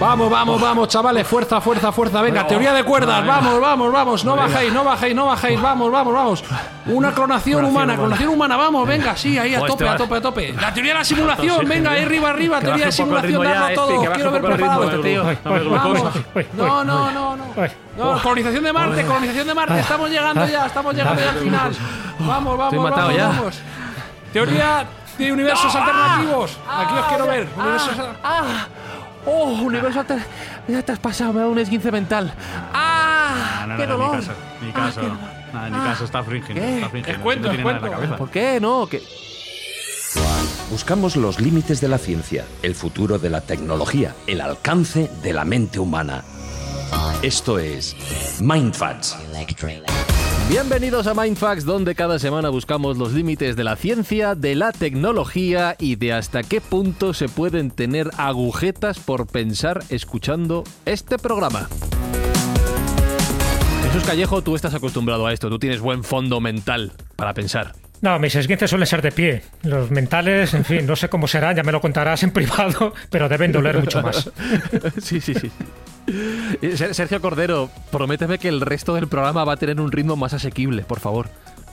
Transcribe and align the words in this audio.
Vamos, 0.00 0.30
vamos, 0.30 0.58
vamos, 0.58 0.88
chavales, 0.88 1.26
fuerza, 1.26 1.60
fuerza, 1.60 1.92
fuerza. 1.92 2.22
Venga, 2.22 2.46
teoría 2.46 2.72
de 2.72 2.82
cuerdas, 2.84 3.26
vamos, 3.26 3.60
vamos, 3.60 3.92
vamos. 3.92 4.24
No 4.24 4.34
bajéis, 4.34 4.72
no 4.72 4.82
bajéis, 4.82 5.14
no 5.14 5.26
bajéis. 5.26 5.60
Vamos, 5.60 5.92
vamos, 5.92 6.14
vamos. 6.14 6.44
Una 6.86 7.12
clonación 7.12 7.66
humana, 7.66 7.96
clonación 7.96 8.30
humana, 8.30 8.56
vamos, 8.56 8.88
venga, 8.88 9.14
sí, 9.14 9.38
ahí 9.38 9.54
a 9.54 9.60
tope, 9.60 9.86
a 9.86 9.96
tope, 9.96 10.16
a 10.16 10.20
tope. 10.22 10.54
La 10.54 10.72
teoría 10.72 10.94
de 10.94 10.98
la 11.00 11.04
simulación, 11.04 11.68
venga, 11.68 11.90
ahí 11.90 12.02
arriba, 12.04 12.30
arriba, 12.30 12.60
teoría 12.60 12.86
de 12.86 12.92
simulación, 12.92 13.44
darlo 13.44 13.74
todo. 13.74 14.12
Quiero 14.14 14.30
ver 14.32 14.42
preparado. 14.42 15.02
Vamos. 15.44 16.02
No, 16.54 16.84
no, 16.84 17.10
no, 17.10 17.36
no. 17.36 17.44
No, 17.98 18.22
colonización 18.22 18.64
de 18.64 18.72
Marte, 18.72 19.04
colonización 19.04 19.46
de 19.46 19.54
Marte. 19.54 19.80
Estamos 19.80 20.10
llegando 20.10 20.46
ya, 20.46 20.66
estamos 20.66 20.94
llegando 20.94 21.20
ya 21.20 21.30
al 21.30 21.36
final. 21.36 21.72
Vamos, 22.20 22.56
vamos, 22.56 22.90
vamos, 22.90 23.16
vamos. 23.18 23.60
Teoría 24.32 24.86
de 25.18 25.32
universos 25.32 25.74
alternativos. 25.74 26.58
Aquí 26.70 26.94
os 26.94 27.06
quiero 27.06 27.26
ver. 27.26 27.48
Universos 27.54 27.98
¡Oh, 29.26 29.52
universo 29.62 30.00
alter... 30.00 30.18
Ya 30.68 30.82
te 30.82 30.92
has 30.92 30.98
pasado, 30.98 31.32
me 31.32 31.40
da 31.40 31.46
un 31.48 31.58
esguince 31.58 31.90
mental. 31.90 32.32
¡Ah! 32.72 33.64
No, 33.66 33.74
no, 33.74 33.76
¡Qué 33.76 33.86
no, 33.86 33.92
dolor! 33.92 34.16
Ni 34.16 34.22
caso, 34.22 34.32
ni 34.62 34.72
caso. 34.72 35.02
Nada, 35.52 35.70
ni 35.70 35.76
caso, 35.76 36.04
está 36.04 36.22
fingiendo. 36.22 36.62
¿Qué? 36.62 36.98
Está 37.00 37.18
cuento, 37.20 37.48
no 37.48 37.52
es 37.52 37.56
tiene 37.56 37.72
nada 37.72 37.76
en 37.78 37.84
la 37.84 37.90
cabeza. 37.90 38.16
¿Por 38.16 38.30
qué 38.30 38.60
no? 38.60 38.86
¿Qué? 38.86 39.02
Buscamos 40.70 41.16
los 41.16 41.40
límites 41.40 41.80
de 41.80 41.88
la 41.88 41.98
ciencia, 41.98 42.44
el 42.62 42.74
futuro 42.74 43.18
de 43.18 43.30
la 43.30 43.40
tecnología, 43.40 44.14
el 44.26 44.40
alcance 44.40 45.10
de 45.22 45.32
la 45.32 45.44
mente 45.44 45.78
humana. 45.78 46.22
Esto 47.22 47.58
es 47.58 47.96
Mindfacts. 48.40 49.16
Bienvenidos 50.50 51.06
a 51.06 51.14
Mindfax, 51.14 51.64
donde 51.64 51.94
cada 51.94 52.18
semana 52.18 52.48
buscamos 52.48 52.98
los 52.98 53.12
límites 53.12 53.54
de 53.54 53.62
la 53.62 53.76
ciencia, 53.76 54.34
de 54.34 54.56
la 54.56 54.72
tecnología 54.72 55.76
y 55.78 55.94
de 55.94 56.12
hasta 56.12 56.42
qué 56.42 56.60
punto 56.60 57.14
se 57.14 57.28
pueden 57.28 57.70
tener 57.70 58.10
agujetas 58.16 58.98
por 58.98 59.28
pensar 59.28 59.84
escuchando 59.90 60.64
este 60.86 61.18
programa. 61.18 61.68
Jesús 63.84 64.02
Callejo, 64.02 64.42
tú 64.42 64.56
estás 64.56 64.74
acostumbrado 64.74 65.24
a 65.28 65.32
esto, 65.32 65.48
tú 65.50 65.60
tienes 65.60 65.80
buen 65.80 66.02
fondo 66.02 66.40
mental 66.40 66.90
para 67.14 67.32
pensar. 67.32 67.79
No, 68.02 68.18
mis 68.18 68.34
esguinces 68.34 68.70
suelen 68.70 68.86
ser 68.86 69.02
de 69.02 69.12
pie. 69.12 69.42
Los 69.62 69.90
mentales, 69.90 70.54
en 70.54 70.64
fin, 70.64 70.86
no 70.86 70.96
sé 70.96 71.08
cómo 71.10 71.28
serán, 71.28 71.54
ya 71.56 71.62
me 71.62 71.72
lo 71.72 71.80
contarás 71.82 72.22
en 72.22 72.30
privado, 72.32 72.94
pero 73.10 73.28
deben 73.28 73.52
doler 73.52 73.78
mucho 73.78 74.00
más. 74.02 74.30
sí, 75.02 75.20
sí, 75.20 75.34
sí. 75.34 75.50
Ser- 76.76 76.94
Sergio 76.94 77.20
Cordero, 77.20 77.70
prométeme 77.92 78.38
que 78.38 78.48
el 78.48 78.60
resto 78.62 78.94
del 78.94 79.06
programa 79.06 79.44
va 79.44 79.52
a 79.52 79.56
tener 79.56 79.80
un 79.80 79.92
ritmo 79.92 80.16
más 80.16 80.32
asequible, 80.32 80.82
por 80.82 80.98
favor. 81.00 81.28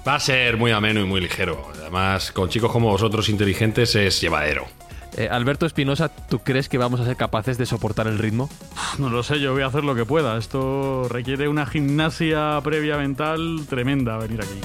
Va 0.08 0.16
a 0.16 0.20
ser 0.20 0.58
muy 0.58 0.72
ameno 0.72 1.00
y 1.02 1.05
muy 1.05 1.20
ligero. 1.22 1.66
Además, 1.81 2.31
con 2.31 2.50
chicos 2.50 2.72
como 2.72 2.89
vosotros 2.89 3.30
inteligentes 3.30 3.95
es 3.95 4.20
llevadero. 4.22 4.66
Eh, 5.17 5.28
Alberto 5.31 5.66
Espinosa, 5.66 6.09
¿tú 6.09 6.39
crees 6.39 6.70
que 6.70 6.78
vamos 6.78 7.00
a 7.00 7.05
ser 7.05 7.16
capaces 7.16 7.58
de 7.58 7.66
soportar 7.66 8.08
el 8.08 8.20
ritmo? 8.20 8.50
No 9.00 9.09
lo 9.09 9.23
sé, 9.23 9.39
yo 9.39 9.53
voy 9.53 9.64
a 9.64 9.67
hacer 9.67 9.83
lo 9.83 9.95
que 9.95 10.05
pueda. 10.05 10.38
Esto 10.38 11.08
requiere 11.09 11.48
una 11.48 11.66
gimnasia 11.66 12.60
previa 12.64 12.98
mental 12.98 13.61
tremenda 13.70 14.17
venir 14.17 14.42
aquí. 14.42 14.60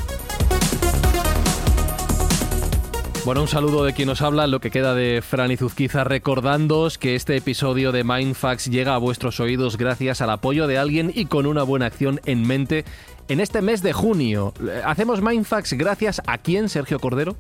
Bueno, 3.25 3.43
un 3.43 3.49
saludo 3.49 3.85
de 3.85 3.93
quien 3.93 4.09
nos 4.09 4.21
habla, 4.21 4.49
lo 4.49 4.59
que 4.59 4.73
queda 4.73 4.97
de 4.97 5.23
Fran 5.23 5.53
y 5.53 5.57
Zuzquiza, 5.57 6.03
recordándoos 6.03 6.99
que 6.99 7.15
este 7.15 7.37
episodio 7.37 7.93
de 7.93 8.03
Mindfax 8.03 8.67
llega 8.67 8.97
a 8.97 8.99
vuestros 8.99 9.39
oídos 9.39 9.77
gracias 9.77 10.21
al 10.21 10.31
apoyo 10.31 10.67
de 10.67 10.77
alguien 10.77 11.13
y 11.15 11.27
con 11.27 11.47
una 11.47 11.63
buena 11.63 11.87
acción 11.87 12.21
en 12.25 12.45
mente 12.45 12.85
en 13.29 13.39
este 13.39 13.63
mes 13.63 13.81
de 13.81 13.93
junio. 13.93 14.53
Hacemos 14.85 15.23
Mindfax 15.23 15.75
gracias 15.75 16.21
a 16.27 16.39
quién, 16.39 16.69
Sergio 16.69 16.99
Cordero. 16.99 17.37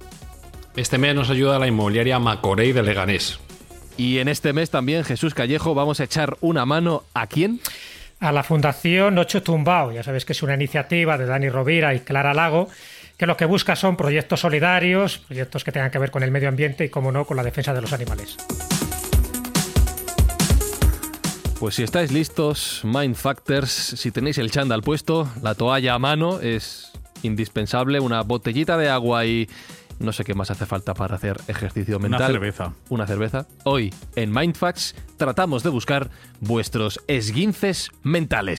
Este 0.77 0.99
mes 0.99 1.17
nos 1.17 1.31
ayuda 1.31 1.59
la 1.59 1.67
inmobiliaria 1.67 2.21
Macorey 2.21 2.71
de 2.71 2.85
Leganés. 2.85 3.41
Y 3.97 4.19
en 4.19 4.29
este 4.29 4.53
mes 4.53 4.71
también, 4.71 5.03
Jesús 5.03 5.35
Callejo, 5.35 5.75
vamos 5.75 5.99
a 5.99 6.05
echar 6.05 6.37
una 6.43 6.65
mano 6.65 7.03
a 7.13 7.27
quién. 7.27 7.61
A 8.21 8.31
la 8.31 8.45
Fundación 8.45 9.19
Ocho 9.19 9.43
Tumbao, 9.43 9.91
ya 9.91 10.05
sabéis 10.05 10.25
que 10.25 10.33
es 10.33 10.45
una 10.45 10.55
iniciativa 10.55 11.19
de 11.19 11.27
Dani 11.27 11.49
Rovira 11.49 11.93
y 11.93 11.99
Clara 11.99 12.33
Lago, 12.33 12.69
que 13.17 13.27
lo 13.27 13.37
que 13.37 13.45
busca 13.45 13.77
son 13.77 13.97
proyectos 13.97 14.41
solidarios, 14.41 15.19
proyectos 15.19 15.65
que 15.65 15.73
tengan 15.73 15.91
que 15.91 15.99
ver 15.99 16.11
con 16.11 16.23
el 16.23 16.31
medio 16.31 16.49
ambiente 16.49 16.85
y, 16.85 16.89
como 16.89 17.13
no, 17.13 17.25
con 17.25 17.37
la 17.37 17.43
defensa 17.43 17.73
de 17.75 17.81
los 17.81 17.93
animales. 17.93 18.37
Pues 21.59 21.77
si 21.77 21.85
estáis 21.85 22.11
listos, 22.11 22.81
Mindfactors, 22.83 23.71
si 23.71 24.11
tenéis 24.11 24.39
el 24.39 24.51
chándal 24.51 24.83
puesto, 24.83 25.31
la 25.43 25.55
toalla 25.55 25.95
a 25.95 25.99
mano 26.01 26.41
es 26.41 26.91
indispensable, 27.23 28.01
una 28.01 28.23
botellita 28.23 28.77
de 28.77 28.89
agua 28.89 29.25
y 29.27 29.49
no 30.01 30.13
sé 30.13 30.25
qué 30.25 30.35
más 30.35 30.51
hace 30.51 30.67
falta 30.67 30.93
para 30.95 31.15
hacer 31.15 31.37
ejercicio 31.47 31.99
Una 31.99 32.09
mental. 32.09 32.33
cerveza. 32.33 32.73
Una 32.89 33.07
cerveza. 33.07 33.47
Hoy 33.63 33.95
en 34.17 34.33
Mindfacts 34.33 34.97
tratamos 35.17 35.63
de 35.63 35.71
buscar 35.71 36.11
vuestros 36.41 37.01
esguinces 37.07 37.91
mentales. 38.03 38.59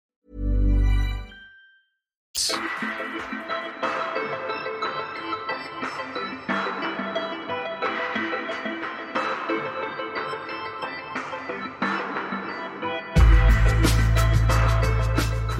Thanks. 2.33 2.90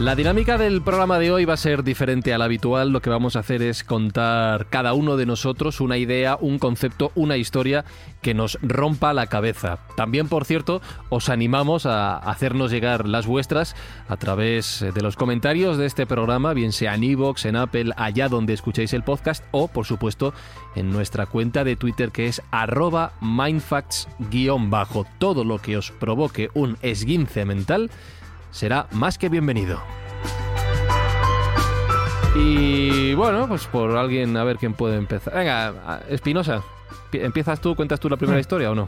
La 0.02 0.16
dinámica 0.16 0.58
del 0.58 0.82
programa 0.82 1.20
de 1.20 1.32
hoy 1.32 1.46
va 1.46 1.54
a 1.54 1.58
ser 1.58 1.84
diferente 1.84 2.34
a 2.34 2.40
la 2.40 2.46
habitual. 2.46 2.90
Lo 2.90 3.04
que 3.04 3.12
vamos 3.12 3.36
a 3.36 3.42
hacer 3.42 3.62
es 3.62 3.84
contar 3.84 4.66
cada 4.66 4.94
uno 4.94 5.16
de 5.16 5.28
nosotros 5.28 5.80
una 5.80 6.00
idea, 6.00 6.40
un 6.42 6.58
concepto, 6.58 7.12
una 7.14 7.38
historia 7.38 7.86
que 8.24 8.34
nos 8.34 8.58
rompa 8.64 9.14
la 9.14 9.28
cabeza. 9.28 9.78
También, 9.96 10.28
por 10.28 10.46
cierto, 10.46 10.82
os 11.10 11.30
animamos 11.30 11.86
a 11.86 12.18
hacernos 12.18 12.72
llegar 12.72 13.08
las 13.08 13.28
vuestras 13.28 13.76
a 14.08 14.18
través 14.18 14.84
de 14.92 15.02
los 15.04 15.16
comentarios 15.16 15.78
de 15.78 15.86
este 15.86 16.08
programa, 16.08 16.56
bien 16.56 16.72
sea 16.72 16.96
en 16.96 17.04
iVoox, 17.04 17.46
en 17.46 17.56
Apple, 17.56 17.92
allá 17.96 18.28
donde 18.28 18.54
escuchéis 18.54 18.94
el 18.94 19.04
podcast, 19.04 19.46
o, 19.52 19.68
por 19.68 19.86
supuesto, 19.86 20.34
en 20.74 20.90
nuestra 20.90 21.28
cuenta 21.28 21.64
de 21.64 21.76
Twitter 21.76 22.10
que 22.10 22.26
es 22.26 22.42
arroba 22.50 23.14
mindfacts-bajo. 23.22 25.06
Todo 25.20 25.44
lo 25.44 25.60
que 25.60 25.78
os 25.78 25.92
provoque 25.92 26.50
un 26.56 26.78
esguince 26.82 27.46
mental 27.46 27.92
será 28.52 28.88
más 28.92 29.18
que 29.18 29.30
bienvenido. 29.30 29.82
Y 32.36 33.14
bueno, 33.14 33.48
pues 33.48 33.66
por 33.68 33.96
alguien, 33.98 34.38
a 34.38 34.44
ver 34.44 34.58
quién 34.58 34.74
puede 34.74 34.96
empezar. 34.98 35.34
Venga, 35.34 36.02
Espinosa, 36.10 36.64
pi- 37.10 37.20
¿empiezas 37.20 37.60
tú, 37.60 37.76
cuentas 37.76 38.00
tú 38.00 38.10
la 38.10 38.16
primera 38.18 38.40
historia 38.40 38.72
o 38.72 38.76
no? 38.76 38.88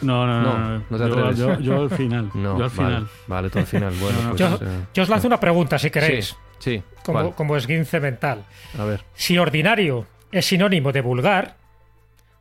No, 0.00 0.26
no, 0.26 0.42
No, 0.42 0.58
no. 0.58 0.78
no, 0.90 0.98
no 0.98 1.32
yo, 1.32 1.56
yo- 1.56 1.60
yo 1.60 1.82
al 1.82 1.90
final. 1.90 2.30
No, 2.34 2.58
yo 2.58 2.64
al 2.64 2.70
vale, 2.70 2.70
final. 2.70 3.08
Vale, 3.26 3.50
tú 3.50 3.58
al 3.58 3.66
final. 3.66 3.92
Bueno, 4.00 4.18
No, 4.18 4.24
no, 4.24 4.36
pues, 4.36 4.40
Yo, 4.40 4.66
eh, 4.66 4.86
yo 4.94 5.02
os 5.02 5.08
lanzo 5.08 5.26
una 5.26 5.38
pregunta, 5.40 5.78
si 5.78 5.90
queréis, 5.90 6.36
Sí, 6.58 6.76
sí. 6.78 6.82
como, 7.04 7.20
¿cuál? 7.20 7.34
como 7.34 7.56
esguince 7.56 8.00
mental. 8.00 8.44
A 8.78 8.84
ver. 8.84 9.04
Si 9.14 9.36
ordinario 9.36 10.06
es 10.30 10.46
sinónimo 10.46 10.92
de 10.92 11.02
vulgar, 11.02 11.56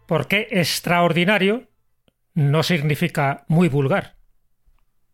¿por 0.05 0.27
qué 0.27 0.47
extraordinario 0.51 1.67
no 2.35 2.63
significa 2.63 3.43
muy 3.49 3.67
vulgar? 3.67 4.15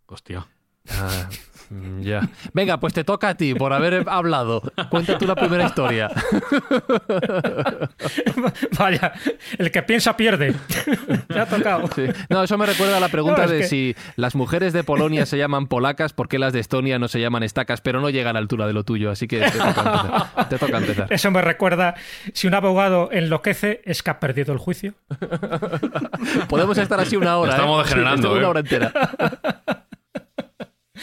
Hostia. 0.06 0.46
Ah, 0.92 1.30
Mm, 1.70 2.00
Ya. 2.02 2.22
Venga, 2.54 2.80
pues 2.80 2.94
te 2.94 3.04
toca 3.04 3.28
a 3.28 3.36
ti 3.36 3.54
por 3.54 3.74
haber 3.74 4.06
hablado. 4.08 4.62
Cuenta 4.90 5.18
tú 5.18 5.28
la 5.28 5.36
primera 5.36 5.66
historia. 5.66 6.10
Vaya, 8.80 9.12
el 9.58 9.70
que 9.72 9.84
piensa 9.84 10.16
pierde. 10.16 10.56
Me 11.28 11.40
ha 11.42 11.46
tocado. 11.46 11.90
Sí. 11.94 12.06
No, 12.30 12.42
eso 12.44 12.58
me 12.58 12.66
recuerda 12.66 12.96
a 12.96 13.00
la 13.02 13.10
pregunta 13.10 13.46
No, 13.46 13.52
de 13.52 13.60
que- 13.60 13.68
si 13.68 13.96
las 14.16 14.34
mujeres 14.36 14.72
de 14.72 14.86
Polonia 14.86 15.26
se 15.26 15.38
llaman 15.38 15.68
polacas, 15.68 16.14
¿por 16.14 16.30
qué 16.30 16.40
las 16.40 16.54
de 16.54 16.62
Estonia 16.62 17.00
no 17.00 17.10
se 17.10 17.20
llaman 17.20 17.44
estacas? 17.44 17.82
Pero 17.82 18.00
no 18.00 18.10
llegan 18.10 18.30
a 18.30 18.34
la 18.34 18.40
altura 18.40 18.66
de 18.66 18.72
lo 18.74 18.86
tuyo, 18.86 19.12
así 19.12 19.28
que 19.28 19.40
te 19.42 19.52
toca 19.52 19.68
empezar. 19.68 20.48
Te 20.50 20.58
toca 20.58 20.78
empezar. 20.78 21.08
Eso 21.12 21.32
me 21.32 21.42
recuerda, 21.42 21.96
si 22.34 22.48
un 22.48 22.54
abogado 22.54 23.10
enloquece, 23.12 23.82
es 23.84 24.04
que 24.04 24.10
ha 24.12 24.20
perdido 24.22 24.54
el 24.54 24.60
juicio. 24.60 24.94
Podemos 26.48 26.78
estar 26.78 26.98
así 27.00 27.18
una 27.18 27.36
hora. 27.38 27.52
Estamos 27.52 27.82
¿eh? 27.82 27.84
degenerando, 27.90 28.30
Sí, 28.30 28.36
¿eh? 28.36 28.38
una 28.38 28.50
hora 28.50 28.60
entera. 28.62 28.92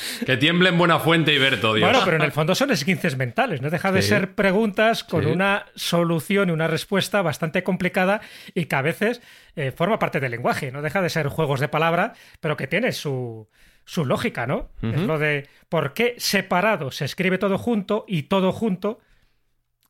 Que 0.26 0.36
tiemble 0.36 0.68
en 0.70 0.78
buena 0.78 0.98
fuente 0.98 1.32
y 1.34 1.38
Berto, 1.38 1.74
Dios. 1.74 1.88
Bueno, 1.88 2.04
pero 2.04 2.16
en 2.16 2.22
el 2.22 2.32
fondo 2.32 2.54
son 2.54 2.70
esguinces 2.70 3.16
mentales, 3.16 3.60
no 3.62 3.70
deja 3.70 3.92
de 3.92 4.02
Sí. 4.02 4.08
ser 4.10 4.34
preguntas 4.34 5.04
con 5.04 5.24
Sí. 5.24 5.30
una 5.30 5.66
solución 5.74 6.48
y 6.48 6.52
una 6.52 6.66
respuesta 6.68 7.22
bastante 7.22 7.62
complicada 7.62 8.20
y 8.54 8.66
que 8.66 8.76
a 8.76 8.82
veces 8.82 9.20
eh, 9.56 9.70
forma 9.70 9.98
parte 10.00 10.18
del 10.20 10.32
lenguaje, 10.32 10.72
no 10.72 10.82
deja 10.82 11.00
de 11.00 11.10
ser 11.10 11.28
juegos 11.28 11.60
de 11.60 11.68
palabra, 11.68 12.14
pero 12.40 12.56
que 12.56 12.66
tiene 12.66 12.90
su, 12.92 13.48
su 13.84 14.04
lógica, 14.04 14.46
¿no? 14.46 14.70
Es 14.82 15.00
lo 15.02 15.18
de 15.18 15.48
por 15.68 15.92
qué 15.94 16.14
separado 16.18 16.90
se 16.90 17.04
escribe 17.04 17.38
todo 17.38 17.56
junto 17.58 18.04
y 18.08 18.24
todo 18.24 18.50
junto 18.50 18.98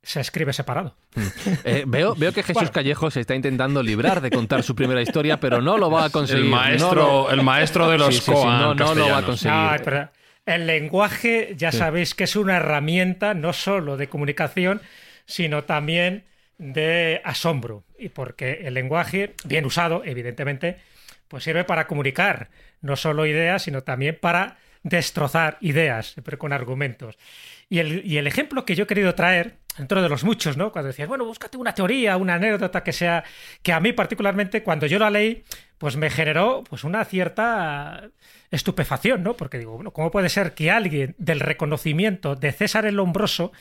se 0.04 0.20
escribe 0.20 0.52
separado. 0.52 0.96
Eh, 1.64 1.84
veo, 1.86 2.14
veo 2.14 2.32
que 2.32 2.42
Jesús 2.42 2.54
Bueno. 2.54 2.72
Callejo 2.72 3.10
se 3.10 3.20
está 3.20 3.34
intentando 3.34 3.82
librar 3.82 4.20
de 4.20 4.30
contar 4.30 4.62
su 4.62 4.74
primera 4.74 5.00
historia, 5.02 5.40
pero 5.40 5.60
no 5.60 5.78
lo 5.78 5.90
va 5.90 6.04
a 6.04 6.10
conseguir. 6.10 6.44
el 6.44 6.50
No 6.50 6.56
maestro, 6.56 6.94
lo- 6.94 7.30
el 7.30 7.42
maestro 7.42 7.88
de 7.88 7.98
los 7.98 8.08
Sí, 8.14 8.20
sí, 8.20 8.26
sí, 8.26 8.32
Koan 8.32 8.60
no, 8.60 8.74
no 8.74 8.94
lo 8.94 9.08
va 9.08 9.18
a 9.18 9.22
conseguir. 9.24 9.56
Pero 9.84 10.08
el 10.46 10.66
lenguaje 10.66 11.54
ya 11.56 11.72
sabéis 11.72 12.14
que 12.14 12.24
es 12.24 12.36
una 12.36 12.56
herramienta 12.56 13.34
no 13.34 13.52
solo 13.52 13.96
de 13.96 14.08
comunicación, 14.08 14.80
sino 15.26 15.64
también 15.64 16.24
de 16.58 17.20
asombro. 17.24 17.84
Y 17.98 18.10
porque 18.10 18.60
el 18.64 18.74
lenguaje, 18.74 19.34
bien 19.44 19.64
usado, 19.64 20.02
evidentemente, 20.04 20.76
pues 21.28 21.44
sirve 21.44 21.64
para 21.64 21.86
comunicar 21.86 22.50
no 22.82 22.96
solo 22.96 23.24
ideas, 23.26 23.62
sino 23.62 23.80
también 23.82 24.18
para 24.20 24.58
destrozar 24.82 25.56
ideas, 25.62 26.08
siempre 26.08 26.36
con 26.36 26.52
argumentos. 26.52 27.16
Y 27.70 27.78
el, 27.78 28.02
y 28.04 28.18
el 28.18 28.26
ejemplo 28.26 28.66
que 28.66 28.74
yo 28.74 28.84
he 28.84 28.86
querido 28.86 29.14
traer, 29.14 29.56
dentro 29.76 30.02
de 30.02 30.08
los 30.08 30.24
muchos, 30.24 30.56
¿no? 30.56 30.72
Cuando 30.72 30.88
decías, 30.88 31.08
bueno, 31.08 31.24
búscate 31.24 31.56
una 31.56 31.74
teoría, 31.74 32.16
una 32.16 32.34
anécdota 32.34 32.82
que 32.82 32.92
sea, 32.92 33.24
que 33.62 33.72
a 33.72 33.80
mí 33.80 33.92
particularmente, 33.92 34.62
cuando 34.62 34.86
yo 34.86 34.98
la 34.98 35.10
leí, 35.10 35.44
pues 35.78 35.96
me 35.96 36.10
generó 36.10 36.64
pues 36.68 36.84
una 36.84 37.04
cierta 37.04 38.08
estupefacción, 38.50 39.22
¿no? 39.22 39.36
Porque 39.36 39.58
digo, 39.58 39.72
bueno, 39.72 39.90
¿cómo 39.92 40.10
puede 40.10 40.28
ser 40.28 40.54
que 40.54 40.70
alguien 40.70 41.14
del 41.18 41.40
reconocimiento 41.40 42.36
de 42.36 42.52
César 42.52 42.86
el 42.86 42.96
Lombroso, 42.96 43.52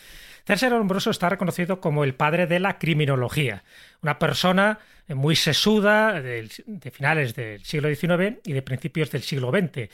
César 0.45 0.72
Lombroso 0.72 1.10
está 1.10 1.30
reconocido 1.30 1.80
como 1.80 2.04
el 2.04 2.16
padre 2.16 2.48
de 2.48 2.60
la 2.60 2.78
criminología, 2.78 3.63
una 4.01 4.19
persona 4.19 4.80
muy 5.07 5.36
sesuda 5.36 6.22
de 6.22 6.92
finales 6.92 7.36
del 7.36 7.63
siglo 7.63 7.94
XIX 7.94 8.40
y 8.44 8.54
de 8.54 8.62
principios 8.62 9.12
del 9.12 9.22
siglo 9.22 9.51
XX. 9.51 9.90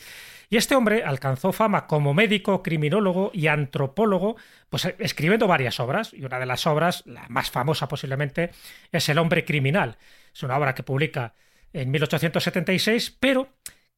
Y 0.48 0.56
este 0.56 0.74
hombre 0.74 1.04
alcanzó 1.04 1.52
fama 1.52 1.86
como 1.86 2.12
médico, 2.14 2.62
criminólogo 2.62 3.30
y 3.32 3.46
antropólogo, 3.46 4.36
pues 4.68 4.84
eh, 4.84 4.96
escribiendo 4.98 5.46
varias 5.46 5.78
obras, 5.78 6.12
y 6.12 6.24
una 6.24 6.40
de 6.40 6.46
las 6.46 6.66
obras, 6.66 7.04
la 7.06 7.26
más 7.28 7.52
famosa 7.52 7.86
posiblemente, 7.86 8.50
es 8.90 9.08
El 9.08 9.18
hombre 9.18 9.44
criminal. 9.44 9.96
Es 10.34 10.42
una 10.42 10.58
obra 10.58 10.74
que 10.74 10.82
publica 10.82 11.34
en 11.72 11.92
1876, 11.92 13.16
pero 13.20 13.48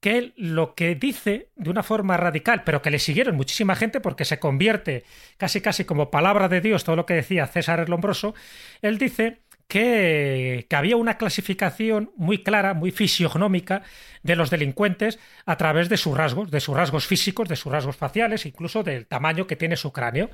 que 0.02 0.18
él 0.18 0.34
lo 0.36 0.74
que 0.74 0.96
dice 0.96 1.50
de 1.54 1.70
una 1.70 1.84
forma 1.84 2.16
radical, 2.16 2.64
pero 2.64 2.82
que 2.82 2.90
le 2.90 2.98
siguieron 2.98 3.36
muchísima 3.36 3.76
gente 3.76 4.00
porque 4.00 4.24
se 4.24 4.40
convierte 4.40 5.04
casi 5.36 5.60
casi 5.60 5.84
como 5.84 6.10
palabra 6.10 6.48
de 6.48 6.60
Dios 6.60 6.82
todo 6.82 6.96
lo 6.96 7.06
que 7.06 7.14
decía 7.14 7.46
César 7.46 7.78
el 7.78 7.88
Lombroso, 7.88 8.34
él 8.82 8.98
dice 8.98 9.42
que, 9.68 10.66
que 10.68 10.74
había 10.74 10.96
una 10.96 11.18
clasificación 11.18 12.10
muy 12.16 12.42
clara, 12.42 12.74
muy 12.74 12.90
fisiognómica 12.90 13.82
de 14.24 14.34
los 14.34 14.50
delincuentes 14.50 15.20
a 15.46 15.56
través 15.56 15.88
de 15.88 15.96
sus 15.96 16.16
rasgos, 16.16 16.50
de 16.50 16.58
sus 16.58 16.76
rasgos 16.76 17.06
físicos, 17.06 17.48
de 17.48 17.54
sus 17.54 17.70
rasgos 17.70 17.96
faciales, 17.96 18.44
incluso 18.44 18.82
del 18.82 19.06
tamaño 19.06 19.46
que 19.46 19.54
tiene 19.54 19.76
su 19.76 19.92
cráneo. 19.92 20.30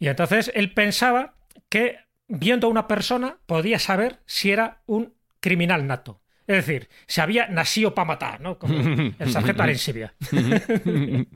Y 0.00 0.08
entonces 0.08 0.50
él 0.56 0.74
pensaba 0.74 1.34
que 1.68 2.00
viendo 2.26 2.66
a 2.66 2.70
una 2.70 2.88
persona 2.88 3.38
podía 3.46 3.78
saber 3.78 4.18
si 4.26 4.50
era 4.50 4.82
un 4.86 5.14
criminal 5.38 5.86
nato. 5.86 6.20
Es 6.48 6.66
decir, 6.66 6.88
si 7.06 7.20
había 7.20 7.46
nacido 7.48 7.94
para 7.94 8.06
matar, 8.06 8.40
¿no? 8.40 8.58
Como 8.58 8.74
el 9.18 9.30
sargento 9.30 9.62
Arencibia. 9.62 10.14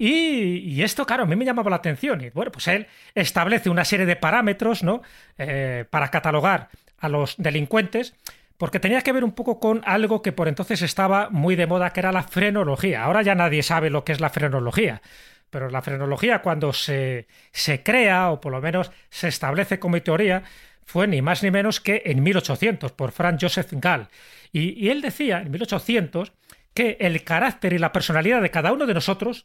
Y, 0.00 0.58
y 0.58 0.82
esto, 0.84 1.04
claro, 1.04 1.24
a 1.24 1.26
mí 1.26 1.34
me 1.34 1.44
llamaba 1.44 1.70
la 1.70 1.76
atención. 1.76 2.20
Y 2.20 2.30
bueno, 2.30 2.52
pues 2.52 2.68
él 2.68 2.86
establece 3.16 3.68
una 3.68 3.84
serie 3.84 4.06
de 4.06 4.14
parámetros, 4.14 4.84
¿no? 4.84 5.02
Eh, 5.38 5.86
para 5.90 6.08
catalogar 6.08 6.68
a 6.98 7.08
los 7.08 7.34
delincuentes, 7.36 8.14
porque 8.58 8.78
tenía 8.78 9.02
que 9.02 9.10
ver 9.10 9.24
un 9.24 9.32
poco 9.32 9.58
con 9.58 9.82
algo 9.84 10.22
que 10.22 10.30
por 10.30 10.46
entonces 10.46 10.82
estaba 10.82 11.30
muy 11.30 11.56
de 11.56 11.66
moda, 11.66 11.90
que 11.90 11.98
era 11.98 12.12
la 12.12 12.22
frenología. 12.22 13.02
Ahora 13.02 13.22
ya 13.22 13.34
nadie 13.34 13.64
sabe 13.64 13.90
lo 13.90 14.04
que 14.04 14.12
es 14.12 14.20
la 14.20 14.30
frenología. 14.30 15.02
Pero 15.50 15.68
la 15.68 15.82
frenología, 15.82 16.42
cuando 16.42 16.72
se, 16.72 17.26
se 17.50 17.82
crea, 17.82 18.30
o 18.30 18.40
por 18.40 18.52
lo 18.52 18.60
menos 18.60 18.92
se 19.10 19.26
establece 19.26 19.80
como 19.80 20.00
teoría, 20.00 20.44
fue 20.88 21.06
ni 21.06 21.20
más 21.20 21.42
ni 21.42 21.50
menos 21.50 21.82
que 21.82 22.00
en 22.06 22.22
1800, 22.22 22.92
por 22.92 23.12
Franz 23.12 23.42
Joseph 23.42 23.70
Gall. 23.72 24.08
Y, 24.52 24.70
y 24.82 24.88
él 24.88 25.02
decía, 25.02 25.42
en 25.42 25.50
1800, 25.50 26.32
que 26.72 26.96
el 26.98 27.24
carácter 27.24 27.74
y 27.74 27.78
la 27.78 27.92
personalidad 27.92 28.40
de 28.40 28.50
cada 28.50 28.72
uno 28.72 28.86
de 28.86 28.94
nosotros 28.94 29.44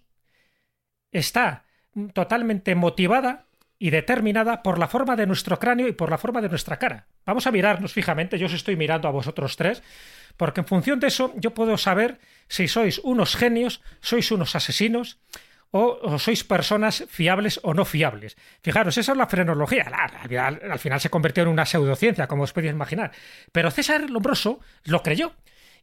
está 1.12 1.66
totalmente 2.14 2.76
motivada 2.76 3.46
y 3.78 3.90
determinada 3.90 4.64
por 4.64 4.80
la 4.80 4.88
forma 4.88 5.18
de 5.18 5.28
nuestro 5.28 5.60
cráneo 5.60 5.90
y 5.90 5.92
por 5.92 6.10
la 6.10 6.18
forma 6.18 6.40
de 6.40 6.48
nuestra 6.48 6.80
cara. 6.80 7.08
Vamos 7.26 7.46
a 7.46 7.52
mirarnos 7.52 7.92
fijamente, 7.92 8.40
yo 8.40 8.46
os 8.46 8.54
estoy 8.54 8.78
mirando 8.78 9.10
a 9.10 9.12
vosotros 9.12 9.58
tres, 9.58 9.84
porque 10.38 10.62
en 10.62 10.68
función 10.68 11.02
de 11.02 11.08
eso 11.08 11.34
yo 11.36 11.54
puedo 11.54 11.78
saber 11.78 12.20
si 12.48 12.70
sois 12.70 13.00
unos 13.00 13.36
genios, 13.36 13.82
sois 14.00 14.32
unos 14.32 14.56
asesinos, 14.56 15.20
o, 15.76 16.20
sois 16.22 16.44
personas 16.46 17.04
fiables 17.10 17.60
o 17.64 17.74
no 17.74 17.84
fiables. 17.84 18.38
Fijaros, 18.62 18.96
esa 18.98 19.12
es 19.14 19.18
la 19.18 19.26
frenología. 19.28 19.90
Al, 19.90 20.38
al- 20.38 20.72
al 20.72 20.80
final 20.80 21.00
se 21.02 21.10
convirtió 21.10 21.42
en 21.44 21.50
una 21.50 21.66
pseudociencia, 21.66 22.28
como 22.28 22.44
os 22.44 22.54
podéis 22.54 22.74
imaginar. 22.74 23.12
Pero 23.52 23.72
César 23.72 24.08
Lombroso 24.10 24.60
lo 24.86 25.02
creyó. 25.02 25.34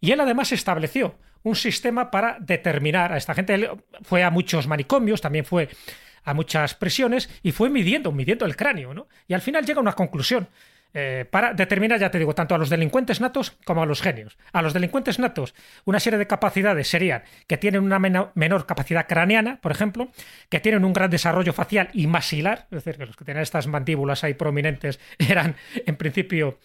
Y 0.00 0.12
él 0.12 0.20
además 0.20 0.52
estableció 0.52 1.18
un 1.42 1.56
sistema 1.56 2.10
para 2.10 2.36
determinar 2.40 3.12
a 3.12 3.16
esta 3.16 3.34
gente. 3.34 3.68
Fue 4.02 4.22
a 4.22 4.30
muchos 4.30 4.66
manicomios, 4.68 5.20
también 5.20 5.44
fue 5.44 5.68
a 6.22 6.34
muchas 6.34 6.74
prisiones 6.74 7.28
y 7.42 7.50
fue 7.52 7.68
midiendo, 7.68 8.12
midiendo 8.12 8.46
el 8.46 8.54
cráneo, 8.54 8.94
¿no? 8.94 9.08
Y 9.26 9.34
al 9.34 9.40
final 9.40 9.64
llega 9.66 9.78
a 9.78 9.82
una 9.82 9.94
conclusión. 9.94 10.48
Eh, 10.94 11.24
para 11.30 11.54
determinar, 11.54 11.98
ya 12.00 12.10
te 12.10 12.18
digo, 12.18 12.34
tanto 12.34 12.54
a 12.54 12.58
los 12.58 12.68
delincuentes 12.70 13.20
natos 13.20 13.56
como 13.64 13.82
a 13.82 13.86
los 13.86 14.02
genios. 14.02 14.36
A 14.52 14.62
los 14.62 14.72
delincuentes 14.72 15.18
natos, 15.18 15.54
una 15.84 16.00
serie 16.00 16.18
de 16.18 16.26
capacidades 16.26 16.88
serían 16.88 17.22
que 17.46 17.56
tienen 17.56 17.82
una 17.82 17.98
meno- 17.98 18.32
menor 18.34 18.66
capacidad 18.66 19.06
craneana, 19.06 19.58
por 19.60 19.72
ejemplo, 19.72 20.08
que 20.48 20.60
tienen 20.60 20.84
un 20.84 20.92
gran 20.92 21.10
desarrollo 21.10 21.52
facial 21.52 21.88
y 21.92 22.06
masilar, 22.06 22.66
es 22.70 22.84
decir, 22.84 22.96
que 22.98 23.06
los 23.06 23.16
que 23.16 23.24
tienen 23.24 23.42
estas 23.42 23.66
mandíbulas 23.66 24.24
ahí 24.24 24.34
prominentes 24.34 24.98
eran, 25.18 25.56
en 25.86 25.96
principio, 25.96 26.58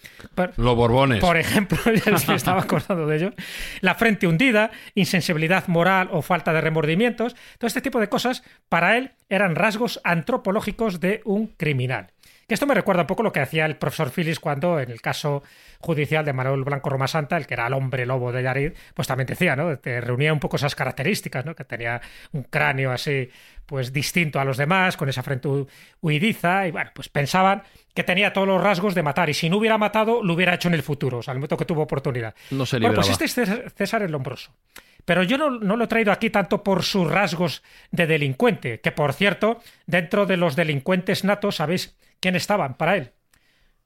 Los 0.58 0.76
Borbones. 0.76 1.20
por 1.20 1.38
ejemplo, 1.38 1.78
ya 2.06 2.18
se 2.18 2.34
estaba 2.36 2.62
acordando 2.64 3.08
de 3.08 3.18
ello. 3.18 3.34
La 3.82 3.96
frente 3.96 4.28
hundida, 4.28 4.72
insensibilidad 4.96 5.68
moral 5.68 6.10
o 6.12 6.22
falta 6.22 6.52
de 6.54 6.62
remordimientos. 6.62 7.36
Todo 7.58 7.68
este 7.68 7.82
tipo 7.82 8.00
de 8.00 8.10
cosas, 8.10 8.44
para 8.70 8.98
él, 8.98 9.12
eran 9.30 9.56
rasgos 9.56 10.02
antropológicos 10.04 11.00
de 11.00 11.22
un 11.26 11.48
criminal. 11.48 12.08
Que 12.48 12.54
esto 12.54 12.68
me 12.68 12.76
recuerda 12.76 13.02
un 13.02 13.08
poco 13.08 13.24
lo 13.24 13.32
que 13.32 13.40
hacía 13.40 13.66
el 13.66 13.76
profesor 13.78 14.12
Phillips 14.12 14.40
cuando, 14.40 14.80
en 14.80 14.92
el 14.92 15.02
caso 15.02 15.42
judicial 15.80 16.24
de 16.24 16.32
Manuel 16.32 16.64
Blanco 16.64 16.92
Roma 16.92 17.08
Santa, 17.08 17.38
el 17.38 17.48
que 17.48 17.56
era 17.56 17.66
el 17.66 17.74
hombre 17.74 18.06
lobo 18.06 18.32
de 18.32 18.44
Yarid, 18.44 18.74
pues 18.94 19.08
también 19.08 19.26
decía, 19.26 19.56
¿no? 19.56 19.76
Te 19.80 20.00
reunía 20.00 20.32
un 20.32 20.40
poco 20.40 20.58
esas 20.58 20.76
características, 20.76 21.44
¿no? 21.44 21.56
Que 21.56 21.64
tenía 21.66 22.02
un 22.34 22.44
cráneo 22.44 22.92
así, 22.92 23.30
pues 23.66 23.92
distinto 23.92 24.40
a 24.40 24.46
los 24.46 24.58
demás, 24.58 24.96
con 24.96 25.10
esa 25.10 25.24
frente 25.24 25.48
hu- 25.48 25.68
huidiza, 26.02 26.68
y 26.68 26.72
bueno, 26.72 26.92
pues 26.94 27.10
pensaban 27.10 27.64
que 27.96 28.04
tenía 28.04 28.32
todos 28.32 28.48
los 28.48 28.62
rasgos 28.62 28.94
de 28.94 29.02
matar, 29.02 29.28
y 29.30 29.34
si 29.34 29.50
no 29.50 29.58
hubiera 29.58 29.80
matado, 29.80 30.22
lo 30.22 30.34
hubiera 30.34 30.54
hecho 30.54 30.68
en 30.68 30.76
el 30.76 30.84
futuro, 30.84 31.18
o 31.20 31.24
sea, 31.24 31.32
al 31.32 31.40
momento 31.40 31.58
que 31.58 31.66
tuvo 31.66 31.82
oportunidad. 31.82 32.36
No 32.52 32.68
se 32.68 32.78
Bueno, 32.78 32.94
pues 32.94 33.10
este 33.10 33.26
es 33.26 33.34
César- 33.34 33.72
César 33.76 34.04
el 34.04 34.12
Lombroso. 34.12 34.54
Pero 35.04 35.24
yo 35.24 35.38
no, 35.40 35.50
no 35.52 35.78
lo 35.78 35.84
he 35.86 35.88
traído 35.88 36.12
aquí 36.12 36.30
tanto 36.30 36.64
por 36.64 36.84
sus 36.84 37.10
rasgos 37.10 37.64
de 37.92 38.06
delincuente, 38.08 38.82
que 38.82 38.92
por 38.92 39.14
cierto, 39.14 39.62
dentro 39.88 40.26
de 40.28 40.38
los 40.38 40.56
delincuentes 40.56 41.24
natos, 41.24 41.56
¿sabéis 41.58 41.96
quién 42.20 42.36
estaban 42.36 42.76
para 42.76 42.98
él? 42.98 43.14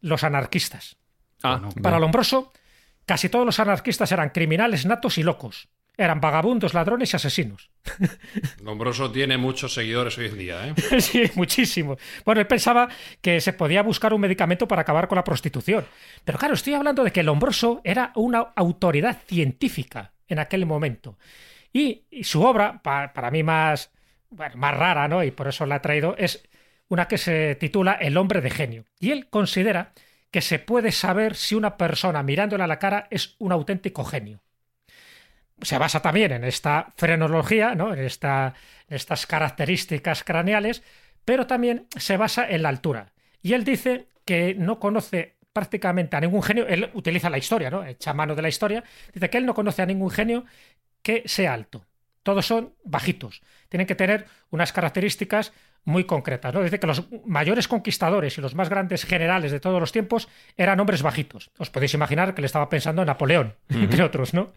Los 0.02 0.24
anarquistas. 0.24 0.98
Ah, 1.44 1.70
Para 1.82 2.00
Lombroso, 2.00 2.52
casi 3.06 3.30
todos 3.30 3.46
los 3.46 3.60
anarquistas 3.60 4.12
eran 4.12 4.30
criminales 4.30 4.86
natos 4.86 5.18
y 5.18 5.24
locos. 5.24 5.70
Eran 5.98 6.22
vagabundos, 6.22 6.74
ladrones 6.74 7.12
y 7.12 7.18
asesinos. 7.18 7.72
Lombroso 8.64 9.12
tiene 9.12 9.38
muchos 9.38 9.74
seguidores 9.74 10.18
hoy 10.18 10.28
en 10.28 10.38
día, 10.38 10.68
¿eh? 10.68 11.02
sí, 11.02 11.30
muchísimo. 11.36 11.98
Bueno, 12.24 12.40
él 12.40 12.48
pensaba 12.48 12.88
que 13.22 13.42
se 13.42 13.52
podía 13.52 13.84
buscar 13.84 14.14
un 14.14 14.22
medicamento 14.22 14.66
para 14.66 14.84
acabar 14.84 15.10
con 15.10 15.18
la 15.18 15.26
prostitución. 15.26 15.86
Pero 16.24 16.38
claro, 16.38 16.54
estoy 16.54 16.74
hablando 16.74 17.04
de 17.04 17.12
que 17.12 17.24
Lombroso 17.24 17.82
era 17.84 18.14
una 18.16 18.40
autoridad 18.56 19.18
científica 19.28 20.14
en 20.30 20.40
aquel 20.40 20.66
momento. 20.66 21.18
Y, 21.74 22.06
su 22.24 22.44
obra, 22.44 22.82
para 22.82 23.30
mí 23.30 23.44
más, 23.44 23.92
más 24.56 24.78
rara, 24.78 25.08
¿no? 25.08 25.24
y 25.24 25.32
por 25.32 25.48
eso 25.48 25.66
la 25.66 25.78
he 25.78 25.80
traído, 25.80 26.16
es 26.18 26.49
una 26.90 27.08
que 27.08 27.18
se 27.18 27.56
titula 27.56 27.94
El 27.94 28.18
hombre 28.18 28.42
de 28.42 28.50
genio. 28.50 28.86
Y 29.00 29.12
él 29.12 29.30
considera 29.30 29.94
que 30.32 30.42
se 30.42 30.60
puede 30.60 30.92
saber 30.92 31.36
si 31.36 31.56
una 31.56 31.78
persona 31.78 32.22
mirándole 32.24 32.64
a 32.64 32.68
la 32.68 32.80
cara 32.80 33.08
es 33.10 33.36
un 33.40 33.52
auténtico 33.52 34.04
genio. 34.04 34.42
Se 35.62 35.78
basa 35.78 36.02
también 36.02 36.32
en 36.32 36.44
esta 36.44 36.94
frenología, 36.96 37.76
¿no? 37.76 37.94
en, 37.94 38.00
esta, 38.00 38.54
estas 38.88 39.26
características 39.26 40.24
craneales, 40.24 40.84
pero 41.26 41.48
también 41.48 41.88
se 41.98 42.18
basa 42.18 42.50
en 42.50 42.64
la 42.64 42.70
altura. 42.70 43.12
Y 43.42 43.54
él 43.54 43.64
dice 43.64 44.08
que 44.26 44.56
no 44.56 44.80
conoce 44.80 45.36
prácticamente 45.52 46.16
a 46.16 46.22
ningún 46.22 46.44
genio, 46.44 46.68
él 46.68 46.90
utiliza 46.94 47.30
la 47.30 47.38
historia, 47.38 47.70
¿no? 47.70 47.84
Echa 47.84 48.14
mano 48.14 48.36
de 48.36 48.42
la 48.42 48.50
historia, 48.50 48.84
dice 49.14 49.30
que 49.30 49.38
él 49.38 49.46
no 49.46 49.54
conoce 49.54 49.82
a 49.82 49.86
ningún 49.86 50.12
genio 50.12 50.46
que 51.02 51.24
sea 51.26 51.54
alto. 51.54 51.86
Todos 52.30 52.46
son 52.46 52.76
bajitos. 52.84 53.42
Tienen 53.70 53.88
que 53.88 53.96
tener 53.96 54.28
unas 54.52 54.72
características 54.72 55.52
muy 55.84 56.04
concretas. 56.04 56.54
¿no? 56.54 56.62
Dice 56.62 56.80
que 56.80 56.86
los 56.86 57.06
mayores 57.26 57.68
conquistadores 57.68 58.38
y 58.38 58.42
los 58.42 58.54
más 58.54 58.70
grandes 58.70 59.04
generales 59.04 59.52
de 59.52 59.60
todos 59.60 59.80
los 59.80 59.92
tiempos 59.92 60.30
eran 60.56 60.80
hombres 60.80 61.02
bajitos. 61.02 61.50
Os 61.58 61.72
podéis 61.72 61.96
imaginar 61.96 62.36
que 62.36 62.44
le 62.44 62.46
estaba 62.46 62.70
pensando 62.70 63.02
en 63.02 63.08
Napoleón, 63.08 63.56
entre 63.70 64.04
otros, 64.04 64.36
¿no? 64.36 64.54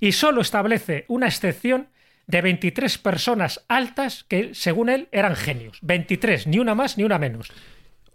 Y 0.00 0.12
solo 0.12 0.42
establece 0.42 1.06
una 1.08 1.28
excepción 1.28 1.88
de 2.26 2.42
23 2.42 2.98
personas 2.98 3.64
altas 3.68 4.24
que, 4.24 4.50
según 4.52 4.90
él, 4.90 5.08
eran 5.12 5.34
genios. 5.34 5.78
23, 5.80 6.46
ni 6.46 6.58
una 6.58 6.74
más 6.74 6.98
ni 6.98 7.04
una 7.04 7.18
menos. 7.18 7.50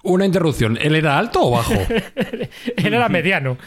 Una 0.03 0.27
interrupción. 0.27 0.77
¿Él 0.79 0.93
era 0.93 1.17
alto 1.17 1.48
o 1.48 1.50
bajo? 1.50 1.74
él 2.15 2.93
era 2.93 3.10
mediano. 3.10 3.57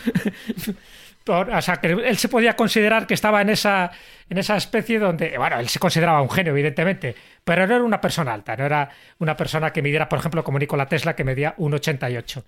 O 1.26 1.62
sea, 1.62 1.76
que 1.76 1.88
él 1.88 2.16
se 2.16 2.28
podía 2.28 2.56
considerar 2.56 3.06
que 3.06 3.14
estaba 3.14 3.40
en 3.40 3.50
esa, 3.50 3.90
en 4.28 4.38
esa 4.38 4.56
especie 4.56 4.98
donde, 4.98 5.36
bueno, 5.38 5.58
él 5.58 5.68
se 5.68 5.78
consideraba 5.78 6.22
un 6.22 6.30
genio, 6.30 6.52
evidentemente, 6.52 7.14
pero 7.44 7.66
no 7.66 7.74
era 7.74 7.84
una 7.84 8.00
persona 8.00 8.32
alta, 8.32 8.56
no 8.56 8.64
era 8.64 8.90
una 9.18 9.36
persona 9.36 9.72
que 9.72 9.82
midiera, 9.82 10.08
por 10.08 10.18
ejemplo, 10.18 10.42
como 10.42 10.58
Nikola 10.58 10.86
Tesla, 10.86 11.14
que 11.14 11.24
medía 11.24 11.54
1,88. 11.56 12.44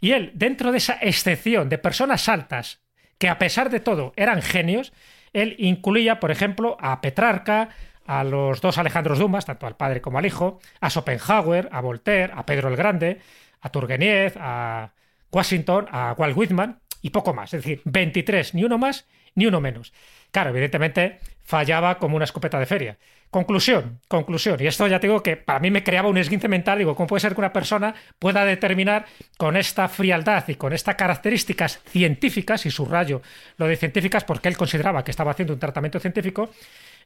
Y 0.00 0.12
él, 0.12 0.32
dentro 0.34 0.72
de 0.72 0.78
esa 0.78 0.98
excepción 1.00 1.68
de 1.68 1.78
personas 1.78 2.28
altas, 2.28 2.80
que 3.18 3.28
a 3.28 3.38
pesar 3.38 3.70
de 3.70 3.80
todo 3.80 4.12
eran 4.16 4.42
genios, 4.42 4.92
él 5.32 5.54
incluía, 5.58 6.20
por 6.20 6.30
ejemplo, 6.30 6.76
a 6.80 7.00
Petrarca, 7.00 7.70
a 8.06 8.24
los 8.24 8.60
dos 8.60 8.78
Alejandros 8.78 9.18
Dumas, 9.18 9.46
tanto 9.46 9.66
al 9.66 9.76
padre 9.76 10.00
como 10.00 10.18
al 10.18 10.26
hijo, 10.26 10.60
a 10.80 10.90
Schopenhauer, 10.90 11.68
a 11.72 11.80
Voltaire, 11.80 12.32
a 12.34 12.44
Pedro 12.44 12.68
el 12.68 12.76
Grande, 12.76 13.20
a 13.60 13.68
Turgeniev, 13.70 14.34
a 14.38 14.92
Washington, 15.30 15.86
a 15.90 16.14
Walt 16.18 16.36
Whitman 16.36 16.81
y 17.02 17.10
poco 17.10 17.34
más. 17.34 17.52
Es 17.52 17.62
decir, 17.62 17.82
23, 17.84 18.54
ni 18.54 18.64
uno 18.64 18.78
más 18.78 19.06
ni 19.34 19.46
uno 19.46 19.60
menos. 19.60 19.92
Claro, 20.30 20.50
evidentemente 20.50 21.18
fallaba 21.42 21.98
como 21.98 22.16
una 22.16 22.24
escopeta 22.24 22.58
de 22.58 22.66
feria. 22.66 22.98
Conclusión, 23.30 24.00
conclusión. 24.08 24.58
Y 24.60 24.66
esto 24.66 24.86
ya 24.86 25.00
te 25.00 25.06
digo 25.06 25.22
que 25.22 25.36
para 25.36 25.58
mí 25.58 25.70
me 25.70 25.82
creaba 25.82 26.08
un 26.08 26.18
esguince 26.18 26.48
mental. 26.48 26.78
Digo, 26.78 26.94
¿cómo 26.94 27.06
puede 27.06 27.20
ser 27.20 27.34
que 27.34 27.40
una 27.40 27.52
persona 27.52 27.94
pueda 28.18 28.44
determinar 28.44 29.06
con 29.38 29.56
esta 29.56 29.88
frialdad 29.88 30.46
y 30.48 30.54
con 30.56 30.72
estas 30.72 30.96
características 30.96 31.80
científicas, 31.86 32.66
y 32.66 32.70
subrayo 32.70 33.22
lo 33.56 33.66
de 33.66 33.76
científicas 33.76 34.24
porque 34.24 34.48
él 34.48 34.56
consideraba 34.56 35.02
que 35.02 35.10
estaba 35.10 35.30
haciendo 35.30 35.54
un 35.54 35.60
tratamiento 35.60 35.98
científico, 35.98 36.50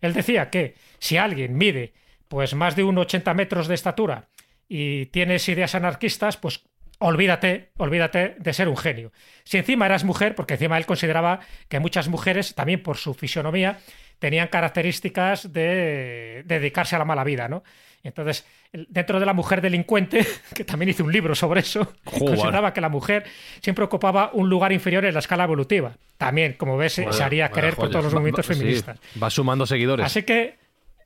él 0.00 0.12
decía 0.12 0.50
que 0.50 0.74
si 0.98 1.16
alguien 1.16 1.56
mide 1.56 1.94
pues 2.28 2.54
más 2.54 2.74
de 2.74 2.84
1,80 2.84 3.34
metros 3.34 3.68
de 3.68 3.74
estatura 3.76 4.28
y 4.68 5.06
tienes 5.06 5.48
ideas 5.48 5.76
anarquistas, 5.76 6.36
pues 6.36 6.64
olvídate, 6.98 7.70
olvídate 7.76 8.36
de 8.38 8.52
ser 8.52 8.68
un 8.68 8.76
genio. 8.76 9.12
Si 9.44 9.58
encima 9.58 9.86
eras 9.86 10.04
mujer, 10.04 10.34
porque 10.34 10.54
encima 10.54 10.78
él 10.78 10.86
consideraba 10.86 11.40
que 11.68 11.80
muchas 11.80 12.08
mujeres, 12.08 12.54
también 12.54 12.82
por 12.82 12.96
su 12.96 13.14
fisionomía, 13.14 13.78
tenían 14.18 14.48
características 14.48 15.52
de, 15.52 16.42
dedicarse 16.46 16.96
a 16.96 16.98
la 16.98 17.04
mala 17.04 17.24
vida, 17.24 17.48
¿no? 17.48 17.62
Entonces, 18.02 18.46
dentro 18.72 19.18
de 19.18 19.26
la 19.26 19.32
mujer 19.32 19.60
delincuente, 19.60 20.24
que 20.54 20.64
también 20.64 20.90
hice 20.90 21.02
un 21.02 21.12
libro 21.12 21.34
sobre 21.34 21.60
eso, 21.60 21.92
consideraba 22.04 22.72
que 22.72 22.80
la 22.80 22.88
mujer 22.88 23.24
siempre 23.60 23.84
ocupaba 23.84 24.30
un 24.32 24.48
lugar 24.48 24.72
inferior 24.72 25.04
en 25.04 25.12
la 25.12 25.20
escala 25.20 25.44
evolutiva. 25.44 25.96
También, 26.16 26.52
como 26.54 26.76
ves, 26.76 26.94
se 26.94 27.22
haría 27.22 27.50
querer 27.50 27.74
por 27.74 27.90
todos 27.90 28.04
los 28.04 28.14
movimientos 28.14 28.46
feministas. 28.46 28.98
va 29.20 29.28
sumando 29.28 29.66
seguidores. 29.66 30.06
Así 30.06 30.22
que 30.22 30.56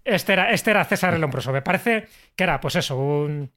este 0.05 0.35
era, 0.35 0.51
este 0.53 0.71
era 0.71 0.85
César 0.85 1.15
el 1.15 1.25
Hombroso. 1.25 1.53
Me 1.53 1.63
parece 1.63 2.07
que 2.37 2.45
era, 2.45 2.61
pues 2.61 2.77
eso, 2.77 2.97
un, 2.99 3.51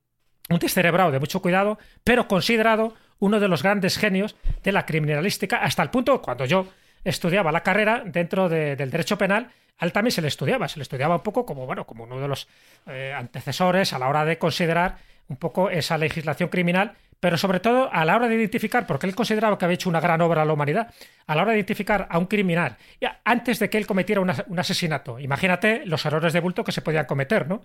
un 0.49 0.59
descerebrado 0.59 1.11
de 1.11 1.19
mucho 1.19 1.41
cuidado, 1.41 1.77
pero 2.03 2.27
considerado 2.27 2.93
uno 3.19 3.39
de 3.39 3.47
los 3.47 3.63
grandes 3.63 3.97
genios 3.97 4.35
de 4.63 4.71
la 4.71 4.85
criminalística, 4.85 5.57
hasta 5.57 5.83
el 5.83 5.89
punto 5.89 6.21
cuando 6.21 6.45
yo 6.45 6.67
estudiaba 7.03 7.51
la 7.51 7.63
carrera 7.63 8.03
dentro 8.05 8.49
del 8.49 8.89
derecho 8.89 9.17
penal, 9.17 9.49
a 9.77 9.85
él 9.85 9.91
también 9.91 10.11
se 10.11 10.21
le 10.21 10.27
estudiaba, 10.27 10.67
se 10.67 10.77
le 10.77 10.83
estudiaba 10.83 11.15
un 11.15 11.23
poco 11.23 11.45
como, 11.45 11.65
bueno, 11.65 11.85
como 11.85 12.03
uno 12.03 12.19
de 12.19 12.27
los 12.27 12.47
eh, 12.87 13.13
antecesores 13.15 13.93
a 13.93 13.99
la 13.99 14.07
hora 14.07 14.25
de 14.25 14.37
considerar 14.37 14.97
un 15.27 15.37
poco 15.37 15.69
esa 15.69 15.97
legislación 15.97 16.49
criminal, 16.49 16.93
pero 17.19 17.37
sobre 17.37 17.61
todo 17.61 17.89
a 17.91 18.03
la 18.03 18.17
hora 18.17 18.27
de 18.27 18.35
identificar, 18.35 18.85
porque 18.85 19.07
él 19.07 19.15
consideraba 19.15 19.57
que 19.57 19.63
había 19.63 19.75
hecho 19.75 19.89
una 19.89 20.01
gran 20.01 20.19
obra 20.19 20.41
a 20.41 20.45
la 20.45 20.51
humanidad, 20.51 20.93
a 21.25 21.35
la 21.35 21.43
hora 21.43 21.51
de 21.51 21.59
identificar 21.59 22.07
a 22.09 22.17
un 22.17 22.25
criminal, 22.25 22.75
antes 23.23 23.59
de 23.59 23.69
que 23.69 23.77
él 23.77 23.87
cometiera 23.87 24.19
un 24.19 24.59
asesinato. 24.59 25.19
Imagínate 25.19 25.85
los 25.85 26.05
errores 26.05 26.33
de 26.33 26.41
bulto 26.41 26.65
que 26.65 26.73
se 26.73 26.81
podían 26.81 27.05
cometer, 27.05 27.47
¿no? 27.47 27.63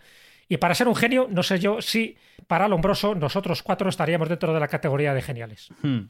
Y 0.48 0.56
para 0.56 0.74
ser 0.74 0.88
un 0.88 0.96
genio, 0.96 1.28
no 1.30 1.42
sé 1.42 1.58
yo 1.58 1.82
si 1.82 2.16
para 2.46 2.68
Lombroso 2.68 3.14
nosotros 3.14 3.62
cuatro 3.62 3.88
estaríamos 3.88 4.28
dentro 4.28 4.54
de 4.54 4.60
la 4.60 4.68
categoría 4.68 5.12
de 5.12 5.22
geniales. 5.22 5.68
Hmm. 5.82 6.06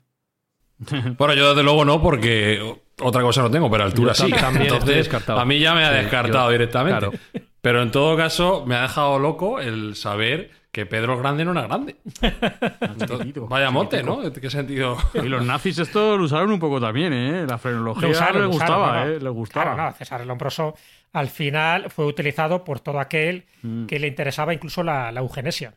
bueno, 1.18 1.34
yo 1.34 1.50
desde 1.50 1.62
luego 1.62 1.84
no, 1.84 2.00
porque 2.00 2.80
otra 3.00 3.22
cosa 3.22 3.42
no 3.42 3.50
tengo, 3.50 3.70
pero 3.70 3.84
altura 3.84 4.14
sí. 4.14 4.30
También 4.30 4.72
Entonces, 4.72 5.10
a 5.28 5.44
mí 5.44 5.58
ya 5.58 5.74
me 5.74 5.84
ha 5.84 5.90
descartado 5.90 6.50
directamente. 6.50 7.18
Pero 7.60 7.82
en 7.82 7.90
todo 7.90 8.16
caso, 8.16 8.64
me 8.66 8.76
ha 8.76 8.82
dejado 8.82 9.18
loco 9.18 9.60
el 9.60 9.96
saber 9.96 10.50
que 10.70 10.86
Pedro 10.86 11.14
el 11.14 11.18
Grande 11.18 11.44
no 11.44 11.52
era 11.52 11.62
grande. 11.62 11.96
vaya 13.48 13.70
monte, 13.70 14.02
¿no? 14.02 14.22
¿En 14.22 14.32
qué 14.32 14.48
sentido? 14.48 14.96
Y 15.14 15.22
los 15.22 15.44
nazis 15.44 15.78
esto 15.78 16.16
lo 16.16 16.24
usaron 16.24 16.52
un 16.52 16.60
poco 16.60 16.80
también, 16.80 17.12
¿eh? 17.12 17.46
La 17.48 17.58
frenología 17.58 18.30
le 18.32 18.46
gustaba, 18.46 19.06
¿eh? 19.06 19.18
Le 19.20 19.30
gustaba. 19.30 19.74
Claro, 19.74 19.90
no, 19.90 19.96
César 19.96 20.20
el 20.20 20.28
Lombroso 20.28 20.76
al 21.12 21.28
final 21.28 21.90
fue 21.90 22.06
utilizado 22.06 22.64
por 22.64 22.80
todo 22.80 23.00
aquel 23.00 23.46
mm. 23.62 23.86
que 23.86 23.98
le 23.98 24.08
interesaba 24.08 24.54
incluso 24.54 24.82
la, 24.82 25.10
eugenesia. 25.10 25.74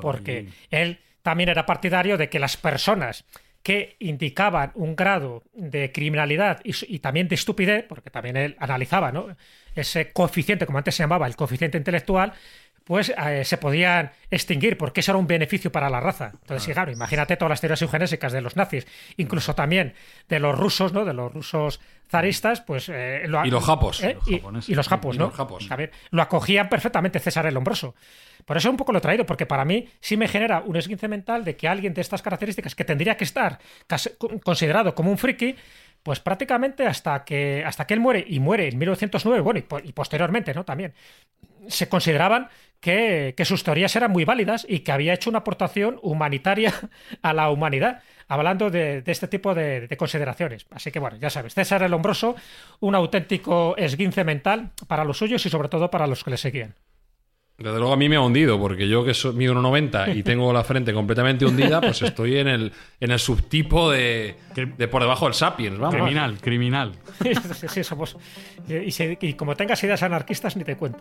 porque 0.00 0.48
él 0.70 1.00
también 1.22 1.48
era 1.48 1.66
partidario 1.66 2.16
de 2.16 2.28
que 2.28 2.38
las 2.38 2.56
personas 2.56 3.24
que 3.66 3.96
indicaban 3.98 4.70
un 4.76 4.94
grado 4.94 5.42
de 5.52 5.90
criminalidad 5.90 6.60
y, 6.62 7.00
también 7.00 7.26
de 7.26 7.34
estupidez, 7.34 7.84
porque 7.88 8.10
también 8.10 8.36
él 8.36 8.54
analizaba 8.60 9.10
¿no? 9.10 9.36
ese 9.74 10.12
coeficiente, 10.12 10.66
como 10.66 10.78
antes 10.78 10.94
se 10.94 11.02
llamaba, 11.02 11.26
el 11.26 11.34
coeficiente 11.34 11.76
intelectual, 11.76 12.32
pues 12.86 13.08
eh, 13.08 13.44
se 13.44 13.58
podían 13.58 14.12
extinguir 14.30 14.78
porque 14.78 15.00
eso 15.00 15.10
era 15.10 15.18
un 15.18 15.26
beneficio 15.26 15.72
para 15.72 15.90
la 15.90 15.98
raza. 15.98 16.30
Entonces, 16.40 16.72
claro, 16.72 16.92
imagínate 16.92 17.36
todas 17.36 17.50
las 17.50 17.60
teorías 17.60 17.82
eugenésicas 17.82 18.32
de 18.32 18.40
los 18.40 18.54
nazis, 18.54 18.86
incluso 19.16 19.56
también 19.56 19.94
de 20.28 20.38
los 20.38 20.56
rusos, 20.56 20.92
¿no? 20.92 21.04
De 21.04 21.12
los 21.12 21.34
rusos 21.34 21.80
zaristas, 22.08 22.60
pues... 22.60 22.88
Eh, 22.88 23.24
y 23.44 23.50
los 23.50 23.64
japos. 23.64 24.04
¿eh? 24.04 24.16
y, 24.68 24.74
los 24.76 24.86
japos, 24.86 25.18
¿no? 25.18 25.32
lo 26.10 26.22
acogían 26.22 26.68
perfectamente 26.68 27.18
César 27.18 27.46
el 27.46 27.54
Lombroso. 27.54 27.96
Por 28.44 28.56
eso 28.56 28.70
un 28.70 28.76
poco 28.76 28.92
lo 28.92 28.98
he 28.98 29.02
traído, 29.02 29.26
porque 29.26 29.46
para 29.46 29.64
mí 29.64 29.88
sí 29.98 30.16
me 30.16 30.28
genera 30.28 30.62
un 30.64 30.76
esguince 30.76 31.08
mental 31.08 31.44
de 31.44 31.56
que 31.56 31.66
alguien 31.66 31.92
de 31.92 32.02
estas 32.02 32.22
características 32.22 32.76
que 32.76 32.84
tendría 32.84 33.16
que 33.16 33.24
estar 33.24 33.58
considerado 34.44 34.94
como 34.94 35.10
un 35.10 35.18
friki, 35.18 35.56
pues 36.02 36.20
prácticamente 36.20 36.86
hasta 36.86 37.24
que, 37.24 37.64
hasta 37.64 37.86
que 37.86 37.94
él 37.94 38.00
muere, 38.00 38.24
y 38.26 38.40
muere 38.40 38.68
en 38.68 38.78
1909, 38.78 39.42
bueno, 39.42 39.60
y, 39.84 39.92
posteriormente, 39.92 40.54
¿no? 40.54 40.64
También, 40.64 40.94
se 41.68 41.88
consideraban 41.88 42.48
que, 42.80 43.34
sus 43.44 43.64
teorías 43.64 43.94
eran 43.96 44.12
muy 44.12 44.24
válidas 44.24 44.66
y 44.68 44.80
que 44.80 44.92
había 44.92 45.14
hecho 45.14 45.30
una 45.30 45.40
aportación 45.40 45.98
humanitaria 46.02 46.72
a 47.22 47.32
la 47.32 47.50
humanidad, 47.50 48.02
hablando 48.28 48.70
de, 48.70 49.02
este 49.06 49.28
tipo 49.28 49.54
de, 49.54 49.94
consideraciones. 49.98 50.66
Así 50.70 50.90
que 50.90 50.98
bueno, 50.98 51.16
ya 51.16 51.30
sabes, 51.30 51.54
César 51.54 51.82
el 51.82 51.94
Hombroso, 51.94 52.36
un 52.80 52.94
auténtico 52.94 53.76
esguince 53.76 54.24
mental 54.24 54.70
para 54.86 55.04
los 55.04 55.18
suyos 55.18 55.44
y 55.46 55.50
sobre 55.50 55.68
todo 55.68 55.90
para 55.90 56.06
los 56.06 56.22
que 56.22 56.30
le 56.30 56.36
seguían. 56.36 56.74
Desde 57.58 57.78
luego 57.78 57.94
a 57.94 57.96
mí 57.96 58.06
me 58.08 58.16
ha 58.16 58.20
hundido, 58.20 58.58
porque 58.58 58.86
yo 58.86 59.02
que 59.02 59.14
soy, 59.14 59.34
mido 59.34 59.54
1,90 59.54 60.14
y 60.14 60.22
tengo 60.24 60.52
la 60.52 60.62
frente 60.62 60.92
completamente 60.92 61.46
hundida, 61.46 61.80
pues 61.80 62.02
estoy 62.02 62.36
en 62.36 62.48
el, 62.48 62.72
en 63.00 63.10
el 63.10 63.18
subtipo 63.18 63.90
de, 63.90 64.36
de 64.54 64.88
por 64.88 65.00
debajo 65.00 65.24
del 65.24 65.32
sapiens, 65.32 65.78
vamos. 65.78 65.94
Criminal, 65.94 66.38
criminal. 66.38 66.92
sí, 67.68 67.82
somos. 67.82 68.16
Y, 68.68 69.32
como 69.34 69.56
tengas 69.56 69.82
ideas 69.84 70.02
anarquistas, 70.02 70.56
ni 70.56 70.64
te 70.64 70.76
cuento. 70.76 70.98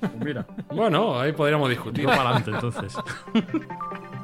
Pues 0.00 0.16
mira. 0.16 0.46
Bueno, 0.68 1.18
ahí 1.18 1.32
podríamos 1.32 1.70
discutir. 1.70 2.04
para 2.04 2.20
adelante, 2.20 2.50
entonces. 2.50 2.94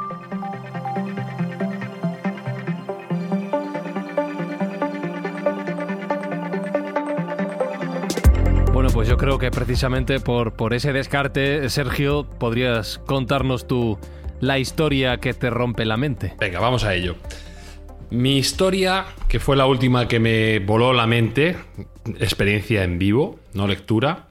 pues 8.93 9.09
yo 9.09 9.17
creo 9.17 9.39
que 9.39 9.51
precisamente 9.51 10.21
por, 10.21 10.55
por 10.55 10.75
ese 10.75 10.93
descarte, 10.93 11.69
Sergio, 11.71 12.29
podrías 12.29 12.99
contarnos 12.99 13.67
tú 13.67 13.99
la 14.41 14.59
historia 14.59 15.19
que 15.19 15.35
te 15.35 15.51
rompe 15.51 15.85
la 15.85 15.97
mente. 15.97 16.35
Venga, 16.39 16.61
vamos 16.61 16.85
a 16.85 16.95
ello. 16.95 17.17
Mi 18.11 18.39
historia, 18.39 19.07
que 19.29 19.39
fue 19.39 19.57
la 19.57 19.67
última 19.67 20.09
que 20.09 20.19
me 20.19 20.59
voló 20.59 20.93
la 20.93 21.07
mente, 21.07 21.57
experiencia 22.19 22.83
en 22.83 22.99
vivo, 22.99 23.39
no 23.55 23.69
lectura, 23.69 24.29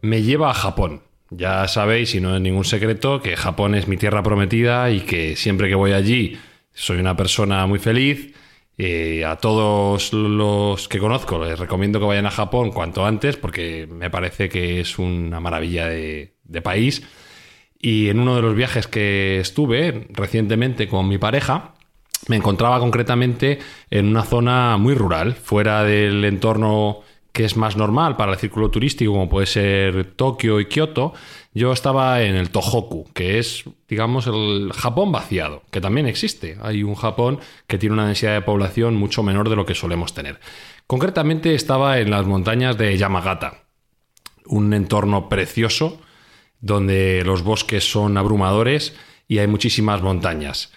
me 0.00 0.22
lleva 0.22 0.50
a 0.50 0.54
Japón. 0.54 1.02
Ya 1.30 1.68
sabéis, 1.68 2.14
y 2.14 2.20
no 2.20 2.34
es 2.34 2.40
ningún 2.40 2.64
secreto, 2.64 3.20
que 3.20 3.36
Japón 3.36 3.74
es 3.74 3.86
mi 3.86 3.98
tierra 3.98 4.22
prometida 4.22 4.90
y 4.90 5.00
que 5.00 5.36
siempre 5.36 5.68
que 5.68 5.74
voy 5.74 5.92
allí 5.92 6.38
soy 6.72 6.98
una 6.98 7.16
persona 7.16 7.66
muy 7.66 7.78
feliz. 7.78 8.34
Eh, 8.80 9.24
a 9.24 9.36
todos 9.36 10.12
los 10.12 10.86
que 10.86 11.00
conozco 11.00 11.44
les 11.44 11.58
recomiendo 11.58 11.98
que 11.98 12.06
vayan 12.06 12.26
a 12.26 12.30
Japón 12.30 12.70
cuanto 12.70 13.04
antes 13.04 13.36
porque 13.36 13.88
me 13.90 14.08
parece 14.08 14.48
que 14.48 14.78
es 14.78 15.00
una 15.00 15.40
maravilla 15.40 15.88
de, 15.88 16.36
de 16.44 16.62
país. 16.62 17.02
Y 17.80 18.08
en 18.08 18.20
uno 18.20 18.36
de 18.36 18.42
los 18.42 18.54
viajes 18.54 18.86
que 18.86 19.40
estuve 19.40 20.08
recientemente 20.10 20.88
con 20.88 21.08
mi 21.08 21.18
pareja, 21.18 21.74
me 22.28 22.36
encontraba 22.36 22.78
concretamente 22.80 23.58
en 23.90 24.06
una 24.06 24.24
zona 24.24 24.76
muy 24.76 24.94
rural, 24.94 25.34
fuera 25.34 25.84
del 25.84 26.24
entorno 26.24 27.00
que 27.38 27.44
es 27.44 27.56
más 27.56 27.76
normal 27.76 28.16
para 28.16 28.32
el 28.32 28.38
círculo 28.38 28.68
turístico, 28.68 29.12
como 29.12 29.28
puede 29.28 29.46
ser 29.46 30.14
Tokio 30.16 30.58
y 30.58 30.66
Kioto, 30.66 31.12
yo 31.54 31.72
estaba 31.72 32.20
en 32.22 32.34
el 32.34 32.50
Tohoku, 32.50 33.08
que 33.14 33.38
es, 33.38 33.62
digamos, 33.88 34.26
el 34.26 34.72
Japón 34.74 35.12
vaciado, 35.12 35.62
que 35.70 35.80
también 35.80 36.08
existe. 36.08 36.58
Hay 36.60 36.82
un 36.82 36.96
Japón 36.96 37.38
que 37.68 37.78
tiene 37.78 37.92
una 37.92 38.06
densidad 38.06 38.34
de 38.34 38.42
población 38.42 38.96
mucho 38.96 39.22
menor 39.22 39.48
de 39.48 39.54
lo 39.54 39.66
que 39.66 39.76
solemos 39.76 40.14
tener. 40.14 40.40
Concretamente 40.88 41.54
estaba 41.54 42.00
en 42.00 42.10
las 42.10 42.26
montañas 42.26 42.76
de 42.76 42.98
Yamagata, 42.98 43.62
un 44.46 44.74
entorno 44.74 45.28
precioso 45.28 46.00
donde 46.60 47.22
los 47.24 47.42
bosques 47.42 47.88
son 47.88 48.16
abrumadores 48.16 48.96
y 49.28 49.38
hay 49.38 49.46
muchísimas 49.46 50.02
montañas. 50.02 50.72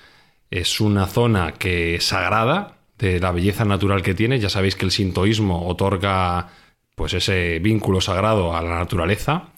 Es 0.51 0.79
una 0.79 1.07
zona 1.07 1.53
que 1.53 1.95
es 1.95 2.05
sagrada, 2.05 2.80
de 3.01 3.19
la 3.19 3.31
belleza 3.31 3.65
natural 3.65 4.01
que 4.01 4.13
tiene. 4.13 4.39
Ya 4.39 4.49
sabéis 4.49 4.75
que 4.75 4.85
el 4.85 4.91
sintoísmo 4.91 5.67
otorga 5.67 6.49
pues 6.95 7.13
ese 7.13 7.59
vínculo 7.59 7.99
sagrado 7.99 8.55
a 8.55 8.61
la 8.61 8.75
naturaleza 8.75 9.49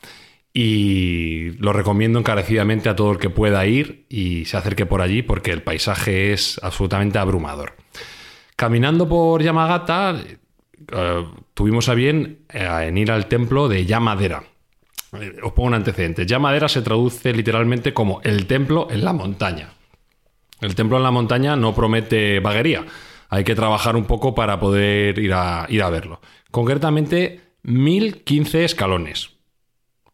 y 0.54 1.52
lo 1.58 1.74
recomiendo 1.74 2.20
encarecidamente 2.20 2.88
a 2.88 2.96
todo 2.96 3.12
el 3.12 3.18
que 3.18 3.30
pueda 3.30 3.66
ir 3.66 4.06
y 4.08 4.46
se 4.46 4.56
acerque 4.56 4.86
por 4.86 5.02
allí 5.02 5.24
porque 5.24 5.52
el 5.52 5.62
paisaje 5.62 6.32
es 6.32 6.60
absolutamente 6.64 7.20
abrumador. 7.20 7.74
Caminando 8.56 9.10
por 9.10 9.42
Yamagata, 9.42 10.16
eh, 10.92 11.26
tuvimos 11.54 11.90
a 11.90 11.96
bien 11.96 12.46
eh, 12.50 12.86
en 12.88 12.98
ir 12.98 13.12
al 13.12 13.26
templo 13.26 13.68
de 13.68 13.86
Yamadera. 13.86 14.44
Eh, 15.20 15.38
os 15.44 15.52
pongo 15.54 15.68
un 15.68 15.74
antecedente. 15.74 16.26
Yamadera 16.26 16.70
se 16.70 16.82
traduce 16.82 17.34
literalmente 17.34 17.94
como 17.94 18.22
el 18.24 18.46
templo 18.46 18.88
en 18.90 19.04
la 19.04 19.12
montaña. 19.12 19.74
El 20.62 20.76
templo 20.76 20.98
en 20.98 21.04
la 21.04 21.12
montaña 21.12 21.58
no 21.58 21.76
promete 21.76 22.40
vaguería 22.40 22.86
hay 23.34 23.44
que 23.44 23.56
trabajar 23.56 23.96
un 23.96 24.06
poco 24.06 24.36
para 24.36 24.60
poder 24.60 25.18
ir 25.18 25.34
a, 25.34 25.66
ir 25.68 25.82
a 25.82 25.90
verlo. 25.90 26.22
Concretamente, 26.52 27.42
1015 27.64 28.64
escalones 28.64 29.32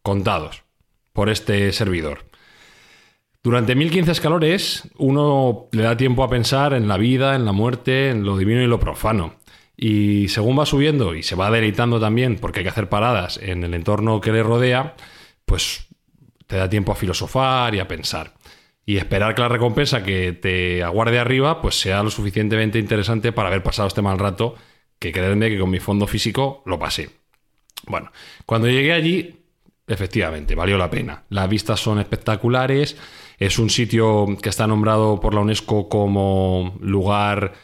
contados 0.00 0.62
por 1.12 1.28
este 1.28 1.70
servidor. 1.72 2.24
Durante 3.42 3.74
1015 3.74 4.12
escalones, 4.12 4.88
uno 4.96 5.68
le 5.72 5.82
da 5.82 5.98
tiempo 5.98 6.24
a 6.24 6.30
pensar 6.30 6.72
en 6.72 6.88
la 6.88 6.96
vida, 6.96 7.34
en 7.34 7.44
la 7.44 7.52
muerte, 7.52 8.08
en 8.08 8.24
lo 8.24 8.38
divino 8.38 8.62
y 8.62 8.66
lo 8.66 8.80
profano. 8.80 9.34
Y 9.76 10.28
según 10.28 10.58
va 10.58 10.64
subiendo 10.64 11.14
y 11.14 11.22
se 11.22 11.36
va 11.36 11.50
deleitando 11.50 12.00
también, 12.00 12.36
porque 12.36 12.60
hay 12.60 12.64
que 12.64 12.70
hacer 12.70 12.88
paradas 12.88 13.38
en 13.42 13.64
el 13.64 13.74
entorno 13.74 14.22
que 14.22 14.32
le 14.32 14.42
rodea, 14.42 14.94
pues 15.44 15.88
te 16.46 16.56
da 16.56 16.70
tiempo 16.70 16.92
a 16.92 16.96
filosofar 16.96 17.74
y 17.74 17.80
a 17.80 17.88
pensar 17.88 18.32
y 18.86 18.96
esperar 18.96 19.34
que 19.34 19.42
la 19.42 19.48
recompensa 19.48 20.02
que 20.02 20.32
te 20.32 20.82
aguarde 20.82 21.18
arriba 21.18 21.60
pues 21.60 21.78
sea 21.78 22.02
lo 22.02 22.10
suficientemente 22.10 22.78
interesante 22.78 23.32
para 23.32 23.48
haber 23.48 23.62
pasado 23.62 23.88
este 23.88 24.02
mal 24.02 24.18
rato 24.18 24.56
que 24.98 25.12
creedme 25.12 25.48
que 25.48 25.58
con 25.58 25.70
mi 25.70 25.80
fondo 25.80 26.06
físico 26.06 26.62
lo 26.66 26.78
pasé. 26.78 27.10
Bueno, 27.86 28.12
cuando 28.46 28.68
llegué 28.68 28.92
allí, 28.92 29.40
efectivamente, 29.86 30.54
valió 30.54 30.76
la 30.76 30.90
pena. 30.90 31.24
Las 31.30 31.48
vistas 31.48 31.80
son 31.80 31.98
espectaculares, 31.98 32.96
es 33.38 33.58
un 33.58 33.70
sitio 33.70 34.26
que 34.42 34.50
está 34.50 34.66
nombrado 34.66 35.18
por 35.20 35.34
la 35.34 35.40
UNESCO 35.40 35.88
como 35.88 36.76
lugar 36.80 37.54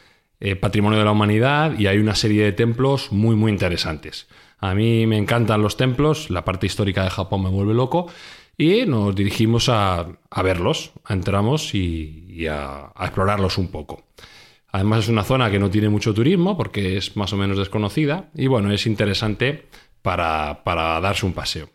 eh, 0.41 0.57
patrimonio 0.57 0.99
de 0.99 1.05
la 1.05 1.13
humanidad 1.13 1.79
y 1.79 1.87
hay 1.87 1.99
una 1.99 2.15
serie 2.15 2.45
de 2.45 2.53
templos 2.53 3.13
muy 3.13 3.37
muy 3.37 3.53
interesantes. 3.53 4.27
A 4.59 4.75
mí 4.75 5.07
me 5.07 5.19
encantan 5.19 5.63
los 5.63 5.77
templos, 5.77 6.31
la 6.31 6.45
parte 6.45 6.67
histórica 6.67 7.05
de 7.05 7.11
Japón 7.11 7.43
me 7.43 7.51
vuelve 7.51 7.75
loco 7.75 8.07
y 8.59 8.87
nos 8.87 9.15
dirigimos 9.15 9.69
a, 9.69 10.19
verlos, 10.43 10.93
entramos 11.09 11.75
y, 11.75 12.47
a, 12.47 12.93
explorarlos 13.01 13.59
un 13.59 13.69
poco. 13.69 14.05
Además 14.69 15.05
es 15.05 15.09
una 15.09 15.25
zona 15.25 15.51
que 15.51 15.59
no 15.59 15.71
tiene 15.71 15.89
mucho 15.89 16.15
turismo 16.15 16.57
porque 16.57 16.97
es 16.97 17.17
más 17.17 17.33
o 17.33 17.37
menos 17.37 17.59
desconocida 17.59 18.31
y 18.35 18.47
bueno, 18.47 18.73
es 18.73 18.87
interesante 18.87 19.67
para, 20.03 20.63
para 20.65 21.01
darse 21.01 21.27
un 21.27 21.33
paseo. 21.33 21.71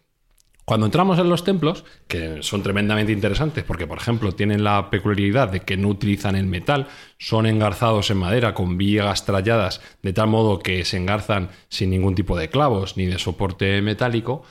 Cuando 0.63 0.86
entramos 0.86 1.17
en 1.20 1.28
los 1.28 1.44
templos, 1.44 1.84
que 2.08 2.44
son 2.44 2.63
tremendamente 2.63 3.12
interesantes 3.12 3.63
porque, 3.63 3.88
por 3.88 3.98
ejemplo, 3.98 4.32
tienen 4.32 4.63
la 4.63 4.89
peculiaridad 4.89 5.50
de 5.50 5.62
que 5.62 5.76
no 5.76 5.89
utilizan 5.89 6.36
el 6.36 6.46
metal, 6.46 6.88
son 7.17 7.46
engarzados 7.46 8.10
en 8.12 8.17
madera 8.17 8.54
con 8.54 8.78
vigas 8.78 9.26
tralladas 9.26 9.82
de 10.02 10.13
tal 10.13 10.28
modo 10.28 10.60
que 10.60 10.86
se 10.86 10.98
engarzan 10.98 11.50
sin 11.67 11.89
ningún 11.89 12.15
tipo 12.15 12.38
de 12.38 12.50
clavos 12.50 12.96
ni 12.96 13.08
de 13.08 13.17
soporte 13.17 13.82
metálico, 13.82 14.44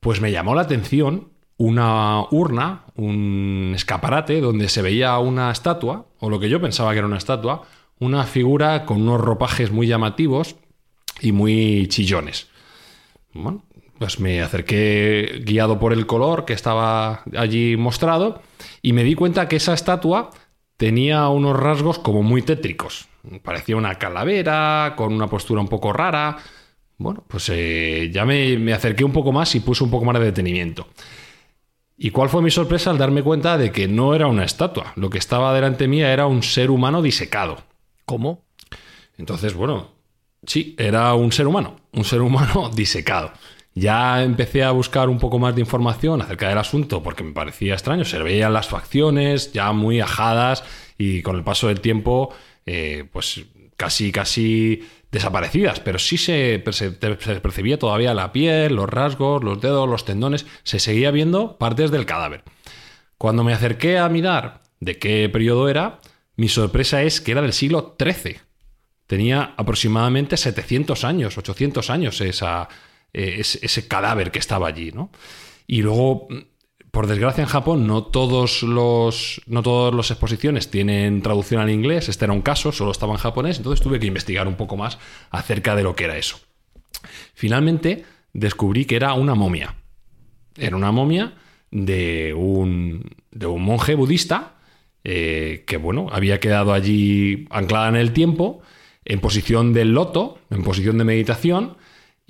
pues 0.00 0.20
me 0.20 0.30
llamó 0.30 0.54
la 0.54 0.62
atención 0.62 1.32
una 1.56 2.22
urna, 2.30 2.84
un 2.96 3.72
escaparate 3.74 4.40
donde 4.40 4.68
se 4.68 4.82
veía 4.82 5.18
una 5.18 5.50
estatua, 5.50 6.06
o 6.18 6.30
lo 6.30 6.40
que 6.40 6.48
yo 6.48 6.60
pensaba 6.60 6.92
que 6.92 6.98
era 6.98 7.06
una 7.06 7.18
estatua, 7.18 7.62
una 7.98 8.24
figura 8.24 8.84
con 8.84 9.02
unos 9.02 9.20
ropajes 9.20 9.70
muy 9.70 9.86
llamativos 9.86 10.56
y 11.20 11.32
muy 11.32 11.86
chillones. 11.88 12.48
Bueno, 13.32 13.64
pues 13.98 14.18
me 14.18 14.42
acerqué 14.42 15.42
guiado 15.44 15.78
por 15.78 15.92
el 15.92 16.06
color 16.06 16.44
que 16.44 16.52
estaba 16.52 17.22
allí 17.36 17.76
mostrado 17.76 18.42
y 18.82 18.92
me 18.92 19.04
di 19.04 19.14
cuenta 19.14 19.48
que 19.48 19.56
esa 19.56 19.74
estatua 19.74 20.30
tenía 20.76 21.28
unos 21.28 21.56
rasgos 21.56 22.00
como 22.00 22.24
muy 22.24 22.42
tétricos. 22.42 23.08
Parecía 23.44 23.76
una 23.76 23.94
calavera, 23.94 24.94
con 24.96 25.12
una 25.12 25.28
postura 25.28 25.60
un 25.60 25.68
poco 25.68 25.92
rara. 25.92 26.38
Bueno, 26.98 27.24
pues 27.28 27.48
eh, 27.50 28.10
ya 28.12 28.24
me, 28.24 28.58
me 28.58 28.72
acerqué 28.72 29.04
un 29.04 29.12
poco 29.12 29.30
más 29.30 29.54
y 29.54 29.60
puse 29.60 29.84
un 29.84 29.90
poco 29.90 30.04
más 30.04 30.18
de 30.18 30.24
detenimiento. 30.24 30.88
¿Y 31.96 32.10
cuál 32.10 32.28
fue 32.28 32.42
mi 32.42 32.50
sorpresa 32.50 32.90
al 32.90 32.98
darme 32.98 33.22
cuenta 33.22 33.58
de 33.58 33.70
que 33.70 33.88
no 33.88 34.14
era 34.14 34.26
una 34.26 34.44
estatua? 34.44 34.92
Lo 34.96 35.10
que 35.10 35.18
estaba 35.18 35.54
delante 35.54 35.88
mía 35.88 36.12
era 36.12 36.26
un 36.26 36.42
ser 36.42 36.70
humano 36.70 37.02
disecado. 37.02 37.62
¿Cómo? 38.04 38.44
Entonces, 39.18 39.54
bueno, 39.54 39.92
sí, 40.46 40.74
era 40.78 41.14
un 41.14 41.32
ser 41.32 41.46
humano, 41.46 41.76
un 41.92 42.04
ser 42.04 42.22
humano 42.22 42.70
disecado. 42.74 43.32
Ya 43.74 44.22
empecé 44.22 44.64
a 44.64 44.70
buscar 44.70 45.08
un 45.08 45.18
poco 45.18 45.38
más 45.38 45.54
de 45.54 45.62
información 45.62 46.20
acerca 46.20 46.48
del 46.48 46.58
asunto 46.58 47.02
porque 47.02 47.24
me 47.24 47.32
parecía 47.32 47.74
extraño. 47.74 48.04
Se 48.04 48.18
veían 48.18 48.52
las 48.52 48.68
facciones 48.68 49.52
ya 49.52 49.72
muy 49.72 50.00
ajadas 50.00 50.64
y 50.98 51.22
con 51.22 51.36
el 51.36 51.44
paso 51.44 51.68
del 51.68 51.80
tiempo, 51.80 52.34
eh, 52.66 53.08
pues 53.10 53.44
casi, 53.76 54.12
casi 54.12 54.86
desaparecidas, 55.12 55.78
pero 55.78 55.98
sí 55.98 56.16
se, 56.16 56.58
percibía 56.58 57.78
todavía 57.78 58.14
la 58.14 58.32
piel, 58.32 58.74
los 58.74 58.88
rasgos, 58.88 59.44
los 59.44 59.60
dedos, 59.60 59.88
los 59.88 60.06
tendones, 60.06 60.46
se 60.64 60.80
seguía 60.80 61.10
viendo 61.10 61.58
partes 61.58 61.90
del 61.90 62.06
cadáver. 62.06 62.42
Cuando 63.18 63.44
me 63.44 63.52
acerqué 63.52 63.98
a 63.98 64.08
mirar 64.08 64.62
de 64.80 64.98
qué 64.98 65.28
periodo 65.28 65.68
era, 65.68 66.00
mi 66.36 66.48
sorpresa 66.48 67.02
es 67.02 67.20
que 67.20 67.32
era 67.32 67.42
del 67.42 67.52
siglo 67.52 67.94
XIII. 68.02 68.38
Tenía 69.06 69.54
aproximadamente 69.58 70.38
700 70.38 71.04
años, 71.04 71.36
800 71.36 71.90
años 71.90 72.20
esa, 72.22 72.68
eh, 73.12 73.36
ese, 73.38 73.86
cadáver 73.86 74.30
que 74.30 74.38
estaba 74.38 74.66
allí, 74.66 74.92
¿no? 74.92 75.10
Y 75.66 75.82
luego 75.82 76.26
por 76.92 77.06
desgracia 77.06 77.42
en 77.42 77.48
Japón 77.48 77.86
no 77.86 78.04
todos 78.04 78.62
los 78.62 79.40
no 79.46 79.62
todas 79.62 79.94
las 79.94 80.10
exposiciones 80.10 80.70
tienen 80.70 81.22
traducción 81.22 81.60
al 81.60 81.70
inglés, 81.70 82.08
este 82.08 82.26
era 82.26 82.34
un 82.34 82.42
caso, 82.42 82.70
solo 82.70 82.92
estaba 82.92 83.12
en 83.14 83.18
japonés, 83.18 83.56
entonces 83.56 83.82
tuve 83.82 83.98
que 83.98 84.06
investigar 84.06 84.46
un 84.46 84.56
poco 84.56 84.76
más 84.76 84.98
acerca 85.30 85.74
de 85.74 85.82
lo 85.82 85.96
que 85.96 86.04
era 86.04 86.18
eso. 86.18 86.38
Finalmente 87.34 88.04
descubrí 88.34 88.84
que 88.84 88.96
era 88.96 89.14
una 89.14 89.34
momia. 89.34 89.74
Era 90.56 90.76
una 90.76 90.92
momia 90.92 91.34
de 91.70 92.34
un, 92.34 93.10
de 93.30 93.46
un 93.46 93.62
monje 93.62 93.94
budista 93.94 94.56
eh, 95.02 95.64
que, 95.66 95.78
bueno, 95.78 96.08
había 96.12 96.40
quedado 96.40 96.74
allí 96.74 97.46
anclada 97.50 97.88
en 97.88 97.96
el 97.96 98.12
tiempo, 98.12 98.60
en 99.06 99.20
posición 99.20 99.72
del 99.72 99.94
loto, 99.94 100.38
en 100.50 100.62
posición 100.62 100.98
de 100.98 101.04
meditación, 101.04 101.78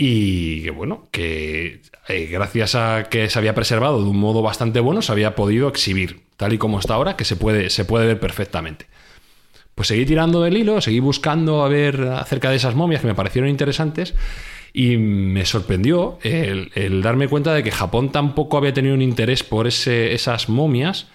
y 0.05 0.65
que 0.65 0.73
bueno, 0.73 1.07
que 1.13 1.81
eh, 2.09 2.27
gracias 2.27 2.75
a 2.75 3.05
que 3.09 3.31
se 3.31 3.39
había 3.39 3.55
preservado 3.55 4.03
de 4.03 4.11
un 4.11 4.17
modo 4.17 4.43
bastante 4.43 4.81
bueno, 4.81 5.01
se 5.01 5.13
había 5.13 5.37
podido 5.37 5.69
exhibir, 5.69 6.23
tal 6.37 6.53
y 6.53 6.59
como 6.59 6.81
está 6.81 6.95
ahora, 6.95 7.15
que 7.17 7.25
se 7.25 7.37
puede, 7.37 7.71
se 7.71 7.85
puede 7.85 8.07
ver 8.07 8.19
perfectamente. 8.19 8.87
Pues 9.77 9.87
seguí 9.87 10.05
tirando 10.05 10.43
del 10.43 10.57
hilo, 10.57 10.81
seguí 10.81 10.99
buscando 10.99 11.63
a 11.63 11.69
ver 11.69 12.03
acerca 12.03 12.51
de 12.51 12.57
esas 12.57 12.75
momias 12.75 13.01
que 13.01 13.07
me 13.07 13.15
parecieron 13.15 13.49
interesantes 13.49 14.13
y 14.73 14.97
me 14.97 15.47
sorprendió 15.47 16.19
el, 16.25 17.01
darme 17.01 17.29
cuenta 17.29 17.55
de 17.55 17.63
que 17.63 17.71
Japón 17.71 18.11
tampoco 18.11 18.59
había 18.59 18.75
tenido 18.75 18.97
un 18.97 19.03
interés 19.03 19.45
por 19.45 19.69
esas 19.69 20.49
momias 20.49 21.07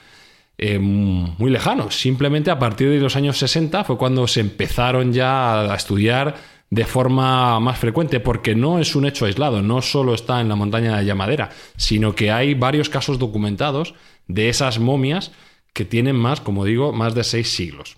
eh, 0.57 0.79
muy 0.79 1.51
lejanos. 1.51 1.99
Simplemente 1.99 2.51
a 2.51 2.57
partir 2.57 2.89
de 2.89 2.99
los 2.99 3.17
años 3.17 3.37
60 3.37 3.83
fue 3.83 3.97
cuando 3.97 4.29
se 4.29 4.39
empezaron 4.39 5.11
ya 5.11 5.73
a 5.73 5.75
estudiar 5.75 6.56
de 6.69 6.85
forma 6.85 7.59
más 7.59 7.79
frecuente, 7.79 8.19
porque 8.19 8.55
no 8.55 8.79
es 8.79 8.95
un 8.95 9.05
hecho 9.05 9.25
aislado, 9.25 9.61
no 9.61 9.81
solo 9.81 10.13
está 10.13 10.41
en 10.41 10.49
la 10.49 10.55
montaña 10.55 10.97
de 10.97 11.05
Llamadera, 11.05 11.49
sino 11.77 12.13
que 12.13 12.31
hay 12.31 12.53
varios 12.53 12.89
casos 12.89 13.19
documentados 13.19 13.95
de 14.27 14.49
esas 14.49 14.79
momias 14.79 15.31
que 15.73 15.85
tienen 15.85 16.15
más, 16.15 16.41
como 16.41 16.65
digo, 16.65 16.91
más 16.91 17.15
de 17.15 17.23
seis 17.23 17.53
siglos. 17.53 17.97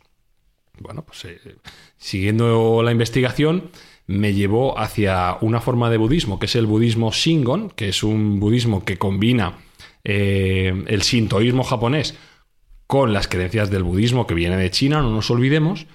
Bueno, 0.79 1.03
pues 1.03 1.25
eh, 1.25 1.39
siguiendo 1.97 2.84
la 2.84 2.91
investigación, 2.91 3.71
me 4.05 4.34
llevó 4.34 4.77
hacia 4.79 5.38
una 5.41 5.62
forma 5.62 5.89
de 5.89 5.97
budismo, 5.97 6.39
que 6.39 6.45
es 6.45 6.55
el 6.55 6.65
budismo 6.65 7.12
Shingon, 7.12 7.69
que 7.71 7.89
es 7.89 8.03
un 8.03 8.39
budismo 8.39 8.84
que 8.84 8.97
combina 8.97 9.60
eh, 10.03 10.84
el 10.88 11.01
sintoísmo 11.03 11.63
japonés 11.63 12.15
con 12.88 13.13
las 13.13 13.27
creencias 13.27 13.69
del 13.69 13.84
budismo 13.84 14.25
que 14.25 14.34
viene 14.34 14.58
de 14.58 14.71
China, 14.71 15.03
no 15.03 15.12
nos 15.12 15.29
olvidemos, 15.29 15.86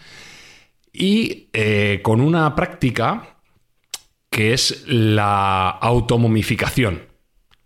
y 0.94 1.48
eh, 1.52 2.00
con 2.02 2.20
una 2.20 2.54
práctica 2.54 3.37
que 4.30 4.54
es 4.54 4.85
la 4.87 5.68
automomificación. 5.68 7.02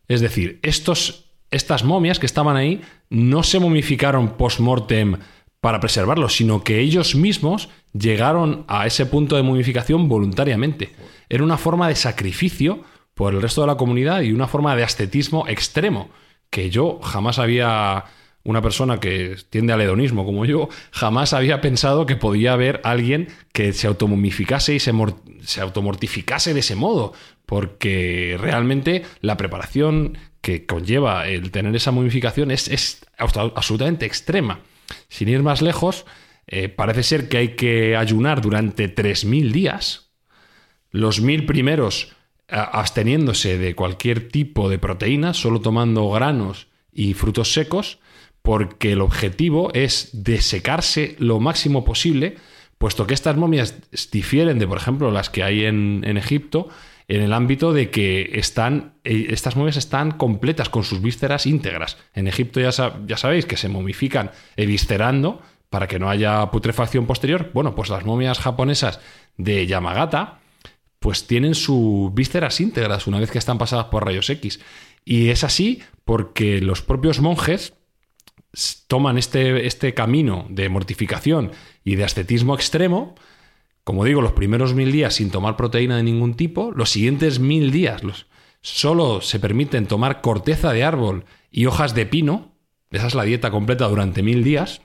Es 0.09 0.21
decir, 0.23 0.59
estos, 0.63 1.31
estas 1.51 1.85
momias 1.85 2.19
que 2.19 2.27
estaban 2.27 2.57
ahí 2.57 2.81
no 3.11 3.43
se 3.43 3.61
momificaron 3.61 4.37
post-mortem 4.37 5.19
para 5.61 5.81
preservarlos, 5.81 6.37
sino 6.37 6.65
que 6.65 6.81
ellos 6.81 7.15
mismos 7.15 7.69
llegaron 7.93 8.65
a 8.67 8.87
ese 8.87 9.07
punto 9.07 9.37
de 9.37 9.43
momificación 9.43 10.09
voluntariamente. 10.09 10.95
Era 11.29 11.45
una 11.45 11.59
forma 11.59 11.89
de 11.89 11.97
sacrificio 11.97 12.83
por 13.13 13.35
el 13.35 13.43
resto 13.43 13.61
de 13.61 13.67
la 13.67 13.77
comunidad 13.77 14.23
y 14.23 14.33
una 14.33 14.47
forma 14.47 14.75
de 14.75 14.85
ascetismo 14.85 15.47
extremo 15.49 16.09
que 16.51 16.71
yo 16.71 17.01
jamás 17.03 17.39
había 17.39 18.05
una 18.49 18.63
persona 18.63 18.99
que 18.99 19.37
tiende 19.51 19.75
al 19.75 19.83
hedonismo 19.83 20.25
como 20.25 20.47
yo, 20.47 20.71
jamás 20.91 21.35
había 21.35 21.61
pensado 21.61 22.07
que 22.07 22.17
podía 22.17 22.55
haber 22.55 22.81
alguien 22.83 23.29
que 23.53 23.75
se 23.75 23.87
automomificase 23.87 24.75
y 24.75 24.79
se, 24.79 24.91
se 25.43 25.61
automortificase 25.61 26.55
de 26.55 26.61
ese 26.61 26.75
modo, 26.75 27.13
porque 27.45 28.39
realmente 28.41 29.03
la 29.21 29.37
preparación 29.37 30.17
que 30.41 30.65
conlleva 30.65 31.29
el 31.29 31.51
tener 31.51 31.77
esa 31.77 31.91
momificación 31.91 32.51
es, 32.51 33.05
absolutamente 33.19 34.07
extrema. 34.07 34.61
Sin 35.11 35.29
ir 35.29 35.43
más 35.43 35.61
lejos, 35.61 36.07
eh, 36.47 36.71
parece 36.71 37.03
ser 37.03 37.29
que 37.29 37.37
hay 37.37 37.49
que 37.49 37.97
ayunar 37.97 38.41
durante 38.41 38.95
3.000 38.95 39.53
días. 39.53 40.09
Los 40.91 41.21
mil 41.21 41.45
primeros 41.45 42.15
absteniéndose 42.49 43.59
de 43.59 43.75
cualquier 43.75 44.29
tipo 44.29 44.71
de 44.71 44.79
proteína, 44.79 45.35
solo 45.35 45.61
tomando 45.61 46.09
granos 46.09 46.69
y 46.91 47.13
frutos 47.13 47.53
secos, 47.53 47.99
porque 48.43 48.93
el 48.93 49.01
objetivo 49.01 49.71
es 49.75 50.11
desecarse 50.13 51.17
lo 51.19 51.41
máximo 51.41 51.85
posible, 51.85 52.37
puesto 52.79 53.07
que 53.07 53.15
estas 53.15 53.37
momias 53.37 53.75
difieren 54.11 54.59
de, 54.59 54.67
por 54.67 54.79
ejemplo, 54.79 55.11
las 55.11 55.31
que 55.31 55.43
hay 55.43 55.65
en, 55.65 56.17
Egipto, 56.17 56.69
en 57.09 57.23
el 57.23 57.33
ámbito 57.33 57.73
de 57.73 57.91
que 57.91 58.31
están, 58.35 58.95
eh, 59.05 59.27
estas 59.31 59.57
momias 59.57 59.77
están 59.77 60.13
completas 60.13 60.69
con 60.69 60.85
sus 60.85 61.03
vísceras 61.03 61.47
íntegras. 61.47 61.99
En 62.15 62.29
Egipto 62.29 62.61
ya, 62.61 62.71
ya 63.07 63.17
sabéis 63.17 63.47
que 63.47 63.57
se 63.57 63.69
momifican 63.69 64.31
eviscerando 64.57 65.43
para 65.71 65.87
que 65.87 65.99
no 65.99 66.09
haya 66.09 66.51
putrefacción 66.51 67.07
posterior. 67.07 67.51
Bueno, 67.53 67.75
pues 67.75 67.91
las 67.91 68.05
momias 68.05 68.39
japonesas 68.39 69.01
de 69.37 69.67
Yamagata, 69.67 70.41
pues 70.99 71.27
tienen 71.27 71.55
sus 71.55 72.13
vísceras 72.15 72.61
íntegras 72.61 73.07
una 73.07 73.21
vez 73.21 73.31
que 73.31 73.39
están 73.39 73.59
pasadas 73.59 73.87
por 73.87 74.05
rayos 74.05 74.31
X. 74.31 74.61
Y 75.05 75.29
es 75.29 75.45
así 75.45 75.83
porque 76.05 76.61
los 76.61 76.83
propios 76.83 77.21
monjes 77.21 77.75
toman 78.87 79.19
este, 79.19 79.67
este 79.67 79.95
camino 79.95 80.47
de 80.51 80.69
mortificación 80.69 81.53
y 81.85 81.97
de 81.97 82.05
ascetismo 82.05 82.55
extremo, 82.55 83.15
como 83.85 84.05
digo, 84.05 84.21
los 84.21 84.33
primeros 84.33 84.75
mil 84.75 84.93
días 84.93 85.15
sin 85.15 85.31
tomar 85.31 85.57
proteína 85.57 85.97
de 85.97 86.03
ningún 86.03 86.35
tipo, 86.35 86.73
los 86.73 86.91
siguientes 86.91 87.39
mil 87.39 87.71
días 87.71 88.05
los, 88.05 88.27
solo 88.61 89.21
se 89.21 89.41
permiten 89.41 89.87
tomar 89.87 90.21
corteza 90.21 90.73
de 90.73 90.85
árbol 90.85 91.25
y 91.51 91.67
hojas 91.67 91.95
de 91.95 92.07
pino, 92.07 92.53
esa 92.91 93.07
es 93.07 93.15
la 93.15 93.25
dieta 93.25 93.51
completa 93.51 93.89
durante 93.89 94.23
mil 94.23 94.45
días, 94.45 94.83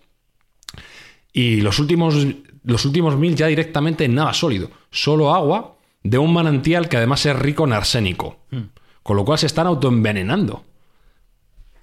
y 1.33 1.62
los 1.62 1.79
últimos, 1.79 2.27
los 2.63 2.86
últimos 2.86 3.17
mil 3.17 3.36
ya 3.36 3.47
directamente 3.47 4.05
en 4.05 4.15
nada 4.15 4.33
sólido, 4.33 4.69
solo 4.91 5.33
agua 5.33 5.77
de 6.03 6.17
un 6.17 6.31
manantial 6.33 6.89
que 6.89 6.97
además 6.97 7.25
es 7.25 7.38
rico 7.38 7.65
en 7.65 7.73
arsénico. 7.73 8.38
Mm. 8.51 8.62
Con 9.01 9.17
lo 9.17 9.25
cual 9.25 9.39
se 9.39 9.47
están 9.47 9.67
autoenvenenando. 9.67 10.63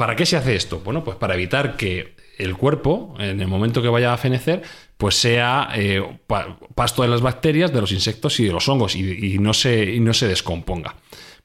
¿Para 0.01 0.17
qué 0.17 0.25
se 0.25 0.39
hace 0.39 0.57
esto? 0.57 0.81
Bueno, 0.83 1.05
pues 1.05 1.19
para 1.19 1.35
evitar 1.35 1.77
que 1.77 2.15
el 2.39 2.57
cuerpo, 2.57 3.15
en 3.19 3.39
el 3.39 3.49
momento 3.49 3.83
que 3.83 3.89
vaya 3.91 4.15
a 4.15 4.17
fenecer, 4.17 4.63
pues 4.97 5.15
sea 5.17 5.69
eh, 5.75 6.03
pasto 6.75 7.03
de 7.03 7.09
las 7.09 7.21
bacterias, 7.21 7.71
de 7.71 7.83
los 7.83 7.93
insectos 7.93 8.41
y 8.41 8.47
de 8.47 8.53
los 8.55 8.67
hongos 8.67 8.97
y, 8.97 9.39
no 9.41 9.53
se, 9.53 10.01
no 10.01 10.15
se 10.15 10.27
descomponga. 10.27 10.97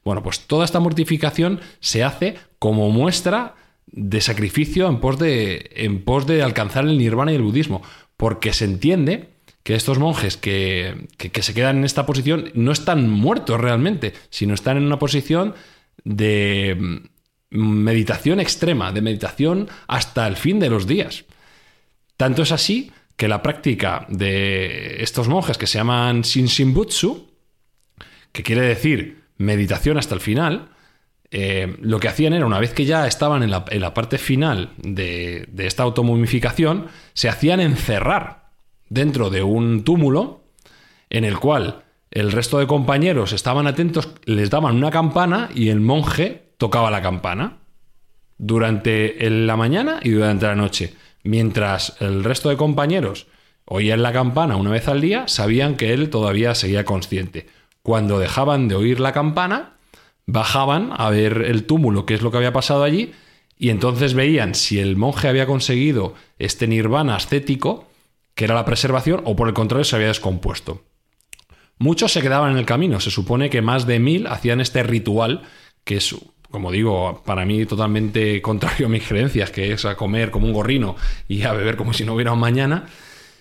Bueno, 0.02 0.22
pues 0.22 0.46
toda 0.46 0.64
esta 0.64 0.80
mortificación 0.80 1.60
se 1.80 2.02
hace 2.02 2.38
como 2.58 2.88
muestra 2.88 3.56
de 3.88 4.22
sacrificio 4.22 4.88
en 4.88 5.00
pos 5.00 5.18
de, 5.18 5.72
en 5.76 6.02
pos 6.02 6.26
de 6.26 6.42
alcanzar 6.42 6.86
el 6.86 6.96
nirvana 6.96 7.32
y 7.32 7.34
el 7.34 7.42
budismo, 7.42 7.82
porque 8.16 8.54
se 8.54 8.64
entiende 8.64 9.34
que 9.64 9.74
estos 9.74 9.98
monjes 9.98 10.38
que, 10.38 11.08
se 11.18 11.52
quedan 11.52 11.76
en 11.76 11.84
esta 11.84 12.06
posición 12.06 12.52
no 12.54 12.72
están 12.72 13.10
muertos 13.10 13.60
realmente, 13.60 14.14
sino 14.30 14.54
están 14.54 14.78
en 14.78 14.84
una 14.84 14.98
posición 14.98 15.54
de 16.04 17.02
meditación 17.50 18.40
extrema, 18.40 18.92
de 18.92 19.02
meditación 19.02 19.68
hasta 19.86 20.26
el 20.26 20.36
fin 20.36 20.58
de 20.58 20.70
los 20.70 20.86
días. 20.86 21.24
Tanto 22.16 22.42
es 22.42 22.52
así 22.52 22.92
que 23.16 23.28
la 23.28 23.42
práctica 23.42 24.06
de 24.08 25.02
estos 25.02 25.28
monjes 25.28 25.58
que 25.58 25.66
se 25.66 25.78
llaman 25.78 26.22
Shinshinbutsu, 26.22 27.30
que 28.32 28.42
quiere 28.42 28.62
decir 28.62 29.24
meditación 29.38 29.98
hasta 29.98 30.14
el 30.14 30.20
final, 30.20 30.70
eh, 31.30 31.76
lo 31.80 31.98
que 31.98 32.08
hacían 32.08 32.34
era, 32.34 32.46
una 32.46 32.60
vez 32.60 32.72
que 32.72 32.84
ya 32.84 33.06
estaban 33.06 33.42
en 33.42 33.50
la, 33.50 33.94
parte 33.94 34.18
final 34.18 34.72
de, 34.76 35.46
de 35.50 35.66
esta 35.66 35.82
automomificación, 35.82 36.86
se 37.14 37.28
hacían 37.28 37.60
encerrar 37.60 38.50
dentro 38.88 39.30
de 39.30 39.42
un 39.42 39.82
túmulo 39.82 40.44
en 41.10 41.24
el 41.24 41.38
cual 41.38 41.84
el 42.10 42.32
resto 42.32 42.58
de 42.58 42.66
compañeros 42.66 43.32
estaban 43.32 43.66
atentos, 43.66 44.10
les 44.24 44.50
daban 44.50 44.76
una 44.76 44.90
campana 44.90 45.50
y 45.54 45.68
el 45.68 45.80
monje 45.80 46.45
tocaba 46.58 46.90
la 46.90 47.02
campana 47.02 47.58
durante 48.38 49.16
la 49.30 49.56
mañana 49.56 50.00
y 50.02 50.10
durante 50.10 50.46
la 50.46 50.54
noche. 50.54 50.94
Mientras 51.22 51.96
el 52.00 52.24
resto 52.24 52.48
de 52.48 52.56
compañeros 52.56 53.26
oían 53.64 54.02
la 54.02 54.12
campana 54.12 54.56
una 54.56 54.70
vez 54.70 54.88
al 54.88 55.00
día, 55.00 55.26
sabían 55.28 55.76
que 55.76 55.92
él 55.92 56.10
todavía 56.10 56.54
seguía 56.54 56.84
consciente. 56.84 57.48
Cuando 57.82 58.18
dejaban 58.18 58.68
de 58.68 58.74
oír 58.74 59.00
la 59.00 59.12
campana, 59.12 59.74
bajaban 60.26 60.92
a 60.96 61.10
ver 61.10 61.42
el 61.46 61.64
túmulo, 61.64 62.06
qué 62.06 62.14
es 62.14 62.22
lo 62.22 62.30
que 62.30 62.38
había 62.38 62.52
pasado 62.52 62.84
allí, 62.84 63.12
y 63.58 63.70
entonces 63.70 64.14
veían 64.14 64.54
si 64.54 64.78
el 64.78 64.96
monje 64.96 65.28
había 65.28 65.46
conseguido 65.46 66.14
este 66.38 66.66
nirvana 66.66 67.16
ascético 67.16 67.88
que 68.36 68.44
era 68.44 68.54
la 68.54 68.66
preservación, 68.66 69.22
o 69.24 69.34
por 69.34 69.48
el 69.48 69.54
contrario 69.54 69.84
se 69.84 69.96
había 69.96 70.08
descompuesto. 70.08 70.84
Muchos 71.78 72.12
se 72.12 72.20
quedaban 72.20 72.52
en 72.52 72.58
el 72.58 72.66
camino, 72.66 73.00
se 73.00 73.10
supone 73.10 73.48
que 73.50 73.62
más 73.62 73.86
de 73.86 73.98
mil 73.98 74.26
hacían 74.26 74.60
este 74.60 74.82
ritual, 74.82 75.42
que 75.84 75.96
es, 75.96 76.14
como 76.56 76.72
digo, 76.72 77.22
para 77.26 77.44
mí 77.44 77.66
totalmente 77.66 78.40
contrario 78.42 78.86
a 78.86 78.88
mis 78.88 79.06
creencias, 79.06 79.50
que 79.50 79.74
es 79.74 79.84
a 79.84 79.94
comer 79.94 80.30
como 80.30 80.46
un 80.46 80.54
gorrino 80.54 80.96
y 81.28 81.42
a 81.42 81.52
beber 81.52 81.76
como 81.76 81.92
si 81.92 82.02
no 82.02 82.14
hubiera 82.14 82.32
un 82.32 82.38
mañana. 82.38 82.86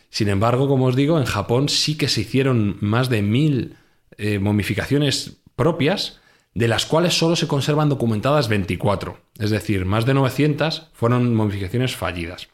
Sin 0.09 0.27
embargo, 0.27 0.67
como 0.67 0.87
os 0.87 0.97
digo, 0.97 1.17
en 1.17 1.23
Japón 1.23 1.69
sí 1.69 1.97
que 1.97 2.09
se 2.09 2.19
hicieron 2.19 2.75
más 2.81 3.07
de 3.07 3.21
mil 3.21 3.77
eh, 4.17 4.39
momificaciones 4.39 5.37
propias, 5.55 6.19
de 6.53 6.67
las 6.67 6.85
cuales 6.85 7.17
solo 7.17 7.37
se 7.37 7.47
conservan 7.47 7.87
documentadas 7.87 8.49
24. 8.49 9.17
Es 9.39 9.49
decir, 9.49 9.85
más 9.85 10.05
de 10.05 10.13
900 10.13 10.89
fueron 10.91 11.33
momificaciones 11.35 11.95
fallidas. 11.95 12.49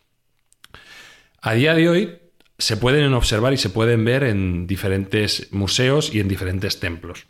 A 1.41 1.53
día 1.53 1.73
de 1.73 1.89
hoy 1.89 2.19
se 2.59 2.77
pueden 2.77 3.11
observar 3.15 3.51
y 3.53 3.57
se 3.57 3.71
pueden 3.71 4.05
ver 4.05 4.25
en 4.25 4.67
diferentes 4.67 5.47
museos 5.51 6.13
y 6.13 6.19
en 6.19 6.27
diferentes 6.27 6.79
templos. 6.79 7.25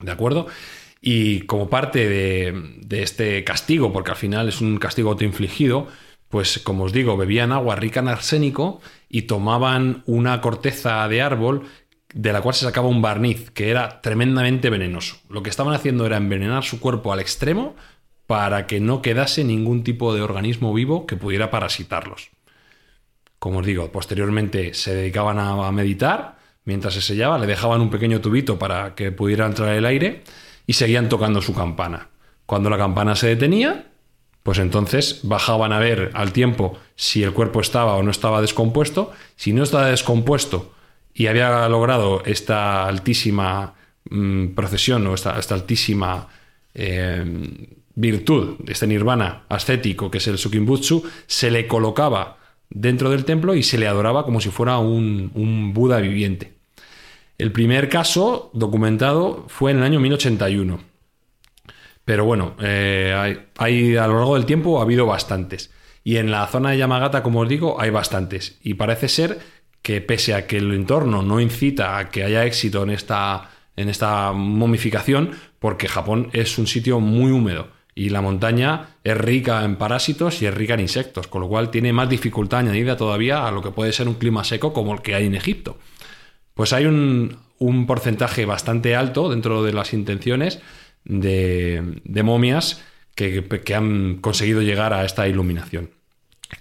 ¿De 0.00 0.10
acuerdo? 0.10 0.48
Y 1.00 1.40
como 1.42 1.68
parte 1.68 2.08
de, 2.08 3.02
este 3.02 3.44
castigo, 3.44 3.92
porque 3.92 4.10
al 4.10 4.16
final 4.16 4.48
es 4.48 4.60
un 4.60 4.78
castigo 4.78 5.10
autoinfligido, 5.10 5.88
pues 6.28 6.58
como 6.58 6.84
os 6.84 6.92
digo, 6.92 7.16
bebían 7.16 7.52
agua 7.52 7.76
rica 7.76 8.00
en 8.00 8.08
arsénico 8.08 8.80
y 9.08 9.22
tomaban 9.22 10.02
una 10.06 10.40
corteza 10.40 11.06
de 11.08 11.22
árbol 11.22 11.64
de 12.14 12.32
la 12.32 12.40
cual 12.40 12.54
se 12.54 12.64
sacaba 12.64 12.88
un 12.88 13.02
barniz, 13.02 13.50
que 13.50 13.70
era 13.70 14.00
tremendamente 14.00 14.70
venenoso. 14.70 15.16
Lo 15.28 15.42
que 15.42 15.50
estaban 15.50 15.74
haciendo 15.74 16.06
era 16.06 16.16
envenenar 16.16 16.64
su 16.64 16.80
cuerpo 16.80 17.12
al 17.12 17.20
extremo 17.20 17.76
para 18.26 18.66
que 18.66 18.80
no 18.80 19.02
quedase 19.02 19.44
ningún 19.44 19.84
tipo 19.84 20.14
de 20.14 20.22
organismo 20.22 20.74
vivo 20.74 21.06
que 21.06 21.16
pudiera 21.16 21.50
parasitarlos. 21.50 22.30
Como 23.38 23.58
os 23.58 23.66
digo, 23.66 23.92
posteriormente 23.92 24.74
se 24.74 24.94
dedicaban 24.94 25.38
a, 25.38 25.70
meditar, 25.70 26.38
mientras 26.64 26.94
se 26.94 27.02
sellaba, 27.02 27.38
le 27.38 27.46
dejaban 27.46 27.80
un 27.80 27.90
pequeño 27.90 28.20
tubito 28.20 28.58
para 28.58 28.94
que 28.94 29.12
pudiera 29.12 29.46
entrar 29.46 29.74
el 29.74 29.84
aire 29.84 30.24
y 30.66 30.74
seguían 30.74 31.08
tocando 31.08 31.40
su 31.40 31.54
campana. 31.54 32.08
Cuando 32.46 32.70
la 32.70 32.78
campana 32.78 33.16
se 33.16 33.28
detenía, 33.28 33.86
pues 34.42 34.58
entonces 34.58 35.20
bajaban 35.24 35.72
a 35.72 35.80
ver 35.80 36.12
al 36.14 36.32
tiempo 36.32 36.78
si 36.94 37.22
el 37.22 37.32
cuerpo 37.32 37.60
estaba 37.60 37.96
o 37.96 38.02
no 38.02 38.10
estaba 38.10 38.40
descompuesto. 38.40 39.12
Si 39.34 39.52
no 39.52 39.64
estaba 39.64 39.86
descompuesto 39.86 40.72
y 41.12 41.26
había 41.26 41.68
logrado 41.68 42.22
esta 42.24 42.86
altísima 42.86 43.74
mm, 44.08 44.48
procesión 44.54 45.06
o 45.08 45.14
esta, 45.14 45.32
altísima 45.32 46.28
eh, 46.74 47.24
virtud, 47.96 48.56
este 48.68 48.86
nirvana 48.86 49.44
ascético 49.48 50.10
que 50.10 50.18
es 50.18 50.28
el 50.28 50.38
Sukimbutsu, 50.38 51.02
se 51.26 51.50
le 51.50 51.66
colocaba 51.66 52.38
dentro 52.70 53.10
del 53.10 53.24
templo 53.24 53.54
y 53.54 53.62
se 53.62 53.78
le 53.78 53.88
adoraba 53.88 54.24
como 54.24 54.40
si 54.40 54.50
fuera 54.50 54.78
un, 54.78 55.32
un 55.34 55.72
Buda 55.72 55.98
viviente. 55.98 56.55
El 57.38 57.52
primer 57.52 57.88
caso 57.88 58.50
documentado 58.54 59.44
fue 59.48 59.70
en 59.70 59.78
el 59.78 59.82
año 59.82 60.00
1081. 60.00 60.80
Pero 62.04 62.24
bueno, 62.24 62.54
eh, 62.60 63.42
hay, 63.58 63.96
a 63.96 64.06
lo 64.06 64.14
largo 64.14 64.34
del 64.36 64.46
tiempo 64.46 64.78
ha 64.78 64.82
habido 64.82 65.06
bastantes. 65.06 65.70
Y 66.02 66.16
en 66.16 66.30
la 66.30 66.46
zona 66.46 66.70
de 66.70 66.78
Yamagata, 66.78 67.22
como 67.22 67.40
os 67.40 67.48
digo, 67.48 67.80
hay 67.80 67.90
bastantes. 67.90 68.58
Y 68.62 68.74
parece 68.74 69.08
ser 69.08 69.40
que 69.82 70.00
pese 70.00 70.34
a 70.34 70.46
que 70.46 70.58
el 70.58 70.72
entorno 70.72 71.22
no 71.22 71.40
incita 71.40 71.98
a 71.98 72.10
que 72.10 72.24
haya 72.24 72.44
éxito 72.44 72.84
en 72.84 72.90
esta, 72.90 73.50
en 73.76 73.88
esta 73.88 74.32
momificación, 74.32 75.32
porque 75.58 75.88
Japón 75.88 76.30
es 76.32 76.58
un 76.58 76.66
sitio 76.66 77.00
muy 77.00 77.32
húmedo 77.32 77.68
y 77.94 78.10
la 78.10 78.20
montaña 78.20 78.96
es 79.02 79.16
rica 79.16 79.64
en 79.64 79.76
parásitos 79.76 80.42
y 80.42 80.46
es 80.46 80.54
rica 80.54 80.74
en 80.74 80.80
insectos, 80.80 81.28
con 81.28 81.40
lo 81.40 81.48
cual 81.48 81.70
tiene 81.70 81.92
más 81.92 82.08
dificultad 82.08 82.60
añadida 82.60 82.96
todavía 82.96 83.46
a 83.46 83.50
lo 83.50 83.62
que 83.62 83.70
puede 83.70 83.92
ser 83.92 84.06
un 84.06 84.14
clima 84.14 84.44
seco 84.44 84.72
como 84.72 84.92
el 84.92 85.00
que 85.00 85.14
hay 85.14 85.26
en 85.26 85.34
Egipto. 85.34 85.78
Pues 86.56 86.72
hay 86.72 86.86
un, 86.86 87.36
porcentaje 87.86 88.46
bastante 88.46 88.96
alto 88.96 89.28
dentro 89.28 89.62
de 89.62 89.74
las 89.74 89.92
intenciones 89.92 90.58
de, 91.04 92.00
momias 92.24 92.82
que, 93.14 93.44
que, 93.44 93.74
han 93.74 94.16
conseguido 94.22 94.62
llegar 94.62 94.94
a 94.94 95.04
esta 95.04 95.28
iluminación. 95.28 95.90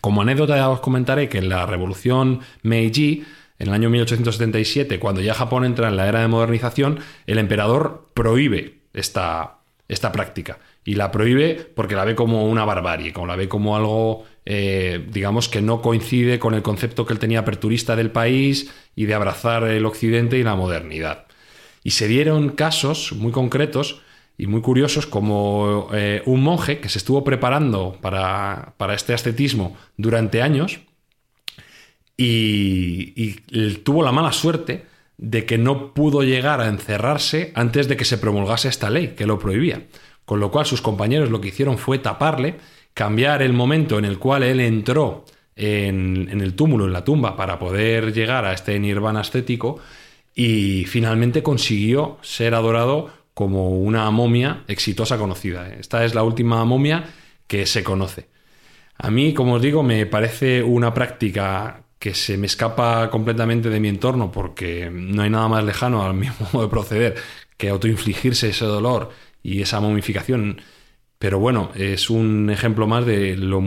Como 0.02 0.22
anécdota 0.22 0.70
os 0.70 0.82
comentaré 0.82 1.30
que 1.30 1.38
en 1.38 1.48
la 1.48 1.66
revolución 1.66 2.42
Meiji, 2.62 3.24
en 3.58 3.70
el 3.70 3.74
año 3.74 3.90
1877, 3.90 5.00
cuando 5.00 5.22
ya 5.22 5.34
Japón 5.34 5.64
entra 5.64 5.88
en 5.88 5.96
la 5.96 6.10
era 6.10 6.20
de 6.20 6.28
modernización, 6.28 7.00
el 7.26 7.38
emperador 7.38 8.10
prohíbe 8.14 8.80
esta, 8.94 9.60
esta 9.88 10.12
práctica 10.12 10.60
y 10.84 10.96
la 10.96 11.10
prohíbe 11.10 11.56
porque 11.74 11.96
la 11.96 12.04
ve 12.04 12.16
como 12.16 12.48
una 12.48 12.66
barbarie, 12.66 13.14
como 13.14 13.28
la 13.28 13.38
ve 13.38 13.48
como 13.48 13.78
algo, 13.78 14.26
eh, 14.46 15.04
digamos, 15.12 15.50
que 15.50 15.62
no 15.62 15.82
coincide 15.82 16.38
con 16.38 16.54
el 16.54 16.62
concepto 16.62 17.06
que 17.06 17.14
él 17.14 17.20
tenía 17.20 17.40
aperturista 17.40 17.96
del 17.96 18.12
país 18.12 18.72
y 18.96 19.06
de 19.06 19.16
abrazar 19.16 19.64
el 19.64 19.86
occidente 19.86 20.38
y 20.38 20.44
la 20.44 20.56
modernidad. 20.56 21.26
Y 21.84 21.92
se 21.92 22.08
dieron 22.08 22.50
casos 22.50 23.14
muy 23.14 23.32
concretos 23.32 24.02
y 24.38 24.48
muy 24.48 24.62
curiosos 24.62 25.08
como 25.08 25.90
eh, 25.94 26.22
un 26.26 26.44
monje 26.44 26.80
que 26.80 26.90
se 26.90 27.00
estuvo 27.00 27.24
preparando 27.24 27.98
para, 28.02 28.76
para 28.78 28.94
este 28.94 29.14
ascetismo 29.14 29.78
durante 29.98 30.42
años 30.42 30.80
y, 32.18 33.14
y 33.16 33.74
tuvo 33.84 34.04
la 34.04 34.12
mala 34.12 34.32
suerte 34.32 34.86
de 35.18 35.46
que 35.46 35.58
no 35.58 35.94
pudo 35.94 36.24
llegar 36.24 36.62
a 36.62 36.68
encerrarse 36.68 37.52
antes 37.56 37.88
de 37.88 37.98
que 37.98 38.06
se 38.06 38.18
promulgase 38.18 38.68
esta 38.68 38.90
ley 38.90 39.16
que 39.16 39.26
lo 39.26 39.40
prohibía. 39.40 39.88
Con 40.26 40.40
lo 40.40 40.52
cual 40.52 40.66
sus 40.66 40.82
compañeros 40.82 41.30
lo 41.30 41.40
que 41.40 41.50
hicieron 41.50 41.78
fue 41.78 42.00
taparle, 42.00 42.58
cambiar 42.96 43.44
el 43.44 43.54
momento 43.54 44.00
en 44.00 44.06
el 44.06 44.18
cual 44.18 44.42
él 44.42 44.62
entró 44.62 45.26
en, 45.56 46.30
el 46.42 46.56
túmulo, 46.56 46.86
en 46.86 46.94
la 46.94 47.04
tumba, 47.04 47.36
para 47.36 47.60
poder 47.60 48.14
llegar 48.14 48.46
a 48.46 48.54
este 48.54 48.80
nirvana 48.80 49.22
estético 49.22 49.80
y 50.34 50.86
finalmente 50.86 51.44
consiguió 51.44 52.18
ser 52.22 52.56
adorado 52.56 53.12
como 53.34 53.70
una 53.70 54.10
momia 54.12 54.64
exitosa 54.68 55.18
conocida. 55.18 55.68
Esta 55.74 56.06
es 56.06 56.16
la 56.16 56.24
última 56.24 56.64
momia 56.64 57.04
que 57.48 57.66
se 57.66 57.84
conoce. 57.84 58.28
A 58.98 59.12
mí, 59.12 59.34
como 59.34 59.56
os 59.56 59.62
digo, 59.62 59.84
me 59.84 60.06
parece 60.06 60.64
una 60.64 60.94
práctica 60.94 61.84
que 62.00 62.14
se 62.14 62.38
me 62.38 62.48
escapa 62.48 63.10
completamente 63.10 63.70
de 63.70 63.82
mi 63.82 63.90
entorno 63.90 64.32
porque 64.32 64.90
no 64.90 65.22
hay 65.22 65.30
nada 65.30 65.50
más 65.50 65.66
lejano 65.66 66.02
al 66.02 66.14
mismo 66.14 66.48
modo 66.54 66.64
de 66.64 66.70
proceder 66.72 67.16
que 67.58 67.68
autoinfligirse 67.68 68.50
ese 68.50 68.66
dolor 68.66 69.12
y 69.44 69.62
esa 69.62 69.82
momificación. 69.82 70.62
Pero 71.26 71.40
bueno, 71.40 71.72
es 71.74 72.12
un 72.12 72.52
ejemplo 72.52 72.86
más 72.86 73.04
de, 73.04 73.36
lo, 73.36 73.60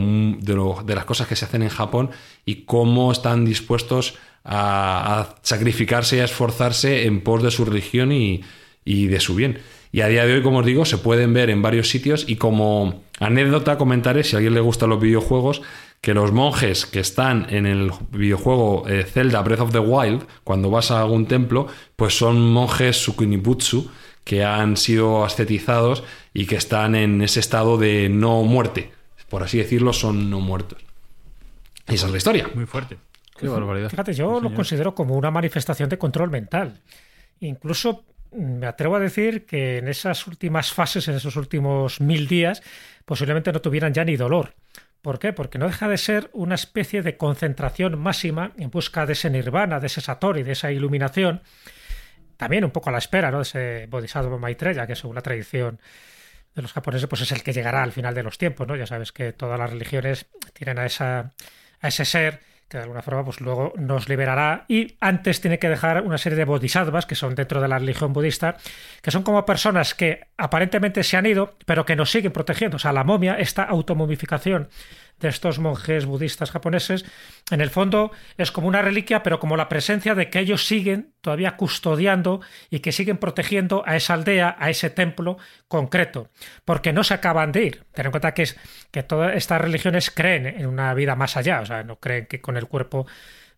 de, 0.81 0.95
las 0.95 1.03
cosas 1.03 1.27
que 1.27 1.35
se 1.35 1.43
hacen 1.43 1.61
en 1.61 1.67
Japón 1.67 2.09
y 2.45 2.63
cómo 2.63 3.11
están 3.11 3.43
dispuestos 3.43 4.13
a, 4.45 5.35
sacrificarse 5.41 6.15
y 6.15 6.19
a 6.21 6.23
esforzarse 6.23 7.05
en 7.05 7.19
pos 7.19 7.43
de 7.43 7.51
su 7.51 7.65
religión 7.65 8.13
y, 8.13 8.45
y 8.85 9.07
de 9.07 9.19
su 9.19 9.35
bien. 9.35 9.59
Y 9.91 9.99
a 9.99 10.07
día 10.07 10.25
de 10.25 10.35
hoy, 10.35 10.41
como 10.41 10.59
os 10.59 10.65
digo, 10.65 10.85
se 10.85 10.99
pueden 10.99 11.33
ver 11.33 11.49
en 11.49 11.61
varios 11.61 11.89
sitios 11.89 12.23
y 12.29 12.37
como 12.37 13.03
anécdota 13.19 13.77
comentaré, 13.77 14.23
si 14.23 14.37
a 14.37 14.37
alguien 14.37 14.53
le 14.53 14.61
gustan 14.61 14.91
los 14.91 15.01
videojuegos, 15.01 15.61
que 15.99 16.13
los 16.13 16.31
monjes 16.31 16.85
que 16.85 17.01
están 17.01 17.45
en 17.49 17.65
el 17.65 17.91
videojuego 18.11 18.87
eh, 18.87 19.03
Zelda 19.03 19.41
Breath 19.41 19.59
of 19.59 19.71
the 19.73 19.79
Wild, 19.79 20.23
cuando 20.45 20.69
vas 20.69 20.91
a 20.91 21.01
algún 21.01 21.25
templo, 21.25 21.67
pues 21.97 22.17
son 22.17 22.39
monjes 22.39 22.95
Sukunibutsu, 22.95 23.91
que 24.23 24.43
han 24.43 24.77
sido 24.77 25.25
ascetizados 25.25 26.03
y 26.33 26.45
que 26.45 26.55
están 26.55 26.95
en 26.95 27.21
ese 27.21 27.39
estado 27.39 27.77
de 27.77 28.09
no 28.09 28.43
muerte. 28.43 28.91
Por 29.29 29.43
así 29.43 29.57
decirlo, 29.57 29.93
son 29.93 30.29
no 30.29 30.39
muertos. 30.39 30.83
Y 31.87 31.95
esa 31.95 32.07
es 32.07 32.11
la 32.11 32.17
historia. 32.17 32.49
Muy 32.53 32.65
fuerte. 32.65 32.97
Qué 33.37 33.47
barbaridad. 33.47 33.89
Fíjate, 33.89 34.13
yo 34.13 34.39
lo 34.41 34.53
considero 34.53 34.93
como 34.93 35.15
una 35.15 35.31
manifestación 35.31 35.89
de 35.89 35.97
control 35.97 36.29
mental. 36.29 36.81
Incluso 37.39 38.03
me 38.31 38.67
atrevo 38.67 38.97
a 38.97 38.99
decir 38.99 39.45
que 39.45 39.77
en 39.77 39.87
esas 39.87 40.27
últimas 40.27 40.73
fases, 40.73 41.07
en 41.07 41.15
esos 41.15 41.35
últimos 41.35 42.01
mil 42.01 42.27
días, 42.27 42.61
posiblemente 43.05 43.51
no 43.51 43.61
tuvieran 43.61 43.93
ya 43.93 44.03
ni 44.03 44.17
dolor. 44.17 44.55
¿Por 45.01 45.19
qué? 45.19 45.31
Porque 45.31 45.57
no 45.57 45.67
deja 45.67 45.87
de 45.87 45.97
ser 45.97 46.29
una 46.33 46.55
especie 46.55 47.01
de 47.01 47.15
concentración 47.15 47.97
máxima 47.97 48.51
en 48.57 48.69
busca 48.69 49.05
de 49.05 49.13
ese 49.13 49.29
nirvana, 49.29 49.79
de 49.79 49.87
ese 49.87 50.01
satori, 50.01 50.43
de 50.43 50.51
esa 50.51 50.71
iluminación, 50.71 51.41
también 52.39 52.63
un 52.63 52.71
poco 52.71 52.89
a 52.89 52.93
la 52.93 52.99
espera 52.99 53.31
¿no? 53.31 53.39
de 53.39 53.43
ese 53.43 53.87
Bodhisattva 53.89 54.37
Maitreya, 54.37 54.87
que 54.87 54.95
según 54.95 55.13
la 55.13 55.21
tradición 55.21 55.77
de 56.55 56.61
los 56.61 56.71
japoneses, 56.71 57.09
pues 57.09 57.21
es 57.21 57.33
el 57.33 57.43
que 57.43 57.51
llegará 57.51 57.83
al 57.83 57.91
final 57.91 58.15
de 58.15 58.23
los 58.23 58.37
tiempos, 58.37 58.65
¿no? 58.65 58.77
Ya 58.77 58.87
sabes 58.87 59.11
que 59.11 59.33
todas 59.33 59.59
las 59.59 59.69
religiones 59.69 60.25
tienen 60.53 60.79
a, 60.79 60.85
esa, 60.85 61.33
a 61.81 61.87
ese 61.89 62.05
ser 62.05 62.39
que 62.69 62.77
de 62.77 62.83
alguna 62.83 63.01
forma 63.01 63.25
pues 63.25 63.41
luego 63.41 63.73
nos 63.75 64.07
liberará 64.07 64.63
y 64.69 64.95
antes 65.01 65.41
tiene 65.41 65.59
que 65.59 65.67
dejar 65.67 66.01
una 66.03 66.17
serie 66.17 66.37
de 66.37 66.45
bodhisattvas 66.45 67.05
que 67.05 67.15
son 67.15 67.35
dentro 67.35 67.59
de 67.59 67.67
la 67.67 67.79
religión 67.79 68.13
budista 68.13 68.57
que 69.01 69.09
son 69.09 69.23
como 69.23 69.43
personas 69.43 69.95
que 69.95 70.27
aparentemente 70.37 71.03
se 71.03 71.17
han 71.17 71.25
ido 71.25 71.57
pero 71.65 71.83
que 71.83 71.95
nos 71.95 72.11
siguen 72.11 72.31
protegiendo 72.31 72.75
o 72.75 72.79
sea 72.79 72.93
la 72.93 73.03
momia 73.03 73.39
esta 73.39 73.63
automomificación 73.63 74.69
de 75.19 75.29
estos 75.29 75.59
monjes 75.59 76.05
budistas 76.05 76.51
japoneses, 76.51 77.05
en 77.51 77.61
el 77.61 77.69
fondo 77.69 78.11
es 78.37 78.51
como 78.51 78.67
una 78.67 78.81
reliquia, 78.81 79.23
pero 79.23 79.39
como 79.39 79.57
la 79.57 79.69
presencia 79.69 80.15
de 80.15 80.29
que 80.29 80.39
ellos 80.39 80.65
siguen 80.65 81.13
todavía 81.21 81.57
custodiando 81.57 82.41
y 82.69 82.79
que 82.79 82.91
siguen 82.91 83.17
protegiendo 83.17 83.83
a 83.85 83.95
esa 83.95 84.13
aldea, 84.13 84.55
a 84.59 84.69
ese 84.69 84.89
templo 84.89 85.37
concreto, 85.67 86.29
porque 86.65 86.93
no 86.93 87.03
se 87.03 87.13
acaban 87.13 87.51
de 87.51 87.63
ir. 87.63 87.83
Ten 87.93 88.05
en 88.05 88.11
cuenta 88.11 88.33
que, 88.33 88.47
que 88.91 89.03
todas 89.03 89.35
estas 89.35 89.61
religiones 89.61 90.11
creen 90.11 90.47
en 90.47 90.65
una 90.65 90.93
vida 90.93 91.15
más 91.15 91.37
allá, 91.37 91.61
o 91.61 91.65
sea, 91.65 91.83
no 91.83 91.97
creen 91.97 92.27
que 92.27 92.41
con 92.41 92.57
el 92.57 92.67
cuerpo 92.67 93.07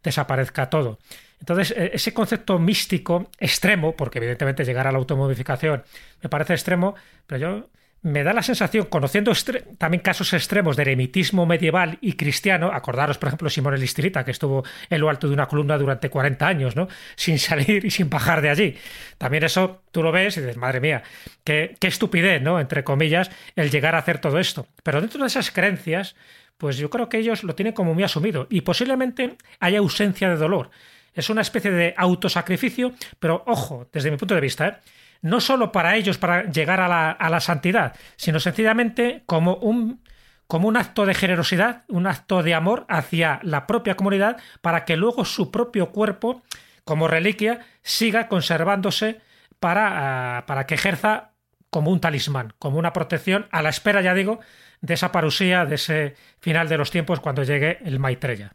desaparezca 0.04 0.70
todo. 0.70 1.00
Entonces, 1.40 1.72
e, 1.76 1.92
ese 1.94 2.14
concepto 2.14 2.60
místico 2.60 3.30
extremo, 3.40 3.96
porque 3.96 4.20
evidentemente 4.20 4.64
llegar 4.64 4.88
a 4.88 4.92
la 4.92 5.00
automodificación 5.00 5.84
me 6.22 6.30
parece 6.30 6.54
extremo, 6.54 6.96
pero 7.28 7.40
yo 7.40 7.70
me 8.04 8.24
da 8.24 8.34
la 8.34 8.42
sensación, 8.42 8.86
conociendo 8.86 9.32
también 9.78 10.02
casos 10.02 10.34
extremos 10.34 10.76
de 10.76 10.82
eremitismo 10.82 11.46
medieval 11.46 12.00
y 12.02 12.14
cristiano, 12.14 12.72
acordaros, 12.74 13.18
por 13.20 13.28
ejemplo, 13.28 13.50
Simón 13.50 13.76
el 13.76 13.84
Istirita, 13.84 14.26
que 14.26 14.32
estuvo 14.32 14.64
en 14.90 15.02
lo 15.02 15.10
alto 15.10 15.28
de 15.28 15.34
una 15.34 15.48
columna 15.48 15.78
durante 15.78 16.10
40 16.10 16.48
años, 16.48 16.76
¿no? 16.76 16.88
Sin 17.16 17.38
salir 17.38 17.86
y 17.86 17.92
sin 17.92 18.10
bajar 18.10 18.42
de 18.42 18.50
allí. 18.50 18.78
También 19.20 19.44
eso 19.44 19.84
tú 19.92 20.02
lo 20.02 20.12
ves 20.12 20.38
y 20.38 20.42
dices, 20.42 20.58
madre 20.58 20.80
mía, 20.80 21.04
qué, 21.44 21.76
qué 21.80 21.88
estupidez, 21.88 22.42
¿no? 22.42 22.60
Entre 22.60 22.84
comillas, 22.84 23.30
el 23.56 23.70
llegar 23.70 23.94
a 23.94 24.00
hacer 24.00 24.20
todo 24.20 24.40
esto. 24.40 24.68
Pero 24.82 25.00
dentro 25.00 25.22
de 25.22 25.28
esas 25.28 25.52
creencias, 25.52 26.16
pues 26.58 26.78
yo 26.78 26.90
creo 26.90 27.08
que 27.08 27.20
ellos 27.20 27.44
lo 27.44 27.54
tienen 27.54 27.74
como 27.74 27.94
muy 27.94 28.04
asumido 28.04 28.48
y 28.50 28.62
posiblemente 28.62 29.38
haya 29.60 29.78
ausencia 29.78 30.30
de 30.30 30.38
dolor. 30.38 30.72
Es 31.14 31.30
una 31.30 31.42
especie 31.42 31.72
de 31.72 31.94
autosacrificio, 31.98 32.94
pero 33.20 33.44
ojo, 33.46 33.88
desde 33.92 34.10
mi 34.10 34.18
punto 34.18 34.34
de 34.34 34.42
vista, 34.42 34.68
¿eh? 34.68 34.78
No 35.22 35.40
solo 35.40 35.72
para 35.72 35.96
ellos, 35.96 36.18
para 36.18 36.44
llegar 36.50 36.80
a 36.80 36.88
la, 36.88 37.12
a 37.12 37.30
la 37.30 37.40
santidad, 37.40 37.96
sino 38.16 38.40
sencillamente 38.40 39.24
como 39.26 39.56
un, 39.56 40.02
como 40.48 40.68
un 40.68 40.78
acto 40.78 41.06
de 41.06 41.14
generosidad, 41.14 41.84
un 41.88 42.08
acto 42.08 42.44
de 42.44 42.54
amor 42.54 42.86
hacia 42.90 43.40
la 43.44 43.68
propia 43.68 43.96
comunidad, 43.96 44.38
para 44.62 44.84
que 44.84 44.98
luego 44.98 45.24
su 45.26 45.52
propio 45.52 45.92
cuerpo, 45.92 46.44
como 46.84 47.08
reliquia, 47.08 47.62
siga 47.84 48.28
conservándose 48.28 49.22
para, 49.60 50.40
ah, 50.40 50.46
para 50.46 50.66
que 50.66 50.76
ejerza 50.76 51.32
como 51.70 51.92
un 51.92 52.02
talismán, 52.02 52.54
como 52.60 52.80
una 52.80 52.94
protección, 52.94 53.48
a 53.52 53.62
la 53.62 53.70
espera, 53.70 54.02
ya 54.02 54.14
digo, 54.14 54.42
de 54.82 54.96
esa 54.96 55.12
parusía, 55.12 55.66
de 55.66 55.76
ese 55.76 56.16
final 56.40 56.68
de 56.68 56.78
los 56.78 56.92
tiempos 56.92 57.22
cuando 57.22 57.44
llegue 57.44 57.78
el 57.86 58.00
Maitreya. 58.00 58.52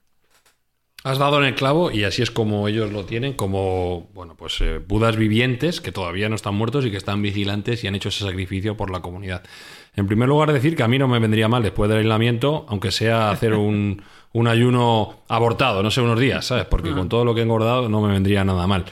Has 1.07 1.19
dado 1.19 1.39
en 1.39 1.45
el 1.45 1.55
clavo 1.55 1.93
y 1.93 2.03
así 2.03 2.23
es 2.23 2.33
como 2.33 2.67
ellos 2.67 2.91
lo 2.91 3.05
tienen, 3.05 3.35
como 3.35 4.09
bueno, 4.13 4.35
pues 4.37 4.61
eh, 4.61 4.81
budas 4.85 5.17
vivientes 5.17 5.81
que 5.81 5.93
todavía 5.93 6.29
no 6.29 6.35
están 6.35 6.57
muertos 6.57 6.85
y 6.85 6.91
que 6.91 6.97
están 6.97 7.23
vigilantes 7.23 7.85
y 7.85 7.87
han 7.87 7.95
hecho 7.95 8.09
ese 8.09 8.25
sacrificio 8.25 8.77
por 8.77 8.91
la 8.91 9.03
comunidad. 9.03 9.45
En 9.95 10.09
primer 10.09 10.29
lugar, 10.29 10.53
decir 10.53 10.75
que 10.75 10.83
a 10.83 10.89
mí 10.89 10.99
no 10.99 11.07
me 11.07 11.21
vendría 11.21 11.47
mal 11.47 11.63
después 11.63 11.89
del 11.89 11.99
aislamiento, 11.99 12.67
aunque 12.69 12.91
sea 12.91 13.31
hacer 13.31 13.55
un, 13.55 14.03
un 14.33 14.49
ayuno 14.49 15.23
abortado, 15.29 15.81
no 15.81 15.93
sé, 15.93 16.01
unos 16.01 16.19
días, 16.19 16.45
¿sabes? 16.45 16.65
Porque 16.65 16.91
con 16.91 17.09
todo 17.09 17.25
lo 17.25 17.37
que 17.37 17.41
he 17.41 17.45
engordado 17.45 17.89
no 17.89 18.03
me 18.03 18.13
vendría 18.13 18.45
nada 18.45 18.67
mal. 18.67 18.87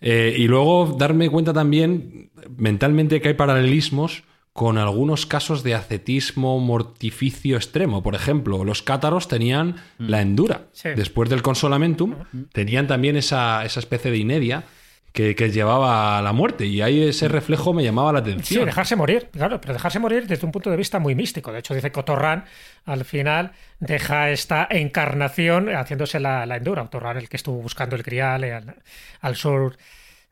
Eh, 0.00 0.34
y 0.38 0.48
luego 0.48 0.96
darme 0.98 1.28
cuenta 1.28 1.52
también 1.52 2.30
mentalmente 2.56 3.20
que 3.20 3.28
hay 3.28 3.34
paralelismos 3.34 4.22
con 4.52 4.76
algunos 4.76 5.24
casos 5.24 5.62
de 5.62 5.74
ascetismo 5.74 6.58
mortificio 6.60 7.56
extremo. 7.56 8.02
Por 8.02 8.14
ejemplo, 8.14 8.64
los 8.64 8.82
cátaros 8.82 9.26
tenían 9.26 9.76
la 9.98 10.20
endura. 10.20 10.66
Sí. 10.72 10.90
Después 10.94 11.30
del 11.30 11.42
consolamentum, 11.42 12.16
tenían 12.52 12.86
también 12.86 13.16
esa, 13.16 13.64
esa 13.64 13.80
especie 13.80 14.10
de 14.10 14.18
inedia 14.18 14.64
que, 15.12 15.34
que 15.34 15.50
llevaba 15.50 16.18
a 16.18 16.22
la 16.22 16.32
muerte. 16.34 16.66
Y 16.66 16.82
ahí 16.82 17.02
ese 17.02 17.28
reflejo 17.28 17.72
me 17.72 17.82
llamaba 17.82 18.12
la 18.12 18.18
Sí, 18.20 18.30
atención. 18.30 18.64
dejarse 18.66 18.94
morir, 18.96 19.28
claro, 19.32 19.58
pero 19.60 19.72
dejarse 19.72 19.98
morir 19.98 20.26
desde 20.26 20.44
un 20.44 20.52
punto 20.52 20.70
de 20.70 20.76
vista 20.76 20.98
muy 20.98 21.14
místico. 21.14 21.50
De 21.50 21.58
hecho, 21.60 21.74
dice 21.74 21.90
que 21.90 22.00
Otorran 22.00 22.44
al 22.84 23.04
final 23.06 23.52
deja 23.80 24.30
esta 24.30 24.66
encarnación 24.70 25.68
haciéndose 25.74 26.20
la, 26.20 26.44
la 26.46 26.56
endura. 26.56 26.82
Otorran, 26.82 27.16
el 27.16 27.28
que 27.30 27.36
estuvo 27.38 27.56
buscando 27.62 27.96
el 27.96 28.02
grial 28.02 28.44
eh, 28.44 28.52
al, 28.52 28.74
al 29.22 29.36
sur 29.36 29.76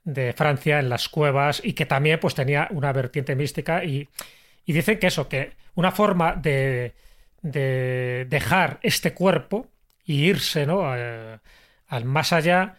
de 0.04 0.32
Francia, 0.32 0.78
en 0.78 0.88
las 0.88 1.08
cuevas, 1.08 1.60
y 1.64 1.72
que 1.74 1.86
también 1.86 2.18
pues 2.20 2.34
tenía 2.34 2.68
una 2.70 2.92
vertiente 2.92 3.36
mística. 3.36 3.84
Y, 3.84 4.08
y 4.64 4.72
dicen 4.72 4.98
que 4.98 5.08
eso, 5.08 5.28
que 5.28 5.52
una 5.74 5.92
forma 5.92 6.34
de, 6.34 6.94
de 7.42 8.26
dejar 8.28 8.78
este 8.82 9.14
cuerpo 9.14 9.68
y 10.04 10.24
irse 10.24 10.66
¿no? 10.66 10.94
Eh, 10.96 11.38
al 11.88 12.04
más 12.04 12.32
allá 12.32 12.76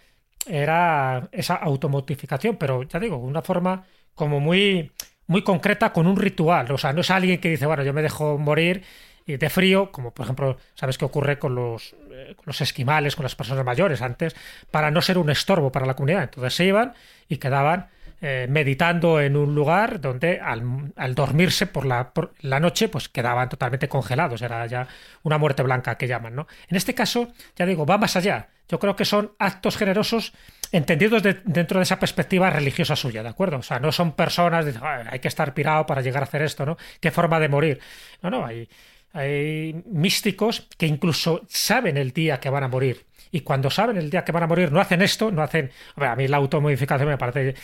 era 0.48 1.30
esa 1.32 1.56
automortificación, 1.56 2.58
pero 2.58 2.84
ya 2.84 3.00
digo, 3.00 3.18
una 3.18 3.42
forma 3.42 3.86
como 4.16 4.40
muy, 4.40 4.92
muy 5.28 5.44
concreta 5.44 5.94
con 5.94 6.08
un 6.08 6.18
ritual. 6.18 6.72
O 6.72 6.78
sea, 6.78 6.94
no 6.94 7.02
es 7.02 7.12
alguien 7.12 7.40
que 7.40 7.50
dice, 7.50 7.66
bueno, 7.66 7.84
yo 7.84 7.94
me 7.94 8.02
dejo 8.02 8.38
morir 8.38 8.84
de 9.26 9.50
frío, 9.50 9.92
como 9.92 10.12
por 10.12 10.26
ejemplo, 10.26 10.58
¿sabes 10.74 10.98
qué 10.98 11.06
ocurre 11.06 11.40
con 11.40 11.56
los, 11.56 11.96
eh, 12.30 12.36
con 12.36 12.44
los 12.48 12.62
esquimales, 12.62 13.16
con 13.16 13.24
las 13.24 13.36
personas 13.36 13.66
mayores 13.66 14.02
antes, 14.02 14.36
para 14.72 14.92
no 14.92 15.02
ser 15.02 15.18
un 15.18 15.30
estorbo 15.30 15.72
para 15.72 15.86
la 15.86 15.96
comunidad? 15.96 16.24
Entonces 16.24 16.54
se 16.54 16.66
iban 16.66 16.94
y 17.28 17.38
quedaban 17.38 17.88
eh, 18.24 18.46
meditando 18.50 19.20
en 19.20 19.36
un 19.36 19.56
lugar 19.56 20.00
donde 20.00 20.40
al, 20.40 20.94
al 20.96 21.16
dormirse 21.16 21.66
por 21.66 21.86
la, 21.86 22.14
por 22.14 22.34
la 22.42 22.60
noche 22.60 22.88
pues 22.88 23.10
quedaban 23.10 23.50
totalmente 23.50 23.88
congelados, 23.88 24.42
era 24.44 24.66
ya 24.68 24.88
una 25.24 25.40
muerte 25.40 25.64
blanca 25.64 25.96
que 25.98 26.08
llaman, 26.08 26.36
¿no? 26.36 26.48
En 26.70 26.78
este 26.78 26.94
caso, 26.94 27.30
ya 27.56 27.66
digo, 27.66 27.86
va 27.86 27.98
más 27.98 28.16
allá. 28.16 28.50
Yo 28.70 28.80
creo 28.80 28.96
que 28.96 29.06
son 29.06 29.34
actos 29.40 29.76
generosos 29.76 30.34
entendidos 30.72 31.24
de- 31.24 31.42
dentro 31.44 31.80
de 31.80 31.84
esa 31.84 32.00
perspectiva 32.00 32.50
religiosa 32.50 32.96
suya, 32.96 33.24
¿de 33.24 33.30
acuerdo? 33.30 33.58
O 33.58 33.64
sea, 33.64 33.80
no 33.80 33.92
son 33.92 34.14
personas 34.14 34.66
de 34.66 34.74
"Ah, 34.82 35.04
hay 35.10 35.20
que 35.20 35.28
estar 35.28 35.54
pirado 35.54 35.86
para 35.86 36.02
llegar 36.02 36.24
a 36.24 36.26
hacer 36.26 36.42
esto, 36.44 36.66
¿no? 36.66 36.78
¿Qué 37.02 37.12
forma 37.12 37.40
de 37.40 37.50
morir? 37.50 37.80
No, 38.22 38.30
no, 38.30 38.46
hay, 38.46 38.70
hay 39.14 39.84
místicos 39.86 40.68
que 40.78 40.88
incluso 40.88 41.42
saben 41.48 41.98
el 41.98 42.12
día 42.12 42.40
que 42.40 42.50
van 42.50 42.64
a 42.64 42.68
morir. 42.68 43.06
Y 43.32 43.42
cuando 43.42 43.70
saben 43.70 43.98
el 43.98 44.10
día 44.10 44.26
que 44.26 44.32
van 44.34 44.44
a 44.44 44.48
morir, 44.48 44.72
no 44.72 44.82
hacen 44.82 45.02
esto, 45.02 45.32
no 45.32 45.42
hacen. 45.42 45.72
A 45.96 46.16
mí 46.16 46.28
la 46.28 46.38
automodificación 46.38 47.08
me 47.08 47.18
parece 47.18 47.56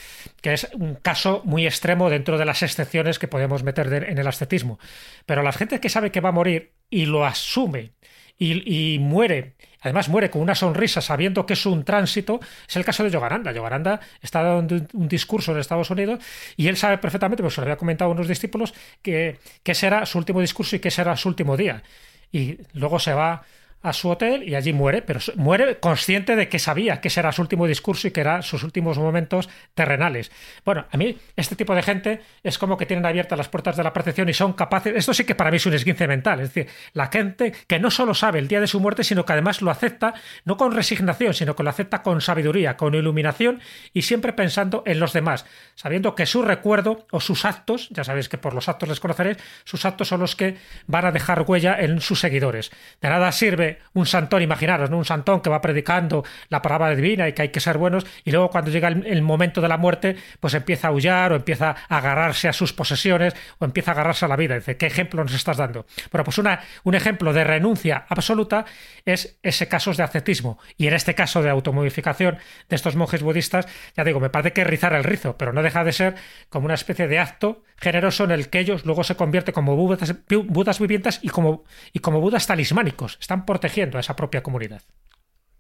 que 0.42 0.54
es 0.54 0.70
un 0.74 0.96
caso 0.96 1.42
muy 1.44 1.66
extremo 1.66 2.10
dentro 2.10 2.38
de 2.38 2.46
las 2.46 2.64
excepciones 2.64 3.20
que 3.20 3.28
podemos 3.28 3.64
meter 3.64 3.92
en 3.94 4.18
el 4.18 4.28
ascetismo. 4.28 4.80
Pero 5.26 5.44
la 5.44 5.52
gente 5.52 5.80
que 5.80 5.90
sabe 5.90 6.12
que 6.12 6.22
va 6.22 6.30
a 6.30 6.34
morir 6.34 6.72
y 6.90 7.06
lo 7.06 7.26
asume 7.26 7.92
y, 8.38 8.94
y 8.96 9.00
muere, 9.00 9.56
además 9.82 10.10
muere 10.10 10.30
con 10.30 10.42
una 10.42 10.56
sonrisa 10.56 11.02
sabiendo 11.02 11.46
que 11.46 11.54
es 11.54 11.66
un 11.66 11.84
tránsito, 11.84 12.40
es 12.68 12.76
el 12.76 12.86
caso 12.86 13.04
de 13.04 13.10
Yogananda. 13.10 13.52
Yogananda 13.52 14.00
está 14.22 14.44
dando 14.44 14.76
un, 14.94 15.08
discurso 15.08 15.52
en 15.52 15.60
Estados 15.60 15.90
Unidos 15.90 16.24
y 16.56 16.68
él 16.68 16.78
sabe 16.78 16.98
perfectamente, 16.98 17.44
pues 17.44 17.54
se 17.54 17.62
lo 17.62 17.66
había 17.66 17.78
comentado 17.78 18.12
a 18.12 18.14
unos 18.14 18.28
discípulos, 18.28 18.74
que, 19.02 19.40
que 19.64 19.72
ese 19.72 19.88
era 19.88 20.06
su 20.06 20.18
último 20.18 20.42
discurso 20.42 20.76
y 20.76 20.80
que 20.80 20.90
ese 20.90 21.02
era 21.02 21.16
su 21.16 21.30
último 21.30 21.58
día. 21.58 21.84
Y 22.32 22.58
luego 22.74 23.00
se 23.00 23.14
va 23.14 23.44
a 23.82 23.94
su 23.94 24.10
hotel 24.10 24.44
y 24.48 24.56
allí 24.56 24.74
muere, 24.74 25.02
pero 25.02 25.20
muere 25.36 25.80
consciente 25.80 26.36
de 26.36 26.50
que 26.50 26.60
sabía 26.60 27.00
que 27.00 27.10
ese 27.10 27.20
era 27.20 27.32
su 27.32 27.42
último 27.42 27.68
discurso 27.68 28.08
y 28.08 28.12
que 28.12 28.22
eran 28.22 28.44
sus 28.44 28.64
últimos 28.64 28.98
momentos 28.98 29.50
terrenales. 29.76 30.32
Bueno, 30.66 30.86
a 30.92 30.98
mí 30.98 31.18
este 31.36 31.56
tipo 31.56 31.76
de 31.76 31.84
gente 31.84 32.22
es 32.44 32.58
como 32.58 32.78
que 32.78 32.86
tienen 32.86 33.06
abiertas 33.06 33.38
las 33.38 33.50
puertas 33.50 33.78
de 33.78 33.84
la 33.84 33.94
percepción 33.94 34.30
y 34.30 34.34
son 34.34 34.54
capaces, 34.54 34.94
esto 34.96 35.14
sí 35.14 35.26
que 35.26 35.36
para 35.36 35.52
mí 35.52 35.58
es 35.58 35.66
un 35.66 35.74
esguince 35.74 36.08
mental, 36.08 36.40
es 36.40 36.54
decir, 36.54 36.72
la 36.94 37.08
gente 37.08 37.54
que 37.68 37.80
no 37.80 37.92
solo 37.92 38.14
sabe 38.14 38.40
el 38.40 38.48
día 38.48 38.60
de 38.60 38.68
su 38.68 38.80
muerte, 38.80 39.04
sino 39.04 39.26
que 39.26 39.34
además 39.34 39.62
lo 39.62 39.70
acepta 39.70 40.14
no 40.44 40.58
con 40.58 40.74
resignación, 40.74 41.34
sino 41.34 41.56
que 41.56 41.64
lo 41.64 41.70
acepta 41.70 42.02
con 42.02 42.22
sabiduría, 42.22 42.78
con 42.78 42.96
iluminación 42.96 43.62
y 43.94 44.02
siempre 44.02 44.34
pensando 44.34 44.84
en 44.86 45.00
los 45.00 45.14
demás, 45.14 45.46
sabiendo 45.76 46.16
que 46.16 46.26
su 46.26 46.42
recuerdo 46.42 47.06
o 47.12 47.20
sus 47.20 47.46
actos, 47.46 47.90
ya 47.90 48.04
sabéis 48.04 48.28
que 48.30 48.38
por 48.38 48.54
los 48.54 48.70
actos 48.70 48.90
les 48.90 49.00
conoceréis, 49.00 49.38
sus 49.64 49.86
actos 49.86 50.08
son 50.08 50.20
los 50.20 50.36
que 50.36 50.58
van 50.88 51.06
a 51.06 51.12
dejar 51.12 51.46
huella 51.48 51.80
en 51.80 52.02
sus 52.02 52.20
seguidores. 52.20 52.72
De 53.02 53.10
nada 53.10 53.32
sirve 53.32 53.67
un 53.94 54.06
santón, 54.06 54.42
imaginaros, 54.42 54.90
¿no? 54.90 54.98
un 54.98 55.06
santón 55.06 55.42
que 55.42 55.50
va 55.50 55.62
predicando 55.62 56.24
la 56.50 56.62
palabra 56.62 56.96
divina 56.96 57.28
y 57.28 57.34
que 57.34 57.44
hay 57.44 57.50
que 57.50 57.60
ser 57.60 57.78
buenos 57.78 58.06
y 58.24 58.32
luego 58.32 58.50
cuando 58.50 58.72
llega 58.72 58.88
el, 58.88 59.22
momento 59.22 59.62
de 59.62 59.68
la 59.68 59.78
muerte, 59.78 60.16
pues 60.40 60.54
empieza 60.54 60.88
a 60.88 60.92
aullar 60.92 61.32
o 61.32 61.36
empieza 61.36 61.76
a 61.90 61.98
agarrarse 61.98 62.48
a 62.48 62.54
sus 62.54 62.74
posesiones 62.74 63.34
o 63.60 63.66
empieza 63.66 63.92
a 63.92 63.94
agarrarse 63.94 64.26
a 64.26 64.28
la 64.28 64.36
vida. 64.36 64.56
Dice, 64.56 64.78
¿qué 64.78 64.86
ejemplo 64.86 65.24
nos 65.24 65.34
estás 65.34 65.58
dando? 65.58 65.86
Bueno, 66.12 66.24
pues 66.24 66.38
una, 66.38 66.62
un 66.84 66.96
ejemplo 66.96 67.34
de 67.34 67.44
renuncia 67.44 68.06
absoluta 68.08 68.66
es 69.06 69.38
ese 69.44 69.68
caso 69.68 69.94
de 69.94 70.04
ascetismo 70.04 70.60
y 70.78 70.88
en 70.88 70.94
este 70.94 71.16
caso 71.16 71.42
de 71.42 71.50
automodificación 71.50 72.38
de 72.70 72.76
estos 72.76 72.96
monjes 72.96 73.22
budistas, 73.24 73.68
ya 73.96 74.04
digo, 74.04 74.20
me 74.20 74.30
parece 74.30 74.54
que 74.54 74.64
rizar 74.64 74.94
el 74.94 75.04
rizo, 75.04 75.38
pero 75.38 75.54
no 75.54 75.62
deja 75.62 75.84
de 75.84 75.94
ser 75.94 76.16
como 76.50 76.66
una 76.66 76.76
especie 76.76 77.08
de 77.08 77.20
acto 77.20 77.64
generoso 77.80 78.24
en 78.24 78.32
el 78.32 78.50
que 78.50 78.60
ellos 78.60 78.86
luego 78.86 79.04
se 79.04 79.16
convierten 79.16 79.54
como 79.54 79.76
budas, 79.76 80.80
vivientes 80.80 81.20
y 81.22 81.30
como, 81.30 81.64
y 81.94 82.00
como 82.00 82.20
budas 82.22 82.48
talismánicos. 82.48 83.18
Están 83.22 83.46
protegiendo 83.58 83.98
a 83.98 84.02
esa 84.02 84.16
propia 84.16 84.44
comunidad. 84.44 84.84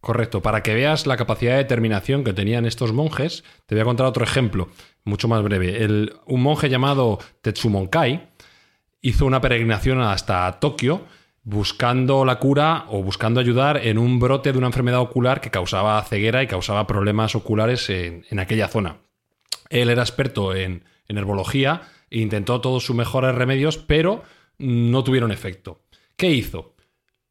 Correcto, 0.02 0.44
para 0.44 0.62
que 0.62 0.76
veas 0.76 1.08
la 1.08 1.18
capacidad 1.18 1.54
de 1.54 1.64
determinación 1.64 2.24
que 2.24 2.32
tenían 2.32 2.68
estos 2.68 2.94
monjes, 2.94 3.44
te 3.66 3.74
voy 3.74 3.82
a 3.82 3.86
contar 3.86 4.06
otro 4.06 4.24
ejemplo, 4.24 4.70
mucho 5.04 5.28
más 5.28 5.42
breve. 5.42 6.12
Un 6.28 6.44
monje 6.44 6.70
llamado 6.70 7.18
Tetsumonkai 7.42 8.30
hizo 9.02 9.26
una 9.26 9.42
peregrinación 9.42 10.00
hasta 10.00 10.60
Tokio 10.60 11.06
buscando 11.42 12.24
la 12.24 12.38
cura 12.38 12.86
o 12.90 13.02
buscando 13.02 13.40
ayudar 13.40 13.78
en 13.78 13.98
un 13.98 14.20
brote 14.20 14.52
de 14.52 14.60
una 14.60 14.68
enfermedad 14.68 15.00
ocular 15.00 15.42
que 15.42 15.50
causaba 15.50 16.04
ceguera 16.04 16.44
y 16.44 16.48
causaba 16.48 16.86
problemas 16.86 17.34
oculares 17.34 17.90
en, 17.90 18.26
en 18.30 18.40
aquella 18.40 18.68
zona. 18.68 18.98
Él 19.70 19.90
era 19.90 20.04
experto 20.04 20.54
en, 20.54 20.84
en 21.08 21.18
herbología 21.18 21.82
e 22.12 22.20
intentó 22.20 22.62
todos 22.62 22.86
sus 22.86 22.96
mejores 22.96 23.34
remedios, 23.34 23.80
pero 23.80 24.24
no 24.60 25.04
tuvieron 25.04 25.32
efecto. 25.32 25.82
¿Qué 26.16 26.30
hizo? 26.30 26.77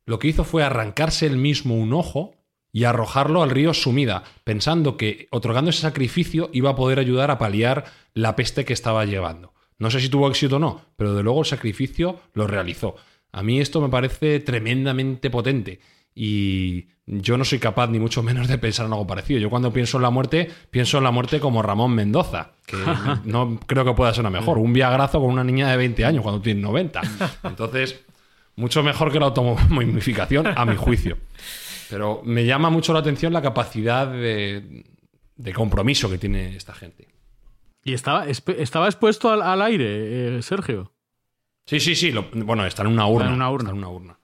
Lo 0.07 0.19
que 0.19 0.29
hizo 0.29 0.45
fue 0.45 0.63
arrancarse 0.63 1.27
él 1.27 1.37
mismo 1.37 1.75
un 1.75 1.93
ojo 1.93 2.35
y 2.73 2.85
arrojarlo 2.85 3.43
al 3.43 3.51
río 3.51 3.75
Sumida, 3.75 4.23
pensando 4.45 4.97
que 4.97 5.27
otorgando 5.31 5.71
ese 5.71 5.81
sacrificio 5.81 6.49
iba 6.53 6.71
a 6.71 6.77
poder 6.77 6.99
ayudar 6.99 7.31
a 7.31 7.39
paliar 7.39 7.85
la 8.15 8.37
peste 8.37 8.65
que 8.65 8.73
estaba 8.73 9.05
llevando. 9.05 9.53
No 9.79 9.91
sé 9.91 10.01
si 10.01 10.09
tuvo 10.09 10.29
éxito 10.29 10.57
o 10.57 10.59
no, 10.59 10.81
pero 10.97 11.15
de 11.15 11.23
luego 11.23 11.41
el 11.41 11.47
sacrificio 11.47 12.21
lo 12.35 12.47
realizó. 12.47 12.97
A 13.33 13.43
mí 13.43 13.61
esto 13.61 13.81
me 13.81 13.89
parece 13.89 14.41
tremendamente 14.41 15.29
potente 15.29 15.81
y 16.15 16.87
yo 17.07 17.37
no 17.37 17.45
soy 17.45 17.59
capaz 17.59 17.89
ni 17.89 17.99
mucho 17.99 18.23
menos 18.23 18.49
de 18.49 18.59
pensar 18.59 18.87
en 18.87 18.93
algo 18.93 19.07
parecido. 19.07 19.39
Yo 19.39 19.51
cuando 19.51 19.73
pienso 19.73 19.99
en 19.99 20.03
la 20.03 20.11
muerte, 20.11 20.51
pienso 20.71 20.99
en 20.99 21.05
la 21.05 21.11
muerte 21.11 21.41
como 21.41 21.63
Ramón 21.63 21.95
Mendoza, 21.95 22.53
que 22.65 22.77
no 23.25 23.59
creo 23.67 23.85
que 23.85 23.93
pueda 23.93 24.13
ser 24.15 24.21
una 24.23 24.31
mejor. 24.31 24.59
Un 24.59 24.73
viagrazo 24.73 25.21
con 25.21 25.31
una 25.31 25.45
niña 25.45 25.71
de 25.71 25.77
20 25.77 26.05
años 26.05 26.23
cuando 26.23 26.41
tiene 26.41 26.63
90. 26.63 27.01
Entonces, 27.45 28.01
mucho 28.57 28.83
mejor 28.83 29.13
que 29.13 29.19
la 29.21 29.27
automomificación, 29.27 30.47
a 30.47 30.65
mi 30.65 30.77
juicio. 30.77 31.19
Pero 31.89 32.23
me 32.25 32.45
llama 32.45 32.69
mucho 32.71 32.93
la 32.93 32.99
atención 33.01 33.33
la 33.33 33.43
capacidad 33.43 34.07
de, 34.09 34.85
de 35.37 35.53
compromiso 35.53 36.11
que 36.11 36.19
tiene 36.19 36.57
esta 36.57 36.75
gente. 36.75 37.07
Y 37.85 37.93
estaba, 37.93 38.27
estaba 38.27 38.87
expuesto 38.87 39.31
al, 39.31 39.43
al 39.43 39.63
aire, 39.63 40.39
eh, 40.39 40.43
Sergio. 40.43 40.93
Sí, 41.67 41.79
sí, 41.79 41.95
sí. 41.95 42.11
lo- 42.11 42.29
bueno, 42.33 42.67
está 42.67 42.83
en 42.83 42.89
una 42.89 43.07
urna. 43.07 43.29
en 43.29 43.35
una 43.35 43.51
urna. 43.51 43.69
está 43.69 43.73
en 43.73 43.79
una 43.79 43.89
urna. 43.89 44.19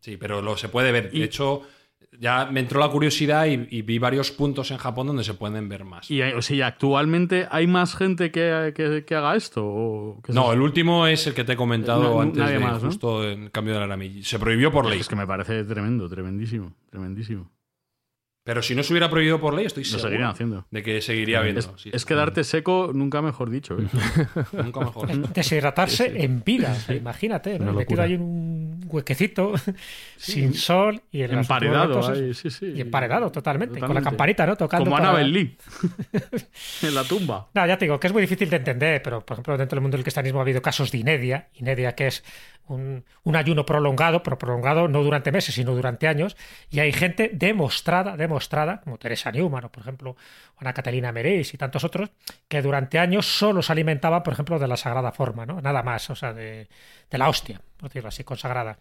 Sí, 0.00 0.16
pero 0.16 0.40
lo 0.42 0.56
se 0.56 0.68
puede 0.68 0.92
ver. 0.92 1.10
Y- 1.12 1.18
De 1.20 1.24
hecho, 1.24 1.62
ya 2.20 2.46
me 2.50 2.60
entró 2.60 2.80
la 2.80 2.88
curiosidad 2.88 3.46
y, 3.46 3.66
y 3.70 3.82
vi 3.82 3.98
varios 3.98 4.30
puntos 4.32 4.70
en 4.72 4.78
Japón 4.78 5.06
donde 5.06 5.22
se 5.24 5.34
pueden 5.34 5.68
ver 5.68 5.84
más. 5.84 6.10
Y, 6.10 6.20
eh, 6.20 6.34
o 6.34 6.42
sea, 6.42 6.56
¿y 6.56 6.62
actualmente 6.62 7.46
hay 7.50 7.66
más 7.66 7.94
gente 7.94 8.30
que, 8.32 8.72
que- 8.74 9.04
que 9.04 9.14
haga 9.14 9.36
esto. 9.36 9.64
¿O 9.64 10.20
qué 10.22 10.32
No, 10.32 10.48
es 10.50 10.56
el 10.56 10.62
último 10.62 11.06
es 11.06 11.26
el 11.28 11.34
que 11.34 11.44
te 11.44 11.52
he 11.52 11.56
comentado 11.56 12.02
No, 12.02 12.20
antes 12.20 12.48
de 12.48 12.58
más, 12.58 12.82
¿no? 12.82 12.88
justo 12.88 13.28
en 13.28 13.50
cambio 13.50 13.74
de 13.74 13.78
la 13.80 13.84
Arami. 13.86 14.22
Se 14.24 14.38
prohibió 14.38 14.72
por 14.72 14.86
ley. 14.86 14.98
Es 15.00 15.08
que 15.08 15.16
me 15.16 15.26
parece 15.26 15.62
tremendo, 15.64 16.08
tremendísimo, 16.08 16.72
tremendísimo. 16.90 17.50
Pero 18.44 18.62
si 18.62 18.74
no 18.74 18.82
se 18.82 18.94
hubiera 18.94 19.10
prohibido 19.10 19.38
por 19.38 19.52
ley, 19.52 19.66
estoy 19.66 19.82
Lo 19.84 19.90
seguro 19.90 20.08
seguirían 20.08 20.30
haciendo. 20.30 20.66
de 20.70 20.82
que 20.82 21.02
seguiría 21.02 21.40
habiendo. 21.40 21.60
Es, 21.60 21.70
sí, 21.76 21.90
es 21.92 22.00
sí. 22.00 22.08
quedarte 22.08 22.44
seco, 22.44 22.92
nunca 22.94 23.20
mejor 23.20 23.50
dicho. 23.50 23.76
¿eh? 23.78 23.86
Nunca 24.64 24.80
mejor. 24.80 25.08
Deshidratarse 25.34 26.24
en 26.24 26.42
vida, 26.42 26.74
imagínate, 26.88 27.58
¿no? 27.58 27.74
Metido 27.74 28.00
ahí 28.02 28.14
en 28.14 28.22
un 28.22 28.57
huequecito, 28.88 29.52
sin 30.16 30.54
sol 30.54 31.00
y 31.12 31.22
los 31.26 31.32
Emparedado. 31.32 32.10
ahí, 32.12 32.34
sí, 32.34 32.50
sí. 32.50 32.72
Y 32.74 32.80
emparedado 32.80 33.30
totalmente, 33.30 33.80
con 33.80 33.94
la 33.94 34.02
campanita, 34.02 34.46
¿no? 34.46 34.56
Tocando. 34.56 34.84
Como 34.86 34.96
para- 34.96 35.10
Annabel 35.10 35.32
Lee. 35.32 35.56
en 36.82 36.94
la 36.94 37.04
tumba. 37.04 37.48
No, 37.54 37.66
ya 37.66 37.76
te 37.78 37.84
digo 37.84 37.98
que 38.00 38.06
es 38.06 38.12
muy 38.12 38.22
difícil 38.22 38.48
de 38.50 38.56
entender, 38.56 39.02
pero 39.02 39.24
por 39.24 39.34
ejemplo, 39.34 39.56
dentro 39.56 39.76
del 39.76 39.82
mundo 39.82 39.96
del 39.96 40.04
cristianismo 40.04 40.38
ha 40.40 40.42
habido 40.42 40.62
casos 40.62 40.90
de 40.90 40.98
inedia, 40.98 41.48
inedia 41.54 41.94
que 41.94 42.08
es 42.08 42.24
un, 42.68 43.04
un, 43.24 43.36
ayuno 43.36 43.66
prolongado, 43.66 44.22
pero 44.22 44.38
prolongado 44.38 44.88
no 44.88 45.02
durante 45.02 45.32
meses, 45.32 45.54
sino 45.54 45.74
durante 45.74 46.08
años, 46.08 46.36
y 46.70 46.80
hay 46.80 46.92
gente 46.92 47.30
demostrada, 47.32 48.16
demostrada, 48.16 48.80
como 48.80 48.98
Teresa 48.98 49.30
Newman, 49.30 49.64
o 49.64 49.72
por 49.72 49.82
ejemplo, 49.82 50.16
Ana 50.58 50.72
Catalina 50.72 51.12
Meréis 51.12 51.54
y 51.54 51.58
tantos 51.58 51.84
otros, 51.84 52.10
que 52.48 52.62
durante 52.62 52.98
años 52.98 53.26
solo 53.26 53.62
se 53.62 53.72
alimentaban, 53.72 54.22
por 54.22 54.32
ejemplo, 54.32 54.58
de 54.58 54.68
la 54.68 54.76
sagrada 54.76 55.12
forma, 55.12 55.46
¿no? 55.46 55.60
Nada 55.60 55.82
más, 55.82 56.10
o 56.10 56.16
sea, 56.16 56.32
de, 56.32 56.68
de 57.10 57.18
la 57.18 57.28
hostia, 57.28 57.60
por 57.76 57.88
decirlo 57.88 58.08
así, 58.08 58.24
consagrada. 58.24 58.78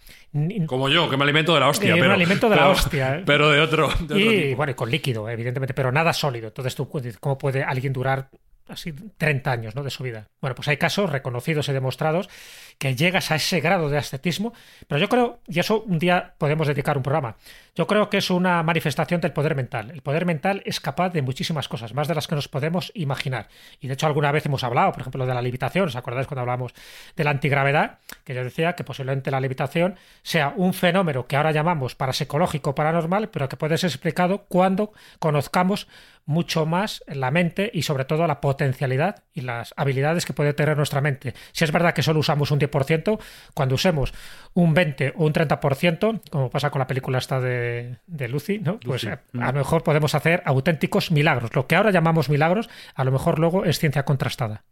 Como 0.65 0.89
yo, 0.89 1.09
que 1.09 1.17
me 1.17 1.23
alimento 1.23 1.53
de 1.53 1.59
la 1.59 1.69
hostia. 1.69 1.89
Eh, 1.89 1.97
pero, 1.97 2.09
me 2.09 2.13
alimento 2.15 2.49
de 2.49 2.55
pero, 2.55 2.67
la 2.67 2.71
hostia. 2.71 3.15
¿eh? 3.17 3.23
Pero 3.25 3.49
de 3.51 3.61
otro. 3.61 3.87
De 3.87 4.03
otro 4.03 4.17
y 4.17 4.41
tipo. 4.41 4.57
bueno, 4.57 4.71
y 4.71 4.75
con 4.75 4.89
líquido, 4.89 5.29
evidentemente, 5.29 5.73
pero 5.73 5.91
nada 5.91 6.13
sólido. 6.13 6.47
Entonces, 6.47 6.75
tú, 6.75 6.89
¿cómo 7.19 7.37
puede 7.37 7.63
alguien 7.63 7.93
durar 7.93 8.29
así 8.69 8.93
30 8.93 9.51
años 9.51 9.75
¿no? 9.75 9.83
de 9.83 9.89
su 9.89 10.03
vida. 10.03 10.27
Bueno, 10.41 10.55
pues 10.55 10.67
hay 10.67 10.77
casos 10.77 11.09
reconocidos 11.09 11.69
y 11.69 11.73
demostrados 11.73 12.29
que 12.77 12.95
llegas 12.95 13.31
a 13.31 13.35
ese 13.35 13.59
grado 13.59 13.89
de 13.89 13.97
ascetismo, 13.97 14.53
pero 14.87 14.99
yo 14.99 15.09
creo, 15.09 15.39
y 15.47 15.59
eso 15.59 15.81
un 15.81 15.99
día 15.99 16.35
podemos 16.37 16.67
dedicar 16.67 16.97
un 16.97 17.03
programa, 17.03 17.37
yo 17.75 17.87
creo 17.87 18.09
que 18.09 18.17
es 18.17 18.29
una 18.29 18.61
manifestación 18.63 19.21
del 19.21 19.33
poder 19.33 19.55
mental. 19.55 19.91
El 19.91 20.01
poder 20.01 20.25
mental 20.25 20.61
es 20.65 20.79
capaz 20.79 21.09
de 21.09 21.21
muchísimas 21.21 21.67
cosas, 21.67 21.93
más 21.93 22.07
de 22.07 22.15
las 22.15 22.27
que 22.27 22.35
nos 22.35 22.47
podemos 22.47 22.91
imaginar. 22.95 23.47
Y 23.79 23.87
de 23.87 23.93
hecho 23.93 24.07
alguna 24.07 24.31
vez 24.31 24.45
hemos 24.45 24.63
hablado, 24.63 24.91
por 24.91 25.01
ejemplo, 25.01 25.25
de 25.25 25.33
la 25.33 25.41
levitación, 25.41 25.85
¿os 25.85 25.95
acordáis 25.95 26.27
cuando 26.27 26.41
hablamos 26.41 26.73
de 27.15 27.23
la 27.23 27.31
antigravedad? 27.31 27.99
Que 28.23 28.33
yo 28.33 28.43
decía 28.43 28.73
que 28.73 28.83
posiblemente 28.83 29.31
la 29.31 29.39
levitación 29.39 29.95
sea 30.23 30.53
un 30.55 30.73
fenómeno 30.73 31.27
que 31.27 31.35
ahora 31.35 31.51
llamamos 31.51 31.95
parapsicológico 31.95 32.75
paranormal, 32.75 33.29
pero 33.29 33.49
que 33.49 33.57
puede 33.57 33.77
ser 33.77 33.89
explicado 33.89 34.45
cuando 34.47 34.91
conozcamos 35.19 35.87
mucho 36.27 36.65
más 36.65 37.03
la 37.07 37.31
mente 37.31 37.71
y 37.73 37.81
sobre 37.81 38.05
todo 38.05 38.27
la 38.27 38.41
potencialidad 38.41 39.23
y 39.33 39.41
las 39.41 39.73
habilidades 39.77 40.25
que 40.25 40.33
puede 40.33 40.53
tener 40.53 40.77
nuestra 40.77 41.01
mente. 41.01 41.33
Si 41.53 41.63
es 41.63 41.71
verdad 41.71 41.93
que 41.93 42.03
solo 42.03 42.19
usamos 42.19 42.51
un 42.51 42.59
10%, 42.59 43.19
cuando 43.53 43.75
usemos 43.75 44.13
un 44.53 44.73
20 44.73 45.13
o 45.15 45.25
un 45.25 45.33
30%, 45.33 46.21
como 46.29 46.49
pasa 46.49 46.69
con 46.69 46.79
la 46.79 46.87
película 46.87 47.17
esta 47.17 47.39
de, 47.39 47.97
de 48.05 48.27
Lucy, 48.27 48.59
¿no? 48.59 48.79
pues 48.79 49.05
Lucy. 49.05 49.17
a, 49.39 49.47
a 49.47 49.51
lo 49.51 49.57
mejor 49.59 49.83
podemos 49.83 50.13
hacer 50.13 50.43
auténticos 50.45 51.11
milagros. 51.11 51.55
Lo 51.55 51.65
que 51.65 51.75
ahora 51.75 51.91
llamamos 51.91 52.29
milagros, 52.29 52.69
a 52.93 53.03
lo 53.03 53.11
mejor 53.11 53.39
luego 53.39 53.65
es 53.65 53.79
ciencia 53.79 54.03
contrastada. 54.03 54.65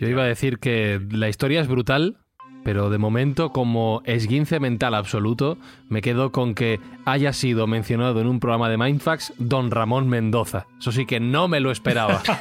Yo 0.00 0.08
iba 0.08 0.24
a 0.24 0.26
decir 0.26 0.58
que 0.58 1.00
la 1.10 1.28
historia 1.28 1.60
es 1.60 1.68
brutal, 1.68 2.18
pero 2.64 2.90
de 2.90 2.98
momento, 2.98 3.50
como 3.50 4.02
esguince 4.04 4.60
mental 4.60 4.94
absoluto, 4.94 5.58
me 5.88 6.02
quedo 6.02 6.32
con 6.32 6.54
que 6.54 6.80
haya 7.04 7.32
sido 7.32 7.66
mencionado 7.66 8.20
en 8.20 8.26
un 8.26 8.40
programa 8.40 8.68
de 8.68 8.76
Mindfax 8.78 9.34
Don 9.38 9.70
Ramón 9.70 10.08
Mendoza. 10.08 10.66
Eso 10.78 10.92
sí 10.92 11.06
que 11.06 11.20
no 11.20 11.48
me 11.48 11.60
lo 11.60 11.70
esperaba. 11.70 12.20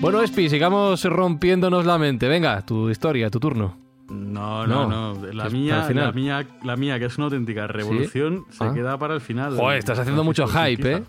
bueno, 0.00 0.20
Espi, 0.22 0.50
sigamos 0.50 1.02
rompiéndonos 1.04 1.86
la 1.86 1.96
mente. 1.98 2.28
Venga, 2.28 2.60
tu 2.62 2.90
historia, 2.90 3.30
tu 3.30 3.40
turno. 3.40 3.76
No, 4.10 4.66
no, 4.66 4.86
No, 4.88 5.14
no. 5.14 5.32
La 5.32 5.48
mía, 5.48 5.88
la 5.94 6.12
mía, 6.12 6.46
la 6.62 6.76
mía, 6.76 6.98
que 6.98 7.06
es 7.06 7.16
una 7.16 7.24
auténtica 7.26 7.66
revolución, 7.66 8.44
se 8.50 8.64
Ah. 8.64 8.72
queda 8.74 8.98
para 8.98 9.14
el 9.14 9.22
final. 9.22 9.56
Joder, 9.56 9.78
estás 9.78 9.98
haciendo 9.98 10.22
mucho 10.22 10.46
hype, 10.46 10.92
¿eh? 10.92 11.02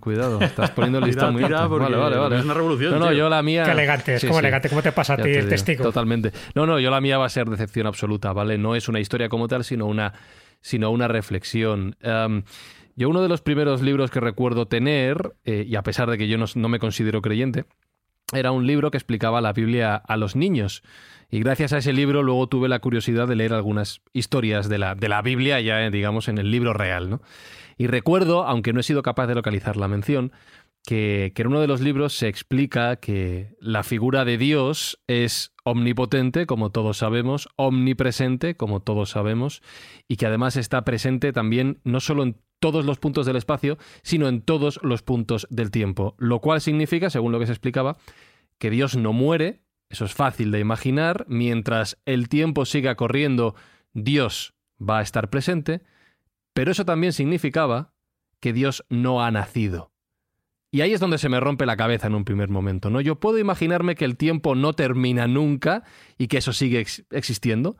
Cuidado, 0.00 0.40
estás 0.40 0.70
poniendo 0.72 0.98
el 1.00 1.04
listón 1.06 1.32
muy 1.32 1.44
alto. 1.44 1.68
Vale, 1.78 1.96
vale, 1.96 2.16
vale. 2.16 2.38
es 2.38 2.44
una 2.44 2.54
revolución, 2.54 2.92
No, 2.92 2.98
no, 2.98 3.06
tío. 3.08 3.18
yo 3.18 3.28
la 3.28 3.42
mía. 3.42 3.64
Qué 3.64 3.70
elegante, 3.72 4.14
es 4.14 4.20
Sí, 4.20 4.26
como 4.26 4.38
sí. 4.38 4.44
elegante. 4.44 4.68
¿Cómo 4.68 4.82
te 4.82 4.92
pasa 4.92 5.14
a 5.14 5.16
ti 5.16 5.22
te 5.24 5.30
el 5.30 5.36
digo, 5.36 5.48
testigo? 5.48 5.82
Totalmente. 5.84 6.32
No, 6.54 6.66
no, 6.66 6.78
yo 6.78 6.90
la 6.90 7.00
mía 7.00 7.18
va 7.18 7.26
a 7.26 7.30
ser 7.30 7.48
decepción 7.48 7.86
absoluta, 7.86 8.32
¿vale? 8.32 8.58
No 8.58 8.74
es 8.76 8.88
una 8.88 9.00
historia 9.00 9.28
como 9.28 9.48
tal, 9.48 9.64
sino 9.64 9.86
una, 9.86 10.12
sino 10.60 10.90
una 10.90 11.08
reflexión. 11.08 11.96
Em, 12.00 12.42
yo 12.96 13.08
uno 13.08 13.22
de 13.22 13.28
los 13.28 13.40
primeros 13.40 13.80
libros 13.82 14.10
que 14.10 14.20
recuerdo 14.20 14.66
tener, 14.66 15.34
eh, 15.44 15.64
y 15.66 15.76
a 15.76 15.82
pesar 15.82 16.10
de 16.10 16.18
que 16.18 16.28
yo 16.28 16.36
no, 16.38 16.44
no 16.54 16.68
me 16.68 16.78
considero 16.78 17.22
creyente, 17.22 17.64
era 18.32 18.52
un 18.52 18.66
libro 18.66 18.90
que 18.90 18.98
explicaba 18.98 19.40
la 19.40 19.52
Biblia 19.52 19.96
a 19.96 20.16
los 20.16 20.36
niños. 20.36 20.82
Y 21.32 21.40
gracias 21.40 21.72
a 21.72 21.78
ese 21.78 21.92
libro 21.92 22.22
luego 22.22 22.48
tuve 22.48 22.68
la 22.68 22.80
curiosidad 22.80 23.26
de 23.28 23.36
leer 23.36 23.52
algunas 23.54 24.02
historias 24.12 24.68
de 24.68 24.78
la, 24.78 24.94
de 24.94 25.08
la 25.08 25.22
Biblia 25.22 25.60
ya, 25.60 25.84
eh, 25.86 25.90
digamos, 25.90 26.28
en 26.28 26.38
el 26.38 26.50
libro 26.50 26.72
real, 26.72 27.08
¿no? 27.08 27.20
Y 27.80 27.86
recuerdo, 27.86 28.44
aunque 28.44 28.74
no 28.74 28.80
he 28.80 28.82
sido 28.82 29.02
capaz 29.02 29.26
de 29.26 29.34
localizar 29.34 29.78
la 29.78 29.88
mención, 29.88 30.32
que, 30.84 31.32
en 31.34 31.46
uno 31.46 31.62
de 31.62 31.66
los 31.66 31.80
libros 31.80 32.12
se 32.12 32.28
explica 32.28 32.96
que 32.96 33.56
la 33.58 33.84
figura 33.84 34.26
de 34.26 34.36
Dios 34.36 35.00
es 35.06 35.54
omnipotente, 35.64 36.44
como 36.44 36.72
todos 36.72 36.98
sabemos, 36.98 37.48
omnipresente, 37.56 38.54
como 38.54 38.80
todos 38.80 39.08
sabemos, 39.08 39.62
y 40.08 40.16
que 40.16 40.26
además 40.26 40.56
está 40.56 40.84
presente 40.84 41.32
también 41.32 41.80
no 41.82 42.00
solo 42.00 42.22
en 42.22 42.36
todos 42.58 42.84
los 42.84 42.98
puntos 42.98 43.24
del 43.24 43.36
espacio, 43.36 43.78
sino 44.02 44.28
en 44.28 44.42
todos 44.42 44.78
los 44.82 45.00
puntos 45.02 45.46
del 45.48 45.70
tiempo. 45.70 46.16
Lo 46.18 46.40
cual 46.40 46.60
significa, 46.60 47.08
según 47.08 47.32
lo 47.32 47.38
que 47.38 47.46
se 47.46 47.52
explicaba, 47.52 47.96
que 48.58 48.68
Dios 48.68 48.94
no 48.98 49.14
muere, 49.14 49.62
eso 49.88 50.04
es 50.04 50.12
fácil 50.12 50.50
de 50.50 50.60
imaginar, 50.60 51.24
mientras 51.28 51.96
el 52.04 52.28
tiempo 52.28 52.66
siga 52.66 52.94
corriendo, 52.96 53.54
Dios 53.94 54.52
va 54.78 54.98
a 54.98 55.02
estar 55.02 55.30
presente, 55.30 55.80
pero 56.52 56.70
eso 56.70 56.84
también 56.84 57.12
significaba 57.12 57.92
que 58.40 58.52
Dios 58.52 58.84
no 58.88 59.22
ha 59.22 59.30
nacido. 59.30 59.92
Y 60.72 60.82
ahí 60.82 60.92
es 60.92 61.00
donde 61.00 61.18
se 61.18 61.28
me 61.28 61.40
rompe 61.40 61.66
la 61.66 61.76
cabeza 61.76 62.06
en 62.06 62.14
un 62.14 62.24
primer 62.24 62.48
momento, 62.48 62.90
¿no? 62.90 63.00
Yo 63.00 63.18
puedo 63.18 63.38
imaginarme 63.38 63.96
que 63.96 64.04
el 64.04 64.16
tiempo 64.16 64.54
no 64.54 64.72
termina 64.72 65.26
nunca 65.26 65.82
y 66.16 66.28
que 66.28 66.38
eso 66.38 66.52
sigue 66.52 66.80
ex- 66.80 67.04
existiendo, 67.10 67.76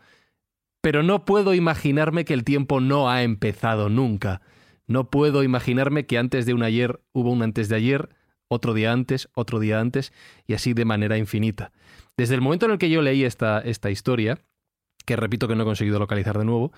pero 0.82 1.02
no 1.02 1.24
puedo 1.24 1.54
imaginarme 1.54 2.24
que 2.24 2.34
el 2.34 2.42
tiempo 2.42 2.80
no 2.80 3.08
ha 3.08 3.22
empezado 3.22 3.88
nunca. 3.88 4.40
No 4.86 5.08
puedo 5.08 5.44
imaginarme 5.44 6.06
que 6.06 6.18
antes 6.18 6.46
de 6.46 6.54
un 6.54 6.64
ayer 6.64 7.00
hubo 7.12 7.30
un 7.30 7.42
antes 7.42 7.68
de 7.68 7.76
ayer, 7.76 8.08
otro 8.48 8.74
día 8.74 8.90
antes, 8.90 9.28
otro 9.34 9.60
día 9.60 9.78
antes, 9.78 10.12
y 10.48 10.54
así 10.54 10.74
de 10.74 10.84
manera 10.84 11.16
infinita. 11.16 11.70
Desde 12.16 12.34
el 12.34 12.40
momento 12.40 12.66
en 12.66 12.72
el 12.72 12.78
que 12.78 12.90
yo 12.90 13.02
leí 13.02 13.22
esta, 13.22 13.60
esta 13.60 13.90
historia, 13.92 14.40
que 15.06 15.14
repito 15.14 15.46
que 15.46 15.54
no 15.54 15.62
he 15.62 15.66
conseguido 15.66 16.00
localizar 16.00 16.38
de 16.38 16.44
nuevo, 16.44 16.72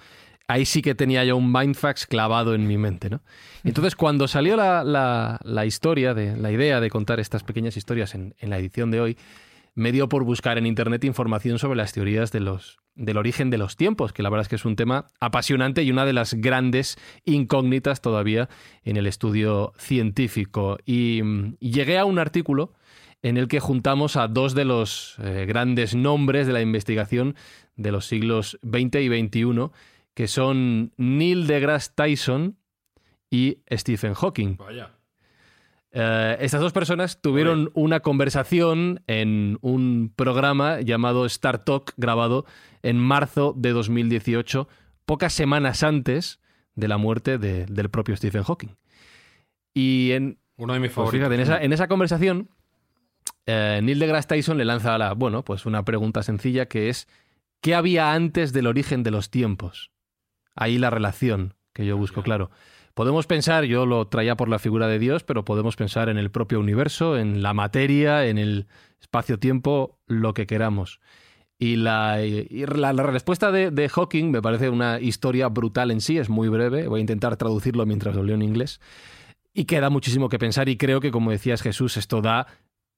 ahí 0.48 0.64
sí 0.64 0.82
que 0.82 0.94
tenía 0.94 1.24
yo 1.24 1.36
un 1.36 1.52
mindfax 1.52 2.06
clavado 2.06 2.54
en 2.54 2.66
mi 2.66 2.76
mente, 2.78 3.08
¿no? 3.10 3.20
Entonces, 3.64 3.94
cuando 3.96 4.28
salió 4.28 4.56
la, 4.56 4.84
la- 4.84 5.38
la 5.44 5.66
historia, 5.66 6.14
de, 6.14 6.36
la 6.36 6.50
idea 6.52 6.80
de 6.80 6.90
contar 6.90 7.20
estas 7.20 7.42
pequeñas 7.44 7.76
historias 7.76 8.14
en, 8.14 8.34
en 8.38 8.50
la 8.50 8.58
edición 8.58 8.90
de 8.90 9.00
hoy, 9.00 9.16
me 9.74 9.90
dio 9.92 10.08
por 10.08 10.24
buscar 10.24 10.58
en 10.58 10.66
internet 10.66 11.02
información 11.04 11.58
sobre 11.58 11.78
las 11.78 11.92
teorías 11.94 12.30
de 12.30 12.40
los, 12.40 12.78
del 12.94 13.16
origen 13.16 13.48
de 13.48 13.56
los 13.56 13.76
tiempos, 13.76 14.12
que 14.12 14.22
la 14.22 14.28
verdad 14.28 14.42
es 14.42 14.48
que 14.48 14.56
es 14.56 14.66
un 14.66 14.76
tema 14.76 15.06
apasionante 15.18 15.82
y 15.82 15.90
una 15.90 16.04
de 16.04 16.12
las 16.12 16.34
grandes 16.34 16.98
incógnitas 17.24 18.02
todavía 18.02 18.50
en 18.84 18.98
el 18.98 19.06
estudio 19.06 19.72
científico. 19.78 20.76
Y, 20.84 21.22
y 21.58 21.70
llegué 21.70 21.98
a 21.98 22.04
un 22.04 22.18
artículo 22.18 22.74
en 23.22 23.36
el 23.38 23.48
que 23.48 23.60
juntamos 23.60 24.16
a 24.16 24.28
dos 24.28 24.54
de 24.54 24.64
los 24.64 25.14
eh, 25.22 25.46
grandes 25.46 25.94
nombres 25.94 26.46
de 26.46 26.52
la 26.52 26.60
investigación 26.60 27.34
de 27.76 27.92
los 27.92 28.06
siglos 28.06 28.58
XX 28.62 28.96
y 29.00 29.08
XXI, 29.26 29.70
que 30.14 30.28
son 30.28 30.92
Neil 30.96 31.46
deGrasse 31.46 31.92
Tyson 31.94 32.56
y 33.30 33.58
Stephen 33.70 34.14
Hawking. 34.14 34.56
Vaya. 34.56 34.90
Eh, 35.94 36.36
estas 36.40 36.60
dos 36.60 36.72
personas 36.72 37.20
tuvieron 37.20 37.70
una 37.74 38.00
conversación 38.00 39.02
en 39.06 39.58
un 39.60 40.12
programa 40.14 40.80
llamado 40.80 41.26
Star 41.26 41.64
Talk, 41.64 41.92
grabado 41.98 42.46
en 42.82 42.96
marzo 42.98 43.54
de 43.56 43.70
2018, 43.72 44.68
pocas 45.04 45.34
semanas 45.34 45.82
antes 45.82 46.40
de 46.74 46.88
la 46.88 46.96
muerte 46.96 47.36
de- 47.36 47.66
del 47.66 47.90
propio 47.90 48.16
Stephen 48.16 48.42
Hawking. 48.42 48.70
Y 49.74 50.12
en, 50.12 50.38
Uno 50.56 50.72
de 50.74 50.80
mis 50.80 50.88
pues 50.88 50.94
favoritos. 50.96 51.28
fíjate, 51.28 51.34
en 51.34 51.40
esa, 51.40 51.62
en 51.62 51.72
esa 51.74 51.88
conversación, 51.88 52.48
eh, 53.46 53.80
Neil 53.82 53.98
deGrasse 53.98 54.28
Tyson 54.28 54.56
le 54.56 54.64
lanza 54.64 54.96
la, 54.96 55.12
bueno, 55.12 55.44
pues 55.44 55.66
una 55.66 55.84
pregunta 55.84 56.22
sencilla 56.22 56.66
que 56.66 56.88
es 56.88 57.06
¿qué 57.60 57.74
había 57.74 58.12
antes 58.14 58.52
del 58.54 58.66
origen 58.66 59.02
de 59.02 59.10
los 59.10 59.30
tiempos? 59.30 59.91
Ahí 60.54 60.78
la 60.78 60.90
relación 60.90 61.54
que 61.72 61.86
yo 61.86 61.96
busco, 61.96 62.22
claro. 62.22 62.50
Podemos 62.94 63.26
pensar, 63.26 63.64
yo 63.64 63.86
lo 63.86 64.06
traía 64.08 64.36
por 64.36 64.48
la 64.48 64.58
figura 64.58 64.86
de 64.86 64.98
Dios, 64.98 65.24
pero 65.24 65.44
podemos 65.44 65.76
pensar 65.76 66.10
en 66.10 66.18
el 66.18 66.30
propio 66.30 66.60
universo, 66.60 67.16
en 67.16 67.42
la 67.42 67.54
materia, 67.54 68.26
en 68.26 68.36
el 68.36 68.66
espacio-tiempo, 69.00 69.98
lo 70.06 70.34
que 70.34 70.46
queramos. 70.46 71.00
Y 71.58 71.76
la, 71.76 72.22
y 72.22 72.66
la, 72.66 72.92
la 72.92 73.02
respuesta 73.04 73.50
de, 73.52 73.70
de 73.70 73.88
Hawking 73.88 74.30
me 74.30 74.42
parece 74.42 74.68
una 74.68 75.00
historia 75.00 75.48
brutal 75.48 75.90
en 75.90 76.00
sí, 76.00 76.18
es 76.18 76.28
muy 76.28 76.48
breve, 76.48 76.88
voy 76.88 76.98
a 76.98 77.00
intentar 77.00 77.36
traducirlo 77.36 77.86
mientras 77.86 78.14
lo 78.14 78.24
leo 78.24 78.34
en 78.34 78.42
inglés. 78.42 78.80
Y 79.54 79.64
queda 79.64 79.88
muchísimo 79.88 80.28
que 80.28 80.38
pensar 80.38 80.68
y 80.68 80.76
creo 80.76 81.00
que, 81.00 81.10
como 81.10 81.30
decías 81.30 81.62
Jesús, 81.62 81.96
esto 81.96 82.20
da 82.20 82.46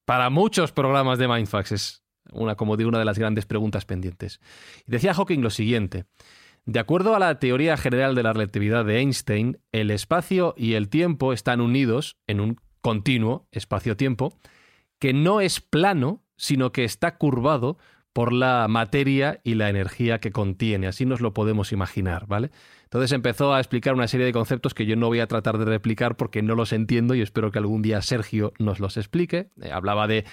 para 0.04 0.30
muchos 0.30 0.72
programas 0.72 1.18
de 1.18 1.28
Mindfax. 1.28 1.72
Es 1.72 2.04
una, 2.32 2.54
como 2.54 2.76
digo, 2.76 2.88
una 2.88 2.98
de 2.98 3.04
las 3.04 3.18
grandes 3.18 3.46
preguntas 3.46 3.84
pendientes. 3.84 4.40
Y 4.86 4.90
decía 4.90 5.14
Hawking 5.14 5.40
lo 5.40 5.50
siguiente. 5.50 6.06
De 6.66 6.80
acuerdo 6.80 7.14
a 7.14 7.18
la 7.18 7.38
teoría 7.38 7.76
general 7.76 8.14
de 8.14 8.22
la 8.22 8.32
relatividad 8.32 8.84
de 8.86 8.98
Einstein, 8.98 9.58
el 9.72 9.90
espacio 9.90 10.54
y 10.56 10.74
el 10.74 10.88
tiempo 10.88 11.32
están 11.32 11.60
unidos 11.60 12.16
en 12.26 12.40
un 12.40 12.60
continuo 12.80 13.46
espacio-tiempo 13.50 14.38
que 14.98 15.12
no 15.12 15.40
es 15.42 15.60
plano, 15.60 16.22
sino 16.36 16.72
que 16.72 16.84
está 16.84 17.18
curvado 17.18 17.76
por 18.14 18.32
la 18.32 18.66
materia 18.68 19.40
y 19.42 19.56
la 19.56 19.68
energía 19.68 20.20
que 20.20 20.30
contiene. 20.30 20.86
Así 20.86 21.04
nos 21.04 21.20
lo 21.20 21.34
podemos 21.34 21.72
imaginar, 21.72 22.26
¿vale? 22.28 22.50
Entonces 22.84 23.12
empezó 23.12 23.52
a 23.52 23.58
explicar 23.58 23.92
una 23.92 24.06
serie 24.06 24.24
de 24.24 24.32
conceptos 24.32 24.72
que 24.72 24.86
yo 24.86 24.94
no 24.96 25.08
voy 25.08 25.18
a 25.20 25.26
tratar 25.26 25.58
de 25.58 25.64
replicar 25.64 26.16
porque 26.16 26.40
no 26.40 26.54
los 26.54 26.72
entiendo 26.72 27.14
y 27.14 27.20
espero 27.20 27.50
que 27.50 27.58
algún 27.58 27.82
día 27.82 28.00
Sergio 28.02 28.52
nos 28.58 28.78
los 28.78 28.96
explique. 28.96 29.50
Eh, 29.60 29.72
hablaba 29.72 30.06
de 30.06 30.24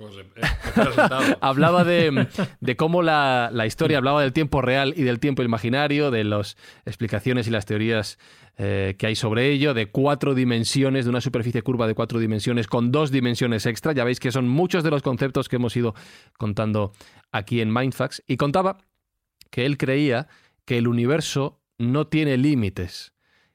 pues, 0.00 0.16
eh, 0.16 0.24
eh, 0.36 1.34
hablaba 1.40 1.84
de, 1.84 2.26
cómo 2.76 3.02
la, 3.02 3.52
historia 3.66 3.98
hablaba 3.98 4.22
del 4.22 4.32
tiempo 4.32 4.62
real 4.62 4.94
y 4.96 5.02
del 5.02 5.20
tiempo 5.20 5.42
imaginario, 5.42 6.10
de 6.10 6.24
las 6.24 6.56
explicaciones 6.86 7.46
y 7.46 7.50
las 7.50 7.66
teorías 7.66 8.18
que 8.56 9.06
hay 9.06 9.16
sobre 9.16 9.48
ello, 9.48 9.72
de 9.72 9.90
cuatro 9.90 10.34
dimensiones, 10.34 11.06
de 11.06 11.10
una 11.10 11.22
superficie 11.22 11.62
curva 11.62 11.86
de 11.86 11.94
cuatro 11.94 12.18
dimensiones 12.18 12.66
con 12.66 12.92
dos 12.92 13.10
dimensiones 13.10 13.64
extra. 13.64 13.92
Ya 13.92 14.04
veis 14.04 14.20
que 14.20 14.32
son 14.32 14.48
muchos 14.48 14.84
de 14.84 14.90
los 14.90 15.00
conceptos 15.00 15.48
que 15.48 15.56
hemos 15.56 15.74
ido 15.76 15.94
contando 16.36 16.92
aquí 17.32 17.62
en 17.62 17.72
Mindfax. 17.72 18.22
Y 18.26 18.36
contaba 18.36 18.76
que 19.50 19.64
él 19.64 19.78
creía 19.78 20.28
que 20.66 20.76
el 20.76 20.88
universo 20.88 21.62
no 21.78 22.08
tiene 22.08 22.36
límites, 22.36 23.14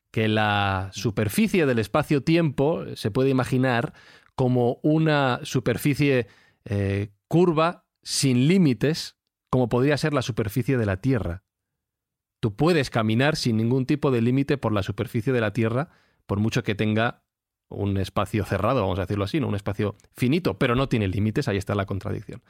que 0.09 0.27
la 0.27 0.89
superficie 0.91 1.67
del 1.67 1.77
espacio-tiempo 1.77 2.83
se 2.95 3.11
puede 3.11 3.29
imaginar 3.29 3.93
como 4.35 4.79
una 4.83 5.39
superficie 5.43 6.27
eh, 6.65 7.09
curva 7.27 7.85
sin 8.03 8.47
límites, 8.47 9.17
como 9.49 9.69
podría 9.69 9.97
ser 9.97 10.13
la 10.13 10.21
superficie 10.21 10.77
de 10.77 10.85
la 10.85 10.97
Tierra. 10.97 11.43
Tú 12.41 12.55
puedes 12.55 12.89
caminar 12.89 13.35
sin 13.35 13.57
ningún 13.57 13.85
tipo 13.85 14.11
de 14.11 14.21
límite 14.21 14.57
por 14.57 14.71
la 14.73 14.83
superficie 14.83 15.33
de 15.33 15.41
la 15.41 15.53
Tierra, 15.53 15.89
por 16.25 16.39
mucho 16.39 16.63
que 16.63 16.75
tenga 16.75 17.23
un 17.69 17.97
espacio 17.97 18.45
cerrado, 18.45 18.81
vamos 18.81 18.99
a 18.99 19.03
decirlo 19.03 19.23
así, 19.23 19.39
¿no? 19.39 19.47
un 19.47 19.55
espacio 19.55 19.95
finito, 20.13 20.59
pero 20.59 20.75
no 20.75 20.87
tiene 20.87 21.07
límites, 21.07 21.47
ahí 21.47 21.57
está 21.57 21.73
la 21.73 21.85
contradicción. 21.85 22.43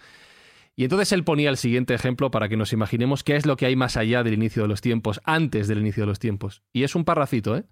Y 0.76 0.84
entonces 0.84 1.14
él 1.14 1.24
ponía 1.24 1.50
el 1.50 1.56
siguiente 1.56 1.94
ejemplo 1.94 2.32
para 2.32 2.50
que 2.50 2.58
nos 2.58 2.74
imaginemos 2.74 3.24
qué 3.24 3.38
es 3.38 3.46
lo 3.46 3.56
que 3.56 3.66
hay 3.66 3.78
más 3.78 3.96
allá 3.96 4.24
del 4.24 4.34
inicio 4.34 4.64
de 4.64 4.68
los 4.68 4.82
tiempos, 4.82 5.22
antes 5.24 5.70
del 5.70 5.80
inicio 5.80 6.04
de 6.04 6.08
los 6.08 6.20
tiempos. 6.20 6.64
Y 6.74 6.84
es 6.84 6.96
un 6.96 7.06
parrafito, 7.06 7.56
¿eh? 7.56 7.64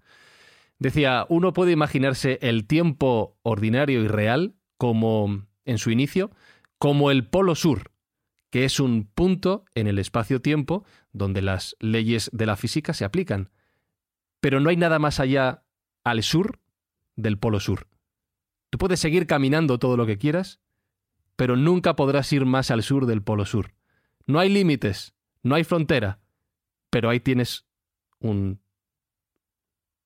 Decía, 0.78 1.26
uno 1.28 1.52
puede 1.52 1.72
imaginarse 1.72 2.38
el 2.42 2.66
tiempo 2.66 3.38
ordinario 3.42 4.02
y 4.02 4.08
real 4.08 4.54
como, 4.76 5.46
en 5.64 5.78
su 5.78 5.90
inicio, 5.90 6.30
como 6.78 7.10
el 7.10 7.26
polo 7.26 7.54
sur, 7.54 7.92
que 8.50 8.64
es 8.64 8.80
un 8.80 9.06
punto 9.06 9.64
en 9.74 9.86
el 9.86 9.98
espacio-tiempo 9.98 10.84
donde 11.12 11.42
las 11.42 11.76
leyes 11.80 12.30
de 12.32 12.46
la 12.46 12.56
física 12.56 12.92
se 12.92 13.04
aplican. 13.04 13.50
Pero 14.40 14.60
no 14.60 14.68
hay 14.68 14.76
nada 14.76 14.98
más 14.98 15.20
allá 15.20 15.64
al 16.02 16.22
sur 16.22 16.60
del 17.16 17.38
polo 17.38 17.60
sur. 17.60 17.88
Tú 18.74 18.78
puedes 18.78 18.98
seguir 18.98 19.28
caminando 19.28 19.78
todo 19.78 19.96
lo 19.96 20.04
que 20.04 20.18
quieras, 20.18 20.60
pero 21.36 21.56
nunca 21.56 21.94
podrás 21.94 22.32
ir 22.32 22.44
más 22.44 22.72
al 22.72 22.82
sur 22.82 23.06
del 23.06 23.22
Polo 23.22 23.44
Sur. 23.44 23.72
No 24.26 24.38
hay 24.38 24.48
límites, 24.48 25.14
no 25.42 25.54
hay 25.54 25.62
frontera, 25.62 26.20
pero 26.90 27.10
ahí 27.10 27.20
tienes 27.20 27.66
un, 28.18 28.60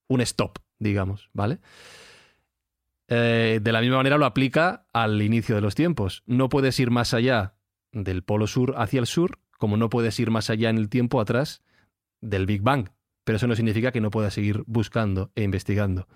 un 0.08 0.20
stop, 0.20 0.58
digamos, 0.78 1.30
¿vale? 1.32 1.60
Eh, 3.08 3.60
de 3.62 3.72
la 3.72 3.80
misma 3.80 3.96
manera 3.96 4.18
lo 4.18 4.26
aplica 4.26 4.86
al 4.92 5.22
inicio 5.22 5.54
de 5.54 5.60
los 5.60 5.74
tiempos. 5.74 6.22
No 6.26 6.48
puedes 6.48 6.78
ir 6.80 6.90
más 6.90 7.14
allá 7.14 7.54
del 7.92 8.22
Polo 8.22 8.46
Sur 8.46 8.74
hacia 8.76 9.00
el 9.00 9.06
sur, 9.06 9.38
como 9.58 9.76
no 9.76 9.88
puedes 9.88 10.18
ir 10.20 10.30
más 10.30 10.50
allá 10.50 10.68
en 10.70 10.78
el 10.78 10.88
tiempo 10.88 11.20
atrás 11.20 11.62
del 12.20 12.46
Big 12.46 12.62
Bang. 12.62 12.90
Pero 13.24 13.36
eso 13.36 13.46
no 13.46 13.56
significa 13.56 13.92
que 13.92 14.00
no 14.00 14.10
puedas 14.10 14.34
seguir 14.34 14.62
buscando 14.66 15.30
e 15.34 15.42
investigando. 15.42 16.08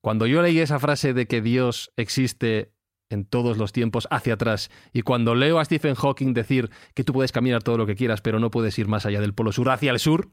Cuando 0.00 0.26
yo 0.26 0.42
leí 0.42 0.58
esa 0.58 0.78
frase 0.78 1.12
de 1.12 1.26
que 1.26 1.42
Dios 1.42 1.92
existe 1.96 2.72
en 3.10 3.24
todos 3.24 3.58
los 3.58 3.72
tiempos 3.72 4.08
hacia 4.10 4.34
atrás. 4.34 4.70
Y 4.92 5.02
cuando 5.02 5.34
leo 5.34 5.58
a 5.58 5.64
Stephen 5.64 5.96
Hawking 5.96 6.32
decir 6.32 6.70
que 6.94 7.04
tú 7.04 7.12
puedes 7.12 7.32
caminar 7.32 7.62
todo 7.62 7.76
lo 7.76 7.86
que 7.86 7.96
quieras, 7.96 8.22
pero 8.22 8.38
no 8.38 8.50
puedes 8.50 8.78
ir 8.78 8.88
más 8.88 9.04
allá 9.04 9.20
del 9.20 9.34
polo 9.34 9.52
sur 9.52 9.68
hacia 9.68 9.90
el 9.90 9.98
sur, 9.98 10.30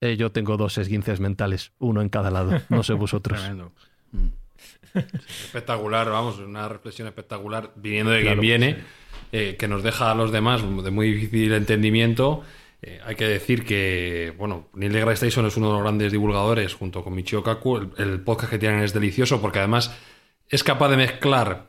eh, 0.00 0.16
yo 0.16 0.32
tengo 0.32 0.56
dos 0.56 0.78
esguinces 0.78 1.20
mentales, 1.20 1.72
uno 1.78 2.02
en 2.02 2.08
cada 2.08 2.30
lado. 2.30 2.60
No 2.68 2.82
sé 2.82 2.92
vosotros. 2.94 3.40
Espectacular, 4.94 6.08
vamos, 6.08 6.38
una 6.38 6.68
reflexión 6.68 7.08
espectacular 7.08 7.72
viniendo 7.76 8.12
de 8.12 8.22
quien 8.22 8.40
viene, 8.40 8.76
eh, 9.32 9.56
que 9.58 9.68
nos 9.68 9.82
deja 9.82 10.10
a 10.10 10.14
los 10.14 10.32
demás 10.32 10.62
de 10.62 10.90
muy 10.90 11.12
difícil 11.12 11.52
entendimiento. 11.52 12.42
Eh, 12.82 13.00
hay 13.04 13.14
que 13.14 13.26
decir 13.26 13.64
que, 13.64 14.34
bueno, 14.38 14.68
Neil 14.74 14.92
deGrasse 14.92 15.26
Tyson 15.26 15.46
es 15.46 15.56
uno 15.56 15.68
de 15.68 15.72
los 15.74 15.82
grandes 15.82 16.12
divulgadores 16.12 16.74
junto 16.74 17.02
con 17.02 17.14
Michio 17.14 17.42
Kaku. 17.42 17.76
El, 17.76 17.90
el 17.98 18.20
podcast 18.20 18.50
que 18.50 18.58
tienen 18.58 18.80
es 18.80 18.92
delicioso 18.92 19.40
porque 19.40 19.58
además 19.58 19.94
es 20.48 20.62
capaz 20.62 20.88
de 20.90 20.96
mezclar 20.96 21.66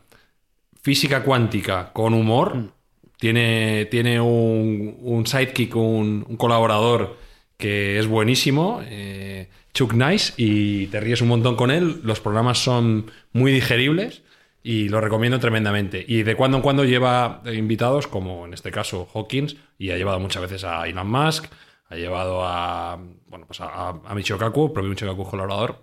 física 0.81 1.23
cuántica 1.23 1.91
con 1.91 2.13
humor. 2.13 2.55
Mm. 2.55 2.71
Tiene, 3.19 3.85
tiene 3.85 4.21
un, 4.21 5.23
sidekick, 5.25 5.75
un, 5.75 6.23
colaborador 6.37 7.17
que 7.57 7.99
es 7.99 8.07
buenísimo, 8.07 8.81
eh, 8.85 9.49
Chuck 9.73 9.93
Nice, 9.93 10.33
y 10.37 10.87
te 10.87 10.99
ríes 10.99 11.21
un 11.21 11.27
montón 11.27 11.55
con 11.55 11.71
él. 11.71 12.01
Los 12.03 12.19
programas 12.19 12.59
son 12.59 13.11
muy 13.33 13.51
digeribles 13.51 14.23
y 14.63 14.89
lo 14.89 15.01
recomiendo 15.01 15.39
tremendamente. 15.39 16.03
Y 16.07 16.23
de 16.23 16.35
cuando 16.35 16.57
en 16.57 16.63
cuando 16.63 16.85
lleva 16.85 17.41
invitados, 17.51 18.07
como 18.07 18.45
en 18.45 18.53
este 18.53 18.71
caso 18.71 19.07
Hawkins, 19.13 19.55
y 19.77 19.91
ha 19.91 19.97
llevado 19.97 20.19
muchas 20.19 20.41
veces 20.41 20.63
a 20.63 20.87
Elon 20.87 21.09
Musk, 21.09 21.45
ha 21.89 21.95
llevado 21.95 22.43
a, 22.43 22.99
bueno, 23.27 23.45
pues 23.45 23.61
a, 23.61 23.89
a 23.89 24.15
Michio 24.15 24.37
Kaku, 24.37 24.73
propio 24.73 24.89
Michio 24.89 25.07
Kaku 25.07 25.23
colaborador. 25.23 25.81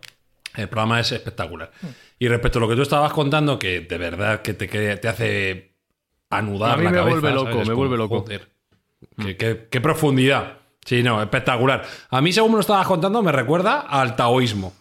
El 0.57 0.69
programa 0.69 1.01
es 1.01 1.11
espectacular. 1.13 1.73
Mm. 1.83 1.87
Y 2.21 2.29
respecto 2.29 2.59
a 2.59 2.63
lo 2.63 2.69
que 2.69 2.77
tú 2.77 2.83
estabas 2.83 3.13
contando, 3.13 3.59
que 3.59 3.81
de 3.81 3.99
verdad 3.99 4.43
que 4.43 4.55
te, 4.55 4.69
te 4.69 5.09
hace 5.09 5.75
anudar 6.31 6.73
a 6.73 6.77
mí 6.77 6.89
me 6.89 7.01
Vuelve 7.01 7.31
loco, 7.33 7.65
me 7.65 7.75
vuelve 7.75 7.97
loco, 7.97 8.25
qué, 9.39 9.81
profundidad. 9.81 10.59
Sí, 10.85 11.03
no, 11.03 11.23
espectacular. 11.23 11.85
A 12.11 12.21
mí, 12.21 12.33
según 12.33 12.53
me 12.53 12.57
lo 12.57 12.61
estabas 12.61 12.87
contando, 12.87 13.23
me 13.23 13.33
recuerda 13.33 13.81
al 13.81 14.17
taoísmo. 14.17 14.73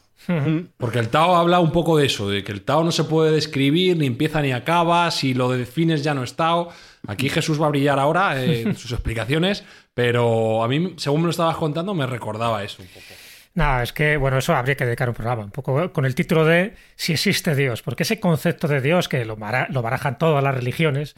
Porque 0.78 1.00
el 1.00 1.10
Tao 1.10 1.36
habla 1.36 1.60
un 1.60 1.72
poco 1.72 1.98
de 1.98 2.06
eso, 2.06 2.30
de 2.30 2.44
que 2.44 2.52
el 2.52 2.62
Tao 2.62 2.84
no 2.84 2.92
se 2.92 3.04
puede 3.04 3.32
describir, 3.32 3.98
ni 3.98 4.06
empieza 4.06 4.42
ni 4.42 4.54
acaba, 4.54 5.12
si 5.12 5.34
lo 5.34 5.52
defines 5.52 6.04
ya 6.04 6.14
no 6.14 6.24
es 6.24 6.36
Tao. 6.36 6.70
Aquí 7.08 7.30
Jesús 7.30 7.62
va 7.62 7.66
a 7.66 7.70
brillar 7.70 8.00
ahora 8.00 8.42
en 8.44 8.76
sus 8.76 8.92
explicaciones, 8.92 9.64
pero 9.94 10.64
a 10.64 10.68
mí, 10.68 10.94
según 10.98 11.22
me 11.22 11.26
lo 11.26 11.32
estabas 11.32 11.58
contando, 11.58 11.94
me 11.94 12.06
recordaba 12.06 12.64
eso 12.64 12.82
un 12.82 12.88
poco. 12.88 13.06
Nada, 13.56 13.84
es 13.84 13.94
que, 13.94 14.18
bueno, 14.18 14.40
eso 14.40 14.56
habría 14.56 14.76
que 14.76 14.86
dedicar 14.86 15.10
un 15.10 15.16
programa, 15.16 15.44
un 15.44 15.52
poco 15.52 15.92
con 15.92 16.06
el 16.06 16.16
título 16.16 16.44
de 16.44 16.74
Si 16.96 17.14
existe 17.14 17.54
Dios, 17.56 17.84
porque 17.84 18.02
ese 18.02 18.20
concepto 18.20 18.68
de 18.68 18.82
Dios, 18.82 19.08
que 19.08 19.26
lo, 19.26 19.38
lo 19.70 19.82
barajan 19.82 20.18
todas 20.18 20.44
las 20.44 20.56
religiones, 20.56 21.16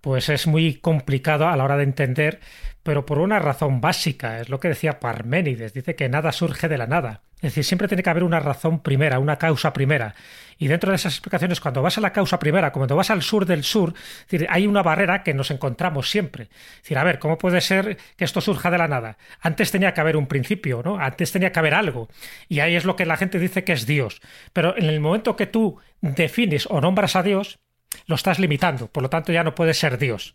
pues 0.00 0.28
es 0.28 0.46
muy 0.46 0.74
complicado 0.74 1.48
a 1.48 1.56
la 1.56 1.64
hora 1.64 1.76
de 1.76 1.84
entender, 1.84 2.40
pero 2.82 3.04
por 3.04 3.18
una 3.18 3.38
razón 3.38 3.80
básica, 3.80 4.40
es 4.40 4.48
lo 4.48 4.60
que 4.60 4.68
decía 4.68 5.00
Parménides, 5.00 5.74
dice 5.74 5.94
que 5.94 6.08
nada 6.08 6.32
surge 6.32 6.68
de 6.68 6.78
la 6.78 6.86
nada. 6.86 7.22
Es 7.36 7.52
decir, 7.52 7.64
siempre 7.64 7.86
tiene 7.86 8.02
que 8.02 8.10
haber 8.10 8.24
una 8.24 8.40
razón 8.40 8.82
primera, 8.82 9.20
una 9.20 9.36
causa 9.36 9.72
primera. 9.72 10.16
Y 10.58 10.66
dentro 10.66 10.90
de 10.90 10.96
esas 10.96 11.12
explicaciones, 11.12 11.60
cuando 11.60 11.82
vas 11.82 11.96
a 11.96 12.00
la 12.00 12.12
causa 12.12 12.40
primera, 12.40 12.72
cuando 12.72 12.96
vas 12.96 13.10
al 13.10 13.22
sur 13.22 13.46
del 13.46 13.62
sur, 13.62 13.94
hay 14.48 14.66
una 14.66 14.82
barrera 14.82 15.22
que 15.22 15.34
nos 15.34 15.52
encontramos 15.52 16.10
siempre. 16.10 16.44
Es 16.44 16.82
decir, 16.82 16.98
a 16.98 17.04
ver, 17.04 17.20
¿cómo 17.20 17.38
puede 17.38 17.60
ser 17.60 17.96
que 18.16 18.24
esto 18.24 18.40
surja 18.40 18.72
de 18.72 18.78
la 18.78 18.88
nada? 18.88 19.18
Antes 19.40 19.70
tenía 19.70 19.94
que 19.94 20.00
haber 20.00 20.16
un 20.16 20.26
principio, 20.26 20.82
¿no? 20.84 20.98
Antes 20.98 21.30
tenía 21.30 21.52
que 21.52 21.60
haber 21.60 21.74
algo. 21.74 22.08
Y 22.48 22.58
ahí 22.58 22.74
es 22.74 22.84
lo 22.84 22.96
que 22.96 23.06
la 23.06 23.16
gente 23.16 23.38
dice 23.38 23.62
que 23.62 23.72
es 23.72 23.86
Dios. 23.86 24.20
Pero 24.52 24.76
en 24.76 24.86
el 24.86 24.98
momento 24.98 25.36
que 25.36 25.46
tú 25.46 25.78
defines 26.00 26.66
o 26.66 26.80
nombras 26.80 27.14
a 27.14 27.22
Dios, 27.22 27.60
lo 28.06 28.14
estás 28.14 28.38
limitando. 28.38 28.88
Por 28.88 29.02
lo 29.02 29.10
tanto, 29.10 29.32
ya 29.32 29.44
no 29.44 29.54
puede 29.54 29.74
ser 29.74 29.98
Dios. 29.98 30.34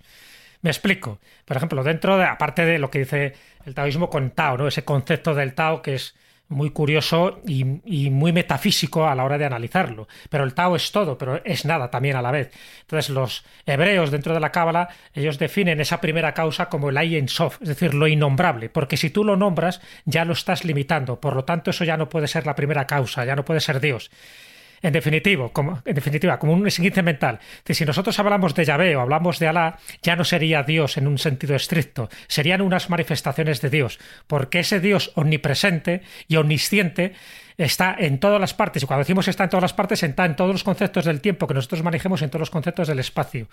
Me 0.62 0.70
explico. 0.70 1.20
Por 1.46 1.58
ejemplo, 1.58 1.84
dentro 1.84 2.18
de, 2.18 2.26
aparte 2.26 2.66
de 2.66 2.80
lo 2.80 2.90
que 2.90 3.00
dice 3.00 3.34
el 3.66 3.74
taoísmo 3.76 4.10
con 4.10 4.32
Tao, 4.32 4.58
¿no? 4.58 4.68
Ese 4.68 4.86
concepto 4.86 5.36
del 5.36 5.54
Tao 5.54 5.82
que 5.82 5.96
es 5.96 6.16
muy 6.54 6.70
curioso 6.70 7.42
y, 7.46 7.64
muy 8.10 8.32
metafísico 8.32 9.08
a 9.08 9.16
la 9.16 9.24
hora 9.24 9.38
de 9.38 9.46
analizarlo. 9.46 10.08
Pero 10.30 10.44
el 10.44 10.54
Tao 10.54 10.76
es 10.76 10.92
todo, 10.92 11.18
pero 11.18 11.44
es 11.44 11.66
nada 11.66 11.90
también 11.90 12.16
a 12.16 12.22
la 12.22 12.32
vez. 12.32 12.52
Entonces, 12.82 13.10
los 13.10 13.44
hebreos 13.66 14.12
dentro 14.12 14.34
de 14.34 14.40
la 14.40 14.52
Cábala, 14.52 14.90
ellos 15.14 15.40
definen 15.40 15.82
esa 15.82 16.00
primera 16.00 16.34
causa 16.34 16.70
como 16.70 16.90
el 16.90 16.98
Ayin 16.98 17.28
Sof, 17.28 17.62
es 17.62 17.70
decir, 17.70 17.94
lo 17.94 18.08
innombrable, 18.08 18.70
porque 18.70 18.98
si 18.98 19.10
tú 19.10 19.24
lo 19.24 19.36
nombras, 19.36 19.82
ya 20.06 20.26
lo 20.26 20.34
estás 20.34 20.64
limitando. 20.64 21.20
Por 21.20 21.36
lo 21.36 21.44
tanto, 21.44 21.72
eso 21.72 21.84
ya 21.84 21.98
no 21.98 22.10
puede 22.10 22.28
ser 22.28 22.46
la 22.46 22.56
primera 22.56 22.86
causa, 22.86 23.26
ya 23.26 23.36
no 23.36 23.46
puede 23.46 23.60
ser 23.60 23.80
Dios. 23.80 24.12
En, 24.84 24.92
definitivo, 24.92 25.54
como, 25.54 25.82
en 25.86 25.96
definitiva, 25.96 26.38
como 26.38 26.52
un 26.54 26.70
siguiente 26.70 27.02
mental, 27.02 27.40
que 27.64 27.74
si 27.74 27.86
nosotros 27.86 28.20
hablamos 28.20 28.54
de 28.54 28.66
Yahvé 28.66 28.98
o 28.98 29.00
hablamos 29.02 29.40
de 29.40 29.48
Alá, 29.48 29.80
ya 30.02 30.18
no 30.18 30.26
sería 30.26 30.64
Dios 30.64 30.98
en 30.98 31.08
un 31.08 31.18
sentido 31.18 31.56
estricto, 31.56 32.10
serían 32.28 32.62
unas 32.62 32.90
manifestaciones 32.90 33.62
de 33.62 33.70
Dios, 33.70 33.98
porque 34.28 34.60
ese 34.60 34.82
Dios 34.82 35.14
omnipresente 35.16 36.02
y 36.28 36.36
omnisciente 36.36 37.14
está 37.58 37.96
en 37.98 38.20
todas 38.20 38.42
las 38.42 38.54
partes, 38.54 38.84
y 38.84 38.86
cuando 38.86 39.04
decimos 39.04 39.30
está 39.30 39.46
en 39.46 39.50
todas 39.52 39.64
las 39.64 39.74
partes, 39.74 40.04
está 40.04 40.26
en 40.26 40.36
todos 40.36 40.52
los 40.52 40.66
conceptos 40.66 41.06
del 41.06 41.22
tiempo 41.22 41.48
que 41.48 41.54
nosotros 41.54 41.82
manejemos, 41.82 42.22
en 42.22 42.30
todos 42.30 42.42
los 42.42 42.50
conceptos 42.52 42.90
del 42.90 43.00
espacio. 43.00 43.48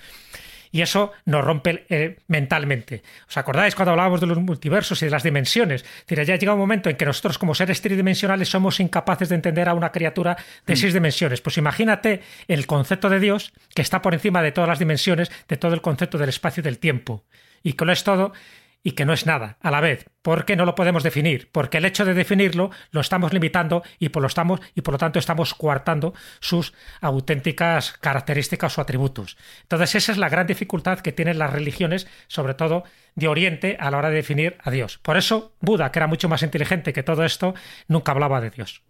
Y 0.72 0.82
eso 0.82 1.12
nos 1.24 1.44
rompe 1.44 1.84
eh, 1.88 2.18
mentalmente. 2.28 3.02
¿Os 3.28 3.36
acordáis 3.36 3.74
cuando 3.74 3.90
hablábamos 3.90 4.20
de 4.20 4.26
los 4.26 4.38
multiversos 4.38 5.02
y 5.02 5.06
de 5.06 5.10
las 5.10 5.22
dimensiones? 5.22 5.82
Es 5.82 6.06
decir, 6.06 6.24
ya 6.24 6.36
llega 6.36 6.54
un 6.54 6.60
momento 6.60 6.88
en 6.88 6.96
que 6.96 7.04
nosotros, 7.04 7.38
como 7.38 7.54
seres 7.54 7.80
tridimensionales, 7.82 8.48
somos 8.48 8.78
incapaces 8.78 9.28
de 9.28 9.34
entender 9.34 9.68
a 9.68 9.74
una 9.74 9.90
criatura 9.90 10.36
de 10.66 10.76
seis 10.76 10.94
dimensiones. 10.94 11.40
Pues 11.40 11.58
imagínate 11.58 12.22
el 12.46 12.66
concepto 12.66 13.08
de 13.08 13.18
Dios 13.18 13.52
que 13.74 13.82
está 13.82 14.00
por 14.00 14.14
encima 14.14 14.42
de 14.42 14.52
todas 14.52 14.68
las 14.68 14.78
dimensiones, 14.78 15.30
de 15.48 15.56
todo 15.56 15.74
el 15.74 15.80
concepto 15.80 16.18
del 16.18 16.28
espacio 16.28 16.60
y 16.60 16.64
del 16.64 16.78
tiempo. 16.78 17.24
Y 17.62 17.74
que 17.74 17.84
lo 17.84 17.92
es 17.92 18.04
todo 18.04 18.32
y 18.82 18.92
que 18.92 19.04
no 19.04 19.12
es 19.12 19.26
nada 19.26 19.58
a 19.60 19.70
la 19.70 19.80
vez. 19.80 20.06
¿Por 20.22 20.44
qué 20.44 20.56
no 20.56 20.64
lo 20.64 20.74
podemos 20.74 21.02
definir? 21.02 21.50
Porque 21.52 21.78
el 21.78 21.84
hecho 21.84 22.04
de 22.04 22.14
definirlo 22.14 22.70
lo 22.90 23.00
estamos 23.00 23.32
limitando 23.32 23.82
y 23.98 24.10
por 24.10 24.22
lo, 24.22 24.28
estamos, 24.28 24.60
y 24.74 24.80
por 24.82 24.92
lo 24.92 24.98
tanto 24.98 25.18
estamos 25.18 25.54
coartando 25.54 26.14
sus 26.40 26.72
auténticas 27.00 27.92
características 27.92 28.78
o 28.78 28.80
atributos. 28.80 29.36
Entonces 29.62 29.94
esa 29.94 30.12
es 30.12 30.18
la 30.18 30.28
gran 30.28 30.46
dificultad 30.46 31.00
que 31.00 31.12
tienen 31.12 31.38
las 31.38 31.52
religiones, 31.52 32.06
sobre 32.28 32.54
todo 32.54 32.84
de 33.14 33.28
Oriente, 33.28 33.76
a 33.80 33.90
la 33.90 33.98
hora 33.98 34.10
de 34.10 34.16
definir 34.16 34.56
a 34.62 34.70
Dios. 34.70 34.98
Por 34.98 35.16
eso 35.16 35.54
Buda, 35.60 35.92
que 35.92 35.98
era 35.98 36.06
mucho 36.06 36.28
más 36.28 36.42
inteligente 36.42 36.92
que 36.92 37.02
todo 37.02 37.24
esto, 37.24 37.54
nunca 37.88 38.12
hablaba 38.12 38.40
de 38.40 38.50
Dios. 38.50 38.82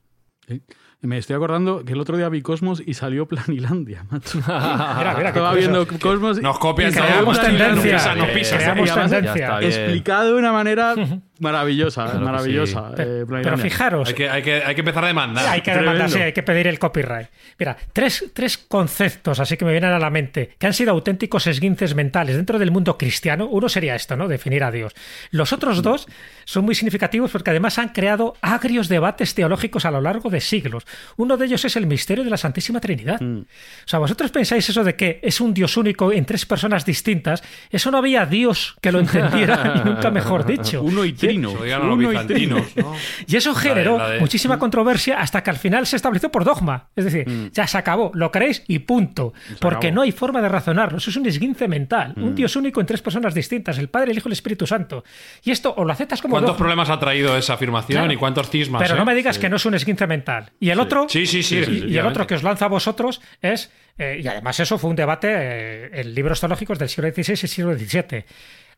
Me 1.03 1.16
estoy 1.16 1.36
acordando 1.36 1.82
que 1.84 1.94
el 1.94 2.01
otro 2.01 2.18
día 2.18 2.28
vi 2.28 2.42
Cosmos 2.42 2.82
y 2.84 2.92
salió 2.94 3.26
Planilandia, 3.26 4.05
macho. 4.11 4.38
mira, 4.46 5.14
mira, 5.16 5.28
Estaba 5.28 5.55
viendo 5.55 5.86
Cosmos. 5.86 6.40
Nos 6.42 6.59
copian 6.59 6.90
Y 6.90 6.94
creamos 6.94 7.40
tendencia. 7.40 8.14
Nos 8.14 8.28
pisan. 8.28 8.59
Creamos 8.59 8.94
tendencia. 8.94 9.22
ya 9.22 9.32
está 9.34 9.59
bien. 9.61 9.72
Explicado 9.72 10.32
de 10.32 10.38
una 10.38 10.53
manera 10.53 10.94
maravillosa, 11.41 12.05
Claro 12.05 12.20
maravillosa. 12.20 12.88
sí. 12.97 13.03
eh, 13.03 13.24
Pero 13.28 13.59
fijaros, 13.59 14.09
Hay 14.09 14.14
que, 14.14 14.28
hay, 14.30 14.43
que, 14.43 14.62
hay 14.62 14.74
que 14.74 14.80
empezar 14.80 15.05
a 15.05 15.09
demandar. 15.09 15.47
Hay 15.49 15.61
que 15.61 15.72
Tremendo. 15.72 15.93
demandar, 15.93 16.11
sí, 16.11 16.22
hay 16.22 16.32
que 16.32 16.43
pedir 16.43 16.66
el 16.66 16.78
copyright. 16.78 17.28
Mira, 17.59 17.76
tres, 17.93 18.24
tres 18.32 18.57
conceptos 18.59 19.41
así 19.41 19.57
que 19.57 19.64
me 19.64 19.72
vienen 19.72 19.91
a 19.91 19.99
la 19.99 20.11
mente, 20.11 20.55
que 20.59 20.66
han 20.66 20.74
sido 20.74 20.91
auténticos 20.93 21.47
esguinces 21.47 21.95
mentales 21.95 22.36
dentro 22.36 22.59
del 22.59 22.70
mundo 22.70 22.97
cristiano. 22.97 23.47
Uno 23.49 23.68
sería 23.68 23.95
esto, 23.95 24.16
¿no? 24.16 24.28
Definir 24.28 24.62
a 24.64 24.70
Dios. 24.70 24.95
Los 25.30 25.53
otros 25.53 25.82
dos 25.82 26.07
son 26.45 26.64
muy 26.64 26.74
significativos 26.74 27.30
porque 27.30 27.51
además 27.51 27.78
han 27.78 27.88
creado 27.91 28.34
agrios 28.41 28.88
debates 28.88 29.34
teológicos 29.34 29.84
a 29.84 29.91
lo 29.91 30.01
largo 30.01 30.30
de 30.30 30.41
siglos. 30.41 30.86
Uno 31.16 31.36
de 31.36 31.47
ellos 31.47 31.64
es 31.64 31.76
el 31.76 31.86
misterio 31.86 32.24
de 32.24 32.30
la 32.30 32.36
Santísima 32.36 32.80
Trinidad. 32.80 33.20
O 33.22 33.45
sea, 33.86 33.99
vosotros 33.99 34.30
pensáis 34.30 34.68
eso 34.68 34.84
de 34.84 34.95
que 34.97 35.20
es 35.22 35.41
un 35.41 35.55
Dios 35.55 35.76
único 35.76 36.12
en 36.12 36.24
tres 36.24 36.47
personas 36.47 36.84
distintas. 36.84 37.43
Eso 37.70 37.91
no 37.91 37.99
había 37.99 38.26
Dios 38.26 38.76
que 38.80 38.93
lo 38.93 38.99
entendiera, 39.01 39.74
y 39.76 39.80
nunca 39.88 40.11
mejor 40.11 40.45
dicho. 40.47 40.82
Uno 40.82 41.05
y 41.05 41.12
los 41.38 41.52
y 41.54 41.56
trino. 41.56 42.08
bizantinos, 42.10 42.76
¿no? 42.76 42.94
Y 43.26 43.36
eso 43.36 43.54
generó 43.54 43.98
la 43.98 44.08
de- 44.10 44.20
muchísima 44.20 44.58
controversia 44.58 45.20
hasta 45.20 45.42
que 45.42 45.50
al 45.50 45.56
final 45.56 45.86
se 45.86 45.96
estableció 45.96 46.30
por 46.30 46.44
dogma. 46.44 46.88
Es 46.96 47.04
decir, 47.04 47.28
Mm. 47.28 47.50
ya 47.52 47.66
se 47.66 47.78
acabó, 47.78 48.10
lo 48.14 48.30
creéis 48.30 48.64
y 48.68 48.80
punto. 48.80 49.32
Porque 49.60 49.88
acabó. 49.88 49.94
no 49.96 50.02
hay 50.02 50.12
forma 50.12 50.40
de 50.42 50.48
razonarlo. 50.48 50.98
Eso 50.98 51.10
es 51.10 51.16
un 51.16 51.26
esguince 51.26 51.68
mental. 51.68 52.14
Mm. 52.16 52.22
Un 52.24 52.34
Dios 52.34 52.56
único 52.56 52.80
en 52.80 52.86
tres 52.86 53.02
personas 53.02 53.34
distintas, 53.34 53.78
el 53.78 53.88
Padre, 53.88 54.12
el 54.12 54.18
Hijo 54.18 54.28
y 54.28 54.30
el 54.30 54.34
Espíritu 54.34 54.66
Santo. 54.66 55.04
Y 55.44 55.50
esto 55.50 55.74
o 55.76 55.84
lo 55.84 55.92
aceptas 55.92 56.20
como 56.22 56.32
¿Cuántos 56.34 56.50
dogma, 56.52 56.58
problemas 56.58 56.90
ha 56.90 56.98
traído 56.98 57.36
esa 57.36 57.54
afirmación 57.54 57.98
Claro. 58.02 58.12
y 58.12 58.16
cuántos 58.16 58.50
cismas? 58.50 58.80
pero 58.82 58.94
eh? 58.94 58.98
no 58.98 59.04
me 59.04 59.14
digas 59.14 59.38
que 59.38 59.48
no 59.48 59.56
es 59.56 59.64
un 59.66 59.74
esguince 59.74 60.06
mental. 60.06 60.50
Y 60.60 60.70
el 60.70 60.80
otro, 60.80 61.06
Sí, 61.08 61.26
sí, 61.26 61.42
sí, 61.42 61.56
y- 61.56 61.92
y, 61.92 61.98
el 61.98 62.06
otro 62.06 62.26
que 62.26 62.34
os 62.34 62.42
lanza 62.42 62.66
a 62.66 62.68
vosotros 62.68 63.20
es, 63.42 63.70
eh, 63.98 64.20
y 64.22 64.26
además 64.28 64.58
eso 64.60 64.78
fue 64.78 64.90
un 64.90 64.96
debate 64.96 65.28
eh, 65.30 65.90
en 66.00 66.14
libros 66.14 66.40
teológicos 66.40 66.78
del 66.78 66.88
siglo 66.88 67.10
XVI 67.10 67.32
y 67.32 67.36
siglo 67.48 67.74
XVII. 67.76 68.24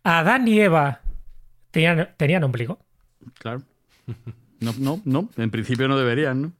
Adán 0.04 0.48
y 0.48 0.60
Eva 0.60 1.00
tenían, 1.72 2.10
tenían 2.16 2.44
ombligo. 2.44 2.78
Claro. 3.38 3.62
No, 4.60 4.72
no, 4.78 5.02
no. 5.04 5.28
En 5.36 5.50
principio 5.50 5.88
no 5.88 5.98
deberían, 5.98 6.42
¿no? 6.42 6.52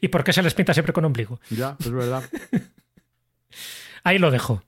¿Y 0.00 0.08
por 0.08 0.22
qué 0.22 0.32
se 0.32 0.42
les 0.42 0.54
pinta 0.54 0.72
siempre 0.72 0.92
con 0.92 1.04
ombligo? 1.04 1.40
Ya, 1.50 1.76
es 1.80 1.90
verdad. 1.90 2.22
Ahí 4.04 4.18
lo 4.18 4.30
dejo. 4.30 4.62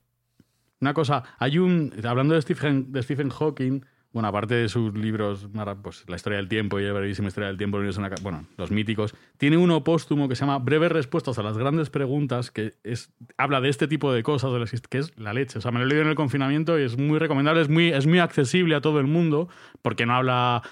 Una 0.79 0.93
cosa, 0.93 1.23
hay 1.39 1.57
un. 1.57 1.93
Hablando 2.03 2.35
de 2.35 2.41
Stephen, 2.41 2.91
de 2.91 3.01
Stephen 3.01 3.29
Hawking, 3.29 3.81
bueno, 4.17 4.29
aparte 4.29 4.55
de 4.55 4.67
sus 4.67 4.95
libros, 4.95 5.47
pues 5.83 6.03
La 6.07 6.15
historia 6.15 6.37
del 6.37 6.47
tiempo 6.47 6.79
y 6.79 6.83
la 6.83 6.91
brevísima 6.91 7.27
historia 7.27 7.49
del 7.49 7.57
tiempo, 7.57 7.77
bueno, 8.23 8.47
los 8.57 8.71
míticos, 8.71 9.13
tiene 9.37 9.57
uno 9.57 9.83
póstumo 9.83 10.27
que 10.27 10.35
se 10.35 10.39
llama 10.39 10.57
Breves 10.57 10.91
respuestas 10.91 11.37
a 11.37 11.43
las 11.43 11.55
grandes 11.55 11.91
preguntas, 11.91 12.49
que 12.49 12.73
es, 12.83 13.13
habla 13.37 13.61
de 13.61 13.69
este 13.69 13.87
tipo 13.87 14.11
de 14.11 14.23
cosas, 14.23 14.51
de 14.51 14.57
las 14.57 14.71
que 14.71 14.97
es 14.97 15.15
la 15.19 15.33
leche. 15.33 15.59
O 15.59 15.61
sea, 15.61 15.69
me 15.69 15.77
lo 15.77 15.85
he 15.85 15.87
leído 15.89 16.01
en 16.01 16.09
el 16.09 16.15
confinamiento 16.15 16.79
y 16.79 16.81
es 16.81 16.97
muy 16.97 17.19
recomendable, 17.19 17.61
es 17.61 17.69
muy, 17.69 17.89
es 17.89 18.07
muy 18.07 18.17
accesible 18.17 18.73
a 18.73 18.81
todo 18.81 18.99
el 18.99 19.05
mundo, 19.05 19.49
porque 19.83 20.07
no 20.07 20.15
habla, 20.15 20.63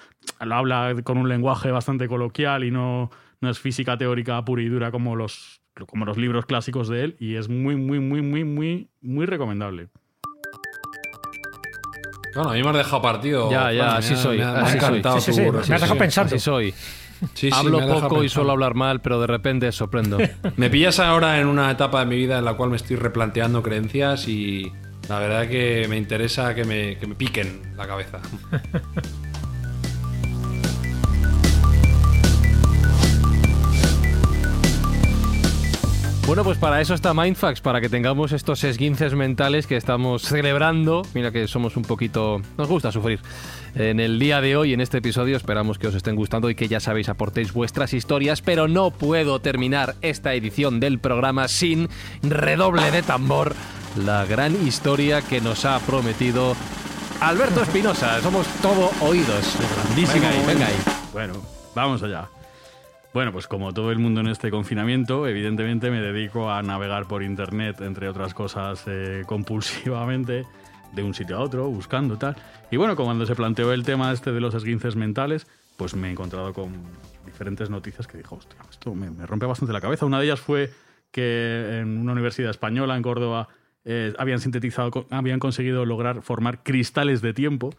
lo 0.43 0.55
habla 0.55 0.95
con 1.03 1.19
un 1.19 1.29
lenguaje 1.29 1.69
bastante 1.69 2.07
coloquial 2.07 2.63
y 2.63 2.71
no, 2.71 3.11
no 3.41 3.49
es 3.51 3.59
física 3.59 3.95
teórica 3.95 4.43
pura 4.43 4.63
y 4.63 4.69
dura 4.69 4.89
como 4.89 5.15
los, 5.15 5.61
como 5.85 6.05
los 6.05 6.17
libros 6.17 6.47
clásicos 6.47 6.87
de 6.87 7.03
él, 7.03 7.15
y 7.19 7.35
es 7.35 7.47
muy, 7.47 7.75
muy, 7.75 7.99
muy, 7.99 8.23
muy, 8.23 8.43
muy, 8.43 8.89
muy 9.01 9.27
recomendable. 9.27 9.89
Bueno, 12.35 12.51
a 12.51 12.53
mí 12.53 12.61
me 12.61 12.69
has 12.69 12.75
dejado 12.77 13.01
partido. 13.01 13.49
Ya, 13.49 13.71
ya, 13.71 13.95
así 13.97 14.13
me 14.13 14.19
soy, 14.19 14.37
Me 14.37 14.43
ha, 14.43 14.65
soy. 14.65 14.75
encantado 14.75 15.19
Sí, 15.21 15.31
sí, 15.33 15.41
tu 15.41 15.63
sí, 15.63 15.69
me 15.69 15.75
has 15.75 15.81
dejado 15.81 15.97
pensando. 15.97 16.35
Así 16.35 16.43
soy. 16.43 16.71
Sí, 17.33 17.49
sí, 17.49 17.49
Hablo 17.51 17.79
poco 17.87 18.23
y 18.23 18.29
suelo 18.29 18.51
hablar 18.51 18.75
mal, 18.75 18.99
pero 19.01 19.21
de 19.21 19.27
repente 19.27 19.71
sorprendo. 19.71 20.17
Me 20.57 20.69
pillas 20.69 20.99
ahora 20.99 21.39
en 21.39 21.47
una 21.47 21.71
etapa 21.71 22.01
de 22.01 22.05
mi 22.07 22.17
vida 22.17 22.37
en 22.37 22.45
la 22.45 22.55
cual 22.55 22.69
me 22.71 22.75
estoy 22.75 22.97
replanteando 22.97 23.63
creencias 23.63 24.27
y 24.27 24.69
la 25.07 25.19
verdad 25.19 25.47
que 25.47 25.87
me 25.89 25.95
interesa 25.97 26.53
que 26.53 26.65
me, 26.65 26.97
que 26.97 27.07
me 27.07 27.15
piquen 27.15 27.73
la 27.77 27.87
cabeza. 27.87 28.19
Bueno, 36.27 36.43
pues 36.43 36.57
para 36.57 36.81
eso 36.81 36.95
está 36.95 37.13
Mindfax, 37.13 37.61
para 37.61 37.79
que 37.79 37.87
tengamos 37.87 38.31
estos 38.31 38.63
esguinces 38.63 39.13
mentales 39.13 39.67
que 39.67 39.77
estamos 39.77 40.23
celebrando. 40.23 41.03
Mira 41.13 41.31
que 41.31 41.47
somos 41.47 41.77
un 41.77 41.83
poquito... 41.83 42.41
Nos 42.57 42.67
gusta 42.67 42.91
sufrir. 42.91 43.19
En 43.75 43.99
el 43.99 44.17
día 44.17 44.41
de 44.41 44.57
hoy, 44.57 44.73
en 44.73 44.81
este 44.81 44.97
episodio, 44.97 45.37
esperamos 45.37 45.77
que 45.77 45.85
os 45.85 45.93
estén 45.93 46.15
gustando 46.15 46.49
y 46.49 46.55
que 46.55 46.67
ya 46.67 46.79
sabéis 46.79 47.09
aportéis 47.09 47.53
vuestras 47.53 47.93
historias, 47.93 48.41
pero 48.41 48.67
no 48.67 48.89
puedo 48.89 49.39
terminar 49.39 49.93
esta 50.01 50.33
edición 50.33 50.79
del 50.79 50.97
programa 50.97 51.47
sin 51.47 51.89
redoble 52.23 52.89
de 52.89 53.03
tambor, 53.03 53.53
la 53.95 54.25
gran 54.25 54.65
historia 54.65 55.21
que 55.21 55.41
nos 55.41 55.63
ha 55.63 55.77
prometido 55.81 56.55
Alberto 57.21 57.61
Espinosa. 57.61 58.19
Somos 58.21 58.47
todo 58.63 58.89
oídos. 59.01 59.57
Venga 59.95 60.29
ahí, 60.29 60.43
venga 60.47 60.65
ahí. 60.65 60.75
Bueno, 61.13 61.33
vamos 61.75 62.01
allá. 62.01 62.27
Bueno, 63.15 63.31
pues 63.31 63.47
como 63.47 63.73
todo 63.73 63.93
el 63.93 63.99
mundo 63.99 64.19
en 64.19 64.27
este 64.27 64.51
confinamiento, 64.51 65.25
evidentemente 65.25 65.89
me 65.89 66.01
dedico 66.01 66.51
a 66.51 66.61
navegar 66.61 67.07
por 67.07 67.23
internet, 67.23 67.79
entre 67.79 68.09
otras 68.09 68.33
cosas, 68.33 68.83
eh, 68.87 69.23
compulsivamente, 69.25 70.45
de 70.91 71.01
un 71.01 71.13
sitio 71.13 71.37
a 71.37 71.39
otro, 71.39 71.69
buscando 71.69 72.17
tal. 72.17 72.35
Y 72.71 72.75
bueno, 72.75 72.97
cuando 72.97 73.25
se 73.25 73.33
planteó 73.33 73.71
el 73.71 73.85
tema 73.85 74.11
este 74.11 74.33
de 74.33 74.41
los 74.41 74.53
esguinces 74.53 74.97
mentales, 74.97 75.47
pues 75.77 75.95
me 75.95 76.09
he 76.09 76.11
encontrado 76.11 76.51
con 76.51 76.73
diferentes 77.25 77.69
noticias 77.69 78.05
que 78.05 78.17
dijo, 78.17 78.35
hostia, 78.35 78.57
esto 78.69 78.93
me, 78.93 79.09
me 79.09 79.25
rompe 79.25 79.45
bastante 79.45 79.71
la 79.71 79.79
cabeza. 79.79 80.05
Una 80.05 80.19
de 80.19 80.25
ellas 80.25 80.41
fue 80.41 80.73
que 81.11 81.79
en 81.79 81.97
una 81.97 82.11
universidad 82.11 82.49
española, 82.49 82.97
en 82.97 83.01
Córdoba, 83.01 83.47
eh, 83.85 84.13
habían 84.17 84.41
sintetizado, 84.41 85.07
habían 85.09 85.39
conseguido 85.39 85.85
lograr 85.85 86.21
formar 86.21 86.63
cristales 86.63 87.21
de 87.21 87.33
tiempo. 87.33 87.69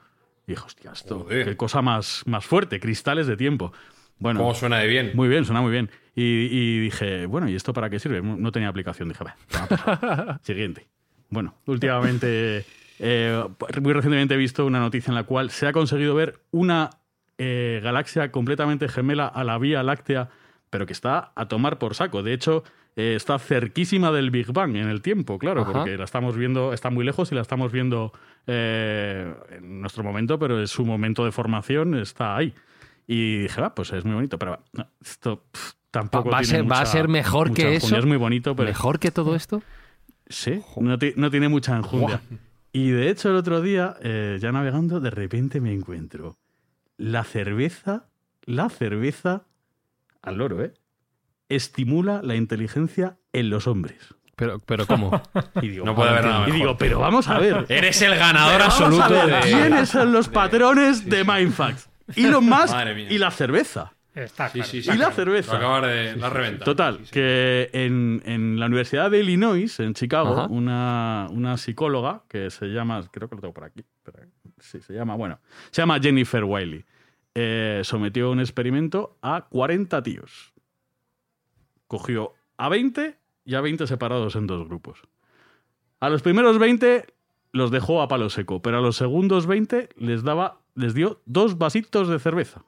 Y 0.47 0.53
dije, 0.53 0.65
hostia, 0.65 0.93
esto, 0.93 1.25
Joder. 1.25 1.45
qué 1.45 1.57
cosa 1.59 1.83
más, 1.83 2.23
más 2.25 2.47
fuerte, 2.47 2.81
cristales 2.81 3.27
de 3.27 3.37
tiempo. 3.37 3.75
Bueno, 4.19 4.41
¿Cómo 4.41 4.55
suena 4.55 4.79
de 4.79 4.87
bien? 4.87 5.13
muy 5.15 5.29
bien, 5.29 5.45
suena 5.45 5.61
muy 5.61 5.71
bien. 5.71 5.91
Y, 6.15 6.23
y 6.51 6.81
dije, 6.81 7.27
bueno, 7.27 7.49
¿y 7.49 7.55
esto 7.55 7.73
para 7.73 7.91
qué 7.91 7.99
sirve? 7.99 8.23
No 8.23 8.51
tenía 8.51 8.69
aplicación. 8.69 9.09
Dije, 9.09 9.23
va. 9.25 10.39
Siguiente. 10.43 10.87
Bueno, 11.29 11.55
últimamente, 11.67 12.65
eh, 12.99 13.45
muy 13.83 13.93
recientemente 13.93 14.35
he 14.35 14.39
visto 14.39 14.65
una 14.65 14.81
noticia 14.81 15.11
en 15.11 15.17
la 15.17 15.25
cual 15.25 15.51
se 15.51 15.67
ha 15.67 15.73
conseguido 15.73 16.15
ver 16.15 16.41
una 16.51 16.91
eh, 17.39 17.81
galaxia 17.83 18.33
completamente 18.33 18.89
gemela 18.89 19.27
a 19.27 19.45
la 19.45 19.59
Vía 19.59 19.83
Láctea, 19.83 20.31
pero 20.71 20.87
que 20.87 20.95
está 20.95 21.33
a 21.35 21.49
tomar 21.49 21.79
por 21.79 21.95
saco. 21.95 22.23
De 22.23 22.33
hecho, 22.33 22.65
eh, 22.97 23.15
está 23.15 23.39
cerquísima 23.39 24.11
del 24.11 24.31
Big 24.31 24.51
Bang 24.53 24.77
en 24.77 24.89
el 24.89 25.03
tiempo, 25.03 25.39
claro, 25.39 25.63
Ajá. 25.63 25.73
porque 25.73 25.99
la 25.99 26.05
estamos 26.05 26.37
viendo, 26.37 26.73
está 26.73 26.89
muy 26.89 27.05
lejos 27.05 27.31
y 27.31 27.35
la 27.35 27.43
estamos 27.43 27.71
viendo 27.71 28.13
eh, 28.47 29.35
en 29.51 29.83
nuestro 29.83 30.03
momento, 30.03 30.39
pero 30.39 30.59
en 30.59 30.67
su 30.67 30.87
momento 30.87 31.25
de 31.27 31.33
formación 31.33 31.95
está 31.99 32.37
ahí. 32.37 32.55
Y 33.07 33.39
dije, 33.43 33.61
va, 33.61 33.75
pues 33.75 33.93
es 33.93 34.05
muy 34.05 34.15
bonito, 34.15 34.39
pero 34.39 34.63
no, 34.73 34.89
esto 35.01 35.45
pff, 35.53 35.73
tampoco 35.91 36.31
Va 36.31 36.39
a 36.39 36.41
tiene 36.43 36.59
ser- 36.59 36.71
va 36.71 36.77
a 36.77 36.81
mucha- 36.81 36.91
ser 36.93 37.09
mejor 37.09 37.49
mucha 37.51 37.63
que 37.63 37.75
enjundia. 37.75 37.87
eso. 37.89 37.97
Es 37.99 38.05
muy 38.07 38.17
bonito, 38.17 38.57
pero 38.57 38.69
¿Mejor 38.69 38.99
que 38.99 39.11
todo 39.11 39.35
esto? 39.37 39.63
sí, 40.29 40.61
no, 40.77 40.97
no 41.17 41.31
tiene 41.31 41.49
mucha 41.49 41.77
enjundia. 41.77 42.21
Y 42.73 42.91
de 42.91 43.09
hecho 43.11 43.31
el 43.31 43.37
otro 43.37 43.61
día, 43.63 43.97
eh, 44.03 44.39
ya 44.41 44.51
navegando, 44.53 45.01
de 45.01 45.11
repente 45.11 45.61
me 45.61 45.73
encuentro 45.73 46.37
la 46.99 47.23
cerveza, 47.25 48.07
la 48.45 48.69
cerveza, 48.69 49.45
al 50.23 50.39
loro, 50.39 50.63
¿eh? 50.65 50.75
Estimula 51.49 52.23
la 52.23 52.35
inteligencia 52.35 53.17
en 53.33 53.51
los 53.51 53.67
hombres. 53.67 53.97
Pero, 54.35 54.59
pero 54.59 54.87
¿cómo? 54.87 55.11
Y 55.63 55.69
digo, 55.69 55.87
No 55.87 55.95
puede 55.95 56.11
haber 56.11 56.25
nada 56.25 56.39
Y 56.41 56.47
mejor. 56.47 56.55
digo, 56.59 56.77
pero 56.77 56.99
vamos 56.99 57.29
a 57.29 57.39
ver. 57.39 57.65
Eres 57.69 58.03
el 58.03 58.17
ganador 58.17 58.61
absoluto 58.63 59.09
de. 59.27 59.41
¿Quiénes 59.43 59.89
son 59.89 60.13
los 60.13 60.29
patrones 60.29 61.09
de 61.09 61.25
Mindfax? 61.25 61.89
Elon 62.15 62.45
Musk 62.45 62.71
Madre 62.71 62.95
mía. 62.95 63.07
y 63.11 63.19
la 63.19 63.31
cerveza. 63.31 63.93
Está 64.15 64.49
Sí, 64.49 64.55
claro. 64.61 64.71
sí, 64.71 64.83
sí. 64.83 64.89
Y 64.89 64.93
la 64.93 64.97
claro. 64.97 65.15
cerveza. 65.15 65.59
Lo 65.59 65.87
de 65.87 66.17
la 66.17 66.31
reventa. 66.31 66.65
Total, 66.65 67.01
que 67.11 67.69
en, 67.73 68.23
en 68.25 68.59
la 68.59 68.67
Universidad 68.67 69.11
de 69.11 69.21
Illinois, 69.21 69.79
en 69.81 69.93
Chicago, 69.93 70.47
una, 70.49 71.27
una 71.31 71.59
psicóloga 71.59 72.23
que 72.29 72.51
se 72.51 72.67
llama, 72.69 73.07
creo 73.11 73.29
que 73.29 73.35
lo 73.35 73.41
tengo 73.43 73.53
por 73.53 73.65
aquí, 73.65 73.81
espera, 73.81 74.27
sí, 74.59 74.81
se 74.81 74.95
llama, 74.95 75.17
bueno, 75.17 75.39
se 75.71 75.83
llama 75.83 75.99
Jennifer 76.01 76.45
Wiley, 76.45 76.85
eh, 77.35 77.83
sometió 77.85 78.31
un 78.31 78.41
experimento 78.41 79.19
a 79.21 79.43
40 79.51 80.03
tíos. 80.03 80.55
Cogió 81.87 82.33
a 82.57 82.69
20 82.71 83.19
y 83.45 83.55
a 83.55 83.61
20 83.61 83.87
separados 83.87 84.35
en 84.37 84.47
dos 84.47 84.67
grupos. 84.67 85.01
A 86.01 86.09
los 86.09 86.23
primeros 86.23 86.59
20 86.59 87.05
los 87.53 87.71
dejó 87.71 88.01
a 88.03 88.09
palo 88.09 88.31
seco, 88.31 88.61
pero 88.63 88.79
a 88.79 88.81
los 88.81 88.97
segundos 88.97 89.47
20 89.47 89.91
les 89.99 90.23
daba, 90.25 90.61
les 90.77 90.95
dio 90.95 91.21
dos 91.27 91.59
vasitos 91.59 92.07
de 92.09 92.19
cerveza. 92.21 92.63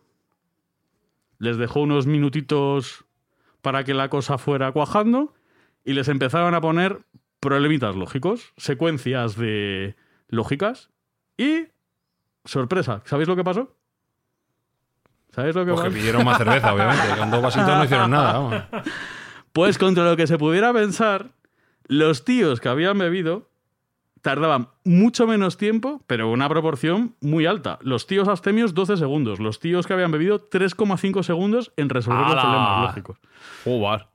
Les 1.39 1.57
dejó 1.57 1.81
unos 1.83 2.07
minutitos 2.07 3.05
para 3.63 3.85
que 3.85 3.95
la 3.95 4.09
cosa 4.09 4.39
fuera 4.39 4.73
cuajando 4.73 5.35
y 5.85 5.93
les 5.93 6.09
empezaron 6.09 6.55
a 6.55 6.61
poner 6.61 7.03
problemitas 7.39 7.95
lógicos, 7.95 8.53
secuencias 8.57 9.37
de 9.37 9.95
lógicas 10.29 10.91
y 11.37 11.67
sorpresa, 12.45 13.03
¿sabéis 13.05 13.29
lo 13.29 13.37
que 13.37 13.45
pasó? 13.45 13.77
¿Sabéis 15.31 15.55
lo 15.55 15.65
que 15.65 15.73
Pues 15.73 15.83
que 15.83 15.89
pasó? 15.89 15.97
pidieron 15.99 16.25
más 16.25 16.39
cerveza, 16.39 16.75
obviamente. 16.75 17.17
Con 17.19 17.31
dos 17.31 17.43
vasitos 17.43 17.69
no 17.69 17.85
hicieron 17.85 18.11
nada. 18.11 18.33
vamos. 18.33 18.63
Pues 19.53 19.79
contra 19.79 20.05
lo 20.05 20.17
que 20.17 20.27
se 20.27 20.39
pudiera 20.39 20.73
pensar, 20.73 21.33
los 21.85 22.25
tíos 22.25 22.61
que 22.61 22.69
habían 22.69 22.99
bebido 22.99 23.51
tardaban 24.23 24.69
mucho 24.85 25.27
menos 25.27 25.57
tiempo, 25.57 26.03
pero 26.07 26.31
una 26.31 26.49
proporción 26.49 27.15
muy 27.21 27.47
alta. 27.47 27.79
Los 27.83 28.07
tíos 28.07 28.29
abstemios 28.29 28.75
12 28.75 28.97
segundos, 28.97 29.39
los 29.41 29.61
tíos 29.61 29.87
que 29.87 29.93
habían 29.93 30.11
bebido 30.11 30.49
3,5 30.49 31.23
segundos 31.23 31.73
en 31.77 31.89
resolver 31.89 32.23
los 32.27 32.35
problemas 32.35 32.83
lógicos. 32.89 33.19
Joder. 33.65 34.07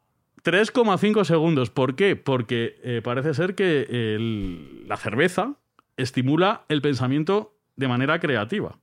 3,5 0.43 1.23
segundos. 1.23 1.69
¿Por 1.69 1.95
qué? 1.95 2.15
Porque 2.17 2.75
eh, 2.83 3.01
parece 3.03 3.33
ser 3.33 3.55
que 3.55 3.87
el- 3.89 4.87
la 4.87 4.97
cerveza 4.97 5.53
estimula 5.95 6.63
el 6.69 6.81
pensamiento 6.81 7.55
de 7.77 7.87
manera 7.87 8.19
creativa. 8.19 8.77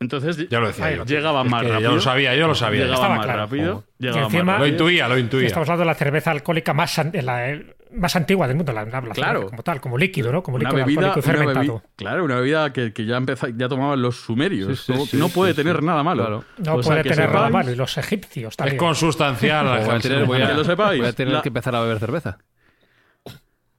Entonces 0.00 0.48
Ya 0.48 0.58
lo 0.58 0.66
decía 0.66 0.86
Ahí 0.86 0.92
yo. 0.94 0.98
lo 1.00 1.04
llegaban 1.04 1.46
Es 1.46 1.52
más 1.52 1.62
rápido. 1.62 1.80
Yo 1.90 1.94
lo 1.94 2.00
sabía, 2.00 2.34
yo 2.34 2.48
lo 2.48 2.54
sabía. 2.56 2.80
Llegaban 2.86 2.96
Estaba 3.02 3.16
más 3.16 3.24
claro. 3.26 3.38
rápido. 3.42 3.84
Y 4.00 4.02
llegaban 4.02 4.22
más 4.24 4.32
encima- 4.34 4.52
Lo 4.54 4.58
rápido. 4.58 4.68
intuía, 4.72 5.08
lo 5.08 5.18
intuía. 5.18 5.46
Estamos 5.46 5.68
hablando 5.68 5.82
de 5.82 5.86
la 5.86 5.94
cerveza 5.94 6.30
alcohólica 6.32 6.74
más, 6.74 6.98
la, 7.22 7.50
eh, 7.50 7.76
más 7.94 8.16
antigua 8.16 8.46
del 8.48 8.56
mundo, 8.56 8.72
la, 8.72 8.84
la 8.84 9.00
Claro. 9.12 9.48
como 9.48 9.62
tal, 9.62 9.80
como 9.80 9.98
líquido, 9.98 10.32
¿no? 10.32 10.42
Como 10.42 10.56
una 10.56 10.70
líquido 10.70 10.86
bebida, 10.86 11.12
una 11.12 11.22
fermentado. 11.22 11.62
bebi- 11.78 11.82
claro, 11.96 12.24
una 12.24 12.36
bebida 12.36 12.72
que, 12.72 12.92
que 12.92 13.04
ya 13.04 13.16
empeza- 13.18 13.48
ya 13.56 13.68
tomaban 13.68 14.00
los 14.02 14.16
sumerios. 14.20 14.78
Sí, 14.80 14.92
sí, 14.92 14.98
no 14.98 15.06
sí, 15.06 15.16
no 15.16 15.28
sí, 15.28 15.34
puede 15.34 15.52
sí. 15.52 15.56
tener 15.56 15.82
nada 15.82 16.02
malo. 16.02 16.22
Claro. 16.22 16.44
No 16.58 16.74
O 16.76 16.82
sea, 16.82 16.90
puede 16.92 17.02
tener 17.14 17.30
nada 17.32 17.48
malo. 17.50 17.70
Y 17.70 17.76
los 17.76 17.96
egipcios 17.98 18.52
Es 18.52 18.56
también. 18.56 18.76
consustancial. 18.78 19.66
Voy 19.84 19.94
a 19.94 19.98
tener, 20.00 20.24
voy 20.24 20.42
a- 20.42 20.48
Que 20.48 20.54
lo 20.54 20.64
sepáis, 20.64 21.00
voy 21.00 21.08
a 21.08 21.12
tener 21.12 21.34
la- 21.34 21.42
que 21.42 21.48
empezar 21.48 21.74
a 21.76 21.80
beber 21.80 21.98
cerveza. 21.98 22.38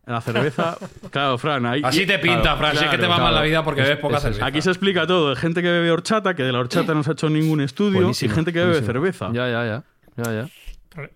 La 0.05 0.19
cerveza, 0.19 0.77
claro, 1.11 1.37
Fran. 1.37 1.65
ahí- 1.65 1.81
Así 1.81 2.05
te 2.05 2.19
pinta, 2.19 2.41
Claro, 2.41 2.57
Fran. 2.57 2.71
Si 2.77 2.83
es 2.83 2.89
que 2.91 2.97
te 2.97 3.05
claro, 3.05 3.11
va 3.11 3.17
mal 3.19 3.27
claro. 3.29 3.35
la 3.37 3.41
vida 3.43 3.63
porque 3.63 3.81
Es- 3.83 3.87
bebes 3.87 4.01
poca 4.01 4.17
es 4.17 4.23
cerveza. 4.23 4.45
Aquí 4.45 4.61
se 4.61 4.69
explica 4.69 5.07
todo. 5.07 5.29
De 5.29 5.35
gente 5.37 5.61
que 5.61 5.69
bebe 5.69 5.91
horchata, 5.91 6.33
que 6.35 6.43
de 6.43 6.51
la 6.51 6.59
horchata 6.59 6.93
no 6.93 7.03
se 7.03 7.11
ha 7.11 7.13
hecho 7.13 7.29
ningún 7.29 7.61
estudio, 7.61 7.99
Buenísimo, 8.01 8.29
y 8.31 8.35
gente 8.35 8.51
que 8.51 8.59
bebe 8.59 8.81
cerveza. 8.81 9.29
Ya, 9.31 9.47
ya, 9.49 9.65
ya. 9.65 9.83
Ya, 10.17 10.31
ya. 10.33 10.49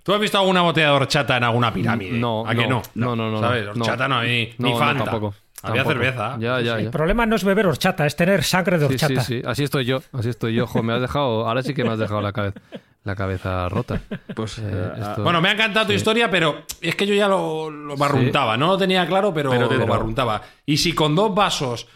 ¿Tú 0.03 0.13
has 0.13 0.19
visto 0.19 0.37
alguna 0.39 0.61
botella 0.61 0.87
de 0.87 0.93
horchata 0.93 1.37
en 1.37 1.43
alguna 1.43 1.73
pirámide? 1.73 2.11
No, 2.17 2.45
¿A 2.47 2.55
que 2.55 2.67
no? 2.67 2.81
no, 2.95 3.15
no, 3.15 3.29
no, 3.31 3.39
¿Sabes? 3.39 3.65
no. 3.65 3.71
Horchata 3.83 4.07
no, 4.07 4.23
ni, 4.23 4.53
No, 4.57 4.67
ni 4.67 4.73
no, 4.73 4.79
Fanta. 4.79 5.03
tampoco. 5.05 5.35
Había 5.63 5.83
Tampoco. 5.83 6.03
cerveza. 6.05 6.37
Ya, 6.39 6.61
ya, 6.61 6.77
El 6.77 6.85
ya. 6.85 6.91
problema 6.91 7.25
no 7.25 7.35
es 7.35 7.43
beber 7.43 7.65
horchata, 7.65 8.05
es 8.05 8.15
tener 8.15 8.43
sangre 8.43 8.77
de 8.77 8.85
horchata. 8.85 9.21
sí, 9.21 9.39
sí. 9.39 9.41
Así 9.45 9.63
estoy 9.63 9.85
yo. 9.85 10.01
Así 10.13 10.29
estoy 10.29 10.53
yo. 10.53 10.67
Jo, 10.67 10.83
me 10.83 10.93
has 10.93 11.01
dejado. 11.01 11.47
Ahora 11.47 11.63
sí 11.63 11.73
que 11.73 11.83
me 11.83 11.89
has 11.91 11.99
dejado 11.99 12.21
la 12.21 12.31
cabeza, 12.31 12.59
la 13.03 13.15
cabeza 13.15 13.67
rota. 13.67 13.99
Pues, 14.35 14.59
Eh, 14.59 14.61
eh, 14.65 14.91
esto- 15.01 15.23
Bueno, 15.23 15.41
me 15.41 15.49
ha 15.49 15.53
encantado 15.53 15.87
tu 15.87 15.93
historia, 15.93 16.29
pero 16.29 16.61
es 16.79 16.95
que 16.95 17.07
yo 17.07 17.15
ya 17.15 17.27
lo, 17.27 17.71
lo 17.71 17.97
barruntaba. 17.97 18.55
No 18.55 18.67
lo 18.67 18.77
tenía 18.77 19.07
claro, 19.07 19.33
pero, 19.33 19.49
Pero 19.49 19.67
te- 19.67 19.77
lo 19.77 19.87
barruntaba. 19.87 20.41
Y 20.65 20.77
si 20.77 20.93
con 20.93 21.15
dos 21.15 21.33
vasos 21.33 21.87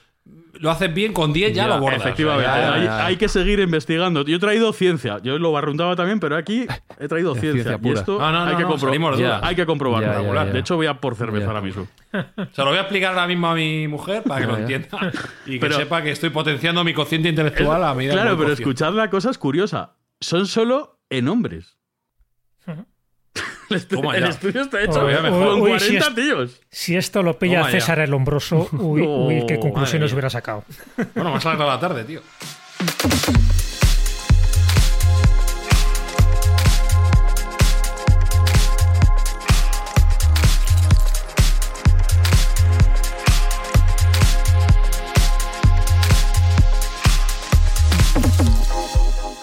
lo 0.61 0.71
haces 0.71 0.93
bien, 0.93 1.11
con 1.11 1.33
diez 1.33 1.53
ya, 1.53 1.63
Ya, 1.63 1.75
lo 1.75 1.79
bordas. 1.81 2.01
Efectivamente, 2.01 2.49
O 2.49 2.53
sea, 2.53 2.61
ya- 2.69 2.73
hay, 2.75 2.83
ya. 2.85 3.05
hay 3.07 3.17
que 3.17 3.27
seguir 3.27 3.59
investigando. 3.59 4.23
Yo 4.23 4.37
he 4.37 4.39
traído 4.39 4.71
ciencia. 4.73 5.17
Yo 5.23 5.37
lo 5.39 5.51
barruntaba 5.51 5.95
también, 5.95 6.19
pero 6.19 6.37
aquí 6.37 6.65
he 6.99 7.07
traído 7.07 7.33
ciencia. 7.35 7.63
ciencia 7.77 7.79
y 7.89 7.93
esto 7.93 8.19
No, 8.19 8.19
no, 8.19 8.25
hay, 8.25 8.33
no, 8.33 8.45
que 8.45 8.51
hay 8.51 8.57
que 8.57 9.65
comprobarlo. 9.65 10.07
Ya, 10.07 10.21
ya, 10.21 10.33
ya. 10.45 10.45
De 10.45 10.59
hecho, 10.59 10.75
voy 10.75 10.85
a 10.87 10.93
por 11.01 11.15
cerveza 11.15 11.41
Ya. 11.45 11.47
ahora 11.49 11.61
mismo. 11.61 11.87
Se 12.53 12.61
lo 12.63 12.69
voy 12.69 12.77
a 12.77 12.81
explicar 12.81 13.09
ahora 13.13 13.27
mismo 13.27 13.47
a 13.47 13.55
mi 13.55 13.87
mujer 13.87 14.23
para 14.23 14.41
que 14.41 14.45
Ya, 14.47 14.51
lo 14.51 14.55
ya. 14.57 14.75
entienda 14.75 15.11
y 15.45 15.53
que 15.53 15.59
Pero- 15.59 15.75
sepa 15.77 16.01
que 16.03 16.11
estoy 16.11 16.29
potenciando 16.29 16.83
mi 16.83 16.93
cociente 16.93 17.27
intelectual 17.29 17.83
a 17.83 17.93
medida 17.93 18.13
que 18.13 18.19
Claro, 18.21 18.37
pero 18.37 18.53
escuchad 18.53 18.93
la 18.93 19.09
cosa 19.09 19.29
es 19.31 19.37
curiosa. 19.37 19.95
Son 20.19 20.45
solo 20.47 20.99
en 21.09 21.27
hombres. 21.27 21.77
El, 23.71 23.81
estu- 23.81 23.95
Toma 24.01 24.15
el 24.17 24.23
ya. 24.23 24.29
estudio 24.29 24.61
está 24.61 24.81
hecho 24.81 24.99
con 25.01 25.61
uy, 25.61 25.69
40 25.69 25.79
si 25.79 25.95
es- 25.97 26.15
tíos. 26.15 26.61
Si 26.69 26.95
esto 26.95 27.23
lo 27.23 27.37
pilla 27.39 27.59
Toma 27.59 27.71
ya. 27.71 27.79
César 27.79 27.99
el 27.99 28.11
Lombroso, 28.11 28.69
uy, 28.73 29.01
uy, 29.07 29.45
qué 29.47 29.59
conclusiones 29.59 30.11
hubiera 30.13 30.29
sacado. 30.29 30.63
Bueno, 31.15 31.31
más 31.31 31.43
larga 31.45 31.65
la 31.65 31.79
tarde, 31.79 32.03
tío. 32.03 32.21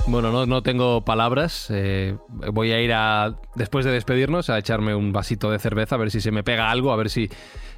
Bueno, 0.08 0.32
no, 0.32 0.46
no 0.46 0.62
tengo 0.62 1.04
palabras. 1.04 1.66
eh, 1.70 2.16
voy 2.52 2.72
a 2.72 2.80
ir 2.80 2.92
a, 2.94 3.34
después 3.54 3.84
de 3.84 3.90
despedirnos, 3.92 4.48
a 4.48 4.58
echarme 4.58 4.94
un 4.94 5.12
vasito 5.12 5.50
de 5.50 5.58
cerveza, 5.58 5.96
a 5.96 5.98
ver 5.98 6.10
si 6.10 6.20
se 6.20 6.30
me 6.30 6.42
pega 6.42 6.70
algo, 6.70 6.92
a 6.92 6.96
ver 6.96 7.10
si, 7.10 7.28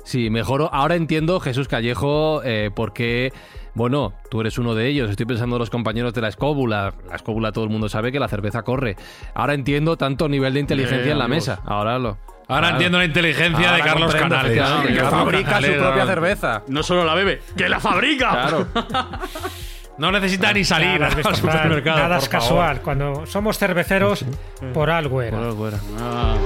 si 0.04 0.30
mejoro. 0.30 0.70
Ahora 0.72 0.94
entiendo, 0.94 1.40
Jesús 1.40 1.66
Callejo, 1.66 2.42
eh, 2.44 2.70
por 2.74 2.92
qué, 2.92 3.32
bueno, 3.74 4.12
tú 4.30 4.40
eres 4.42 4.58
uno 4.58 4.76
de 4.76 4.86
ellos. 4.86 5.10
Estoy 5.10 5.26
pensando 5.26 5.56
en 5.56 5.60
los 5.60 5.70
compañeros 5.70 6.14
de 6.14 6.20
la 6.20 6.28
escóbula. 6.28 6.94
La 7.08 7.16
escóbula 7.16 7.50
todo 7.50 7.64
el 7.64 7.70
mundo 7.70 7.88
sabe 7.88 8.12
que 8.12 8.20
la 8.20 8.28
cerveza 8.28 8.62
corre. 8.62 8.96
Ahora 9.34 9.54
entiendo 9.54 9.96
tanto 9.96 10.28
nivel 10.28 10.54
de 10.54 10.60
inteligencia 10.60 11.08
Eh, 11.08 11.12
en 11.12 11.18
la 11.18 11.24
amigos. 11.24 11.48
mesa. 11.48 11.62
Ahora 11.66 11.98
lo... 11.98 12.16
Ahora 12.46 12.60
claro. 12.62 12.74
entiendo 12.76 12.98
la 12.98 13.04
inteligencia 13.06 13.72
de 13.72 13.80
Carlos 13.82 14.14
Canales. 14.14 14.52
que 14.86 15.00
fabrica 15.04 15.48
Canales, 15.50 15.76
su 15.76 15.82
propia 15.82 16.06
cerveza. 16.06 16.62
No 16.68 16.82
solo 16.84 17.04
la 17.04 17.14
bebe, 17.14 17.42
que 17.56 17.68
la 17.68 17.78
fabrica. 17.80 18.30
Claro. 18.30 18.66
No 20.00 20.10
necesita 20.10 20.50
ni 20.52 20.64
salir 20.64 20.98
Nada, 20.98 21.04
a 21.04 21.08
has 21.08 21.14
visto, 21.16 21.30
los 21.30 21.40
Fran, 21.42 21.56
supermercados. 21.58 22.00
nada 22.00 22.14
por 22.16 22.24
es 22.24 22.28
favor. 22.30 22.42
casual. 22.48 22.80
Cuando 22.82 23.26
somos 23.26 23.58
cerveceros, 23.58 24.24
por 24.72 24.88
algo 24.88 25.20
era. 25.20 25.36
Bueno, 25.36 25.54
bueno. 25.54 25.78
Ah, 25.98 26.36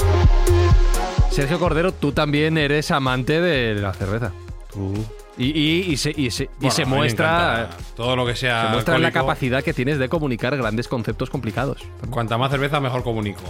Sergio 1.30 1.58
Cordero, 1.60 1.92
tú 1.92 2.10
también 2.12 2.58
eres 2.58 2.90
amante 2.90 3.40
de 3.40 3.74
la 3.80 3.92
cerveza. 3.94 4.32
Tú. 4.72 4.92
Y, 5.38 5.46
y- 5.46 5.92
y 5.92 5.96
se, 5.96 6.10
y 6.10 6.28
Bueno, 6.60 6.86
muestra, 6.86 7.70
todo 7.96 8.16
lo 8.16 8.26
que 8.26 8.34
sea 8.36 8.66
se 8.66 8.68
muestra 8.72 8.98
la 8.98 9.12
capacidad 9.12 9.62
que 9.62 9.72
tienes 9.72 9.98
de 9.98 10.08
comunicar 10.08 10.56
grandes 10.56 10.88
conceptos 10.88 11.30
complicados. 11.30 11.80
Cuanta 12.10 12.36
más 12.38 12.50
cerveza, 12.50 12.80
mejor 12.80 13.02
comunico. 13.04 13.42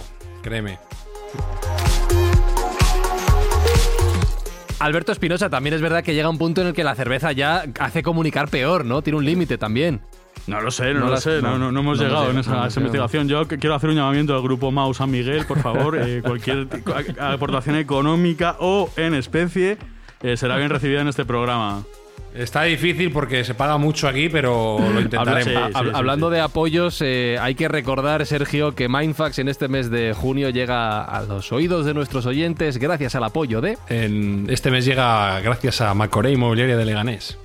Créeme. 0.43 0.77
Alberto 4.79 5.11
Espinosa, 5.11 5.49
también 5.49 5.73
es 5.73 5.81
verdad 5.81 6.03
que 6.03 6.13
llega 6.13 6.29
un 6.29 6.37
punto 6.37 6.61
en 6.61 6.67
el 6.67 6.73
que 6.73 6.83
la 6.83 6.95
cerveza 6.95 7.31
ya 7.31 7.65
hace 7.79 8.03
comunicar 8.03 8.49
peor, 8.49 8.83
¿no? 8.85 9.01
Tiene 9.01 9.17
un 9.17 9.25
límite 9.25 9.57
también. 9.57 10.01
No 10.47 10.59
lo 10.61 10.69
sé, 10.69 10.93
no, 10.93 10.99
No 10.99 11.05
lo 11.05 11.11
las- 11.13 11.23
sé, 11.23 11.41
no, 11.41 11.51
no, 11.51 11.57
no- 11.57 11.71
no 11.71 11.79
hemos 11.79 11.97
llegado 11.99 12.29
en 12.29 12.37
esa, 12.37 12.67
investigación. 12.77 13.27
Yo 13.29 13.47
quiero 13.47 13.73
hacer 13.73 13.89
un 13.89 13.95
llamamiento 13.95 14.35
al 14.35 14.41
grupo 14.43 14.71
Mau 14.71 14.93
San 14.93 15.09
Miguel, 15.09 15.45
por 15.45 15.59
favor, 15.61 15.97
eh, 16.01 16.21
cualquier 16.23 16.67
aportación 17.19 17.77
económica 17.77 18.57
o 18.59 18.89
en 18.97 19.13
especie 19.15 19.77
eh, 20.21 20.37
será 20.37 20.57
bien 20.57 20.69
recibida 20.69 21.01
en 21.01 21.07
este 21.07 21.23
programa. 21.25 21.83
Está 22.33 22.63
difícil 22.63 23.11
porque 23.13 23.45
se 23.45 23.53
paga 23.53 23.77
mucho 23.77 24.09
aquí, 24.09 24.27
pero 24.27 24.77
lo 24.77 24.99
intentaremos. 24.99 25.43
Sí, 25.45 25.55
Ha- 25.55 25.67
sí, 25.67 25.73
hab- 25.73 25.83
sí, 25.85 25.91
hablando 25.93 26.27
sí. 26.29 26.35
de 26.35 26.41
apoyos, 26.41 27.01
eh, 27.01 27.37
hay 27.39 27.55
que 27.55 27.69
recordar, 27.69 28.25
Sergio, 28.25 28.75
que 28.75 28.89
Mindfax 28.89 29.39
en 29.39 29.47
este 29.47 29.69
mes 29.69 29.89
de 29.89 30.13
junio 30.13 30.49
llega 30.49 31.01
a 31.05 31.21
los 31.23 31.53
oídos 31.53 31.85
de 31.85 31.93
nuestros 31.93 32.25
oyentes 32.25 32.77
gracias 32.77 33.15
al 33.15 33.23
apoyo 33.23 33.61
de 33.61 33.77
En 33.87 34.47
este 34.49 34.69
mes 34.69 34.83
llega 34.83 35.39
gracias 35.39 35.79
a 35.79 35.93
Macoré 35.93 36.31
Inmobiliaria 36.33 36.75
de 36.75 36.83
Leganés. 36.85 37.37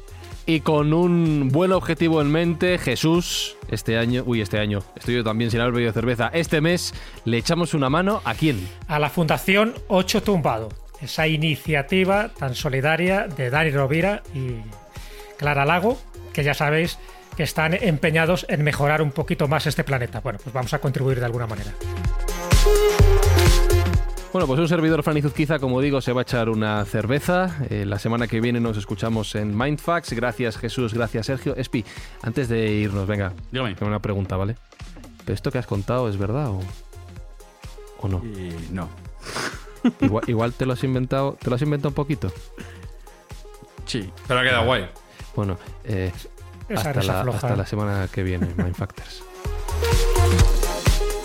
Y 0.46 0.60
con 0.60 0.92
un 0.92 1.50
buen 1.52 1.70
objetivo 1.70 2.20
en 2.20 2.32
mente, 2.32 2.76
Jesús, 2.78 3.56
este 3.68 3.96
año, 3.96 4.24
uy, 4.26 4.40
este 4.40 4.58
año, 4.58 4.80
estoy 4.96 5.14
yo 5.14 5.22
también 5.22 5.52
sin 5.52 5.60
haber 5.60 5.72
bebido 5.74 5.92
cerveza, 5.92 6.30
este 6.32 6.60
mes 6.60 6.92
le 7.24 7.36
echamos 7.38 7.74
una 7.74 7.88
mano 7.88 8.20
a 8.24 8.34
quién? 8.34 8.66
A 8.88 8.98
la 8.98 9.10
Fundación 9.10 9.74
Ocho 9.86 10.20
Tumbado, 10.24 10.70
esa 11.00 11.26
iniciativa 11.26 12.28
tan 12.38 12.54
solidaria 12.54 13.26
de 13.26 13.50
Dani 13.50 13.70
Rovira 13.70 14.22
y 14.34 14.56
Clara 15.38 15.64
Lago, 15.64 15.98
que 16.32 16.44
ya 16.44 16.54
sabéis 16.54 16.98
que 17.36 17.42
están 17.44 17.74
empeñados 17.74 18.44
en 18.48 18.62
mejorar 18.62 19.00
un 19.02 19.12
poquito 19.12 19.48
más 19.48 19.66
este 19.66 19.84
planeta. 19.84 20.20
Bueno, 20.20 20.38
pues 20.42 20.52
vamos 20.52 20.74
a 20.74 20.78
contribuir 20.78 21.18
de 21.20 21.26
alguna 21.26 21.46
manera. 21.46 21.72
Bueno, 24.32 24.46
pues 24.46 24.60
un 24.60 24.68
servidor 24.68 25.02
Fran 25.02 25.16
Izuzquiza, 25.16 25.58
como 25.58 25.80
digo, 25.80 26.00
se 26.00 26.12
va 26.12 26.20
a 26.20 26.22
echar 26.22 26.50
una 26.50 26.84
cerveza. 26.84 27.56
Eh, 27.68 27.84
la 27.84 27.98
semana 27.98 28.28
que 28.28 28.40
viene 28.40 28.60
nos 28.60 28.76
escuchamos 28.76 29.34
en 29.34 29.56
Mindfax. 29.58 30.12
Gracias 30.12 30.56
Jesús, 30.56 30.94
gracias 30.94 31.26
Sergio. 31.26 31.56
Espi, 31.56 31.84
antes 32.22 32.48
de 32.48 32.70
irnos, 32.70 33.08
venga, 33.08 33.32
Dígame. 33.50 33.74
tengo 33.74 33.88
una 33.88 34.00
pregunta, 34.00 34.36
¿vale? 34.36 34.54
¿Esto 35.26 35.50
que 35.50 35.58
has 35.58 35.66
contado 35.66 36.08
es 36.08 36.16
verdad 36.16 36.48
o, 36.48 36.60
o 37.98 38.08
no? 38.08 38.22
Y 38.24 38.54
no. 38.72 38.88
Igual, 40.00 40.24
igual 40.28 40.52
te 40.52 40.66
lo 40.66 40.72
has 40.72 40.84
inventado, 40.84 41.36
te 41.40 41.50
lo 41.50 41.56
has 41.56 41.62
inventado 41.62 41.88
un 41.88 41.94
poquito. 41.94 42.32
Sí. 43.86 44.10
Pero 44.26 44.40
ha 44.40 44.42
quedado 44.42 44.64
guay. 44.64 44.88
Bueno, 45.34 45.58
eh, 45.84 46.12
hasta, 46.74 47.02
la, 47.02 47.20
afloja. 47.20 47.38
hasta 47.38 47.56
la 47.56 47.66
semana 47.66 48.08
que 48.12 48.22
viene, 48.22 48.48
Mindfactors. 48.56 49.22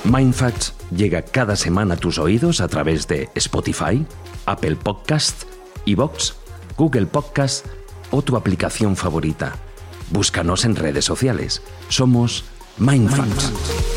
Mindfacts 0.04 0.74
llega 0.96 1.24
cada 1.24 1.56
semana 1.56 1.96
a 1.96 1.98
tus 1.98 2.20
oídos 2.20 2.62
a 2.62 2.68
través 2.68 3.08
de 3.08 3.30
Spotify, 3.36 4.06
Apple 4.46 4.76
Podcast, 4.76 5.44
Evox, 5.86 6.36
Google 6.78 7.08
Podcast 7.08 7.66
o 8.12 8.22
tu 8.22 8.36
aplicación 8.38 8.96
favorita. 8.96 9.54
Búscanos 10.12 10.66
en 10.66 10.76
redes 10.76 11.06
sociales. 11.06 11.62
Somos 11.90 12.46
Mindfacts. 12.78 13.95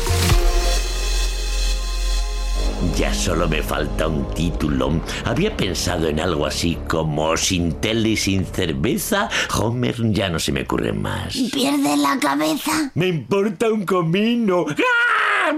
Ya 2.99 3.13
solo 3.13 3.47
me 3.47 3.63
falta 3.63 4.09
un 4.09 4.25
título. 4.33 4.99
Había 5.23 5.55
pensado 5.55 6.09
en 6.09 6.19
algo 6.19 6.45
así 6.45 6.77
como 6.89 7.37
Sin 7.37 7.79
tele 7.79 8.09
y 8.09 8.17
sin 8.17 8.45
cerveza. 8.45 9.29
Homer 9.57 9.95
ya 10.11 10.27
no 10.27 10.37
se 10.37 10.51
me 10.51 10.63
ocurre 10.63 10.91
más. 10.91 11.33
¿Pierde 11.53 11.95
la 11.95 12.19
cabeza? 12.19 12.91
Me 12.95 13.07
importa 13.07 13.69
un 13.69 13.85
comino. 13.85 14.65
¡Ah! 14.67 15.53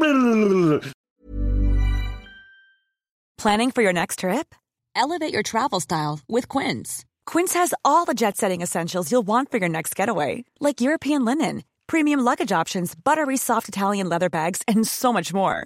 Planning 3.40 3.72
for 3.72 3.82
your 3.82 3.94
next 3.94 4.20
trip? 4.20 4.54
Elevate 4.96 5.34
your 5.34 5.42
travel 5.42 5.80
style 5.80 6.20
with 6.30 6.48
Quince. 6.48 7.06
Quince 7.26 7.56
has 7.56 7.74
all 7.84 8.06
the 8.06 8.14
jet 8.14 8.38
setting 8.38 8.62
essentials 8.62 9.12
you'll 9.12 9.26
want 9.26 9.50
for 9.50 9.58
your 9.58 9.70
next 9.70 9.96
getaway, 9.96 10.46
like 10.60 10.80
European 10.80 11.26
linen, 11.26 11.64
premium 11.88 12.20
luggage 12.20 12.52
options, 12.52 12.94
buttery 12.94 13.36
soft 13.36 13.68
Italian 13.68 14.08
leather 14.10 14.30
bags, 14.30 14.62
and 14.68 14.86
so 14.86 15.12
much 15.12 15.34
more. 15.34 15.66